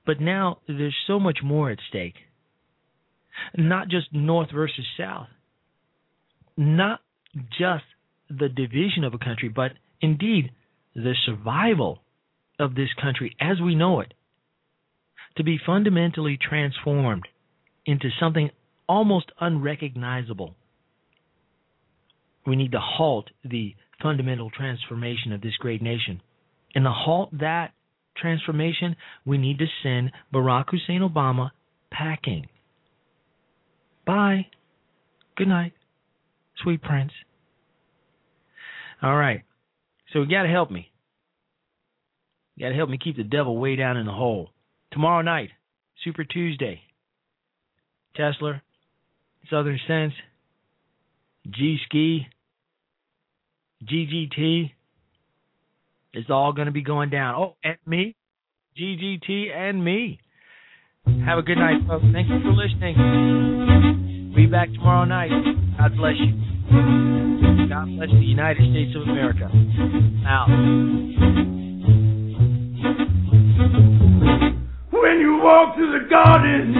But 0.07 0.21
now 0.21 0.59
there's 0.67 0.95
so 1.05 1.19
much 1.19 1.39
more 1.43 1.69
at 1.69 1.79
stake. 1.89 2.15
Not 3.55 3.87
just 3.87 4.13
North 4.13 4.49
versus 4.53 4.85
South, 4.97 5.27
not 6.55 7.01
just 7.57 7.83
the 8.29 8.49
division 8.49 9.03
of 9.03 9.13
a 9.13 9.17
country, 9.17 9.49
but 9.49 9.71
indeed 10.01 10.51
the 10.95 11.13
survival 11.25 11.99
of 12.59 12.75
this 12.75 12.89
country 13.01 13.35
as 13.39 13.61
we 13.61 13.75
know 13.75 13.99
it 13.99 14.13
to 15.37 15.43
be 15.43 15.59
fundamentally 15.63 16.37
transformed 16.37 17.27
into 17.85 18.09
something 18.19 18.49
almost 18.89 19.31
unrecognizable. 19.39 20.55
We 22.45 22.55
need 22.55 22.71
to 22.71 22.79
halt 22.79 23.29
the 23.43 23.75
fundamental 24.01 24.49
transformation 24.49 25.31
of 25.31 25.41
this 25.41 25.55
great 25.59 25.81
nation. 25.81 26.21
And 26.73 26.85
to 26.85 26.91
halt 26.91 27.37
that 27.39 27.73
transformation, 28.15 28.95
we 29.25 29.37
need 29.37 29.59
to 29.59 29.67
send 29.83 30.11
Barack 30.33 30.65
Hussein 30.69 31.01
Obama 31.01 31.51
packing. 31.91 32.47
Bye. 34.07 34.47
Good 35.35 35.49
night, 35.49 35.73
sweet 36.63 36.81
prince. 36.81 37.11
All 39.03 39.15
right. 39.15 39.43
So 40.11 40.19
you 40.21 40.29
got 40.29 40.43
to 40.43 40.49
help 40.49 40.71
me. 40.71 40.89
You 42.55 42.65
got 42.65 42.69
to 42.69 42.75
help 42.75 42.89
me 42.89 42.97
keep 42.97 43.17
the 43.17 43.23
devil 43.23 43.57
way 43.57 43.75
down 43.75 43.97
in 43.97 44.07
the 44.07 44.11
hole. 44.11 44.49
Tomorrow 44.91 45.21
night, 45.21 45.49
Super 46.03 46.23
Tuesday. 46.23 46.81
Tesla, 48.15 48.63
Southern 49.49 49.79
Sense, 49.87 50.13
G 51.51 51.77
Ski, 51.85 52.25
GGT. 53.83 54.71
It's 56.13 56.29
all 56.31 56.51
going 56.53 56.65
to 56.65 56.71
be 56.71 56.81
going 56.81 57.11
down. 57.11 57.35
Oh, 57.35 57.55
and 57.63 57.77
me, 57.85 58.15
GGT, 58.79 59.55
and 59.55 59.83
me. 59.83 60.19
Have 61.25 61.37
a 61.37 61.43
good 61.43 61.57
night, 61.57 61.81
folks. 61.87 62.05
Thank 62.11 62.27
you 62.27 62.39
for 62.41 62.53
listening. 62.53 63.66
Back 64.51 64.71
tomorrow 64.73 65.03
night. 65.03 65.29
God 65.77 65.97
bless 65.97 66.15
you. 66.19 66.33
God 67.69 67.85
bless 67.97 68.09
the 68.09 68.25
United 68.25 68.63
States 68.71 68.95
of 68.95 69.01
America. 69.03 69.45
Out. 70.25 70.47
When 74.91 75.19
you 75.19 75.39
walk 75.43 75.75
through 75.75 75.99
the 75.99 76.09
garden, 76.09 76.73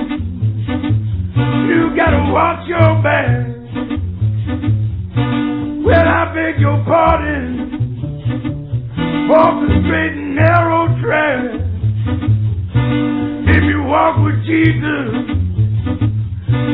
you 1.68 1.96
gotta 1.96 2.32
watch 2.32 2.68
your 2.68 3.04
back. 3.04 3.48
Well, 5.86 6.08
I 6.08 6.34
beg 6.34 6.60
your 6.60 6.84
pardon 6.86 7.68
Walk 9.30 9.60
the 9.60 9.68
straight 9.84 10.14
and 10.14 10.36
narrow 10.36 10.88
track. 11.04 11.44
If 13.46 13.64
you 13.64 13.84
walk 13.84 14.24
with 14.24 14.42
Jesus, 14.46 15.37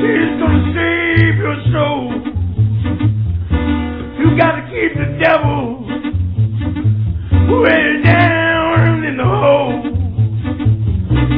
He's 0.03 0.35
gonna 0.37 0.73
save 0.75 1.37
your 1.37 1.55
soul. 1.71 2.11
You 4.19 4.35
gotta 4.37 4.63
keep 4.67 4.91
the 4.99 5.17
devil 5.17 5.79
way 7.61 8.01
down 8.03 9.05
in 9.05 9.15
the 9.15 9.23
hole. 9.23 9.81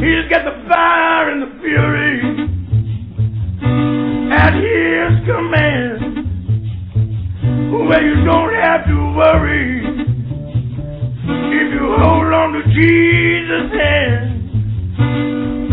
He's 0.02 0.26
got 0.28 0.42
the 0.42 0.56
fire 0.68 1.30
and 1.30 1.42
the 1.42 1.50
fury 1.62 2.20
at 4.34 4.54
his 4.54 5.12
command. 5.30 6.00
Where 7.88 8.02
you 8.02 8.24
don't 8.24 8.52
have 8.52 8.84
to 8.86 8.96
worry 9.14 9.86
if 11.54 11.72
you 11.72 11.86
hold 12.02 12.32
on 12.34 12.52
to 12.54 12.62
Jesus' 12.74 13.70
hand. 13.78 14.26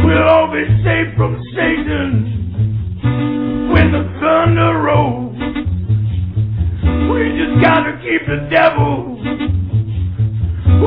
We'll 0.05 0.29
all 0.29 0.51
be 0.53 0.63
safe 0.83 1.17
from 1.17 1.41
Satan 1.55 2.32
the 4.55 4.73
rolls. 4.73 5.35
We 7.09 7.19
just 7.37 7.61
gotta 7.61 7.97
keep 8.01 8.25
the 8.27 8.47
devil 8.49 9.13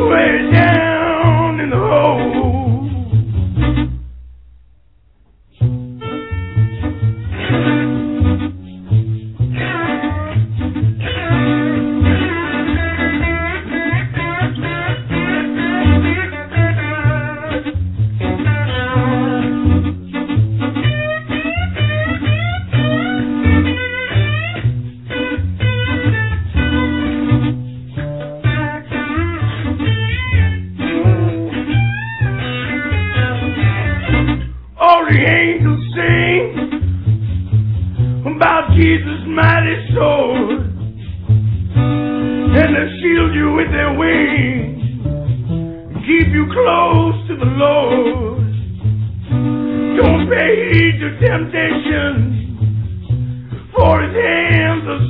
way 0.08 0.45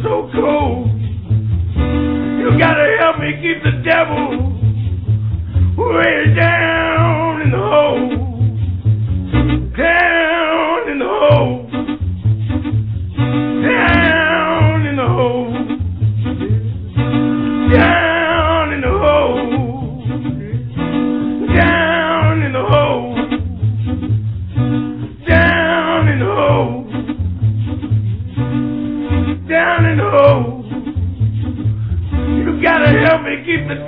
so 0.06 0.30
cold. 0.32 0.86
You 2.38 2.56
gotta 2.58 2.96
help 3.00 3.18
me 3.18 3.32
keep 3.42 3.60
the 3.64 3.82
devil 3.82 4.54
way 5.76 6.34
down 6.36 6.95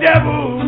devil 0.01 0.67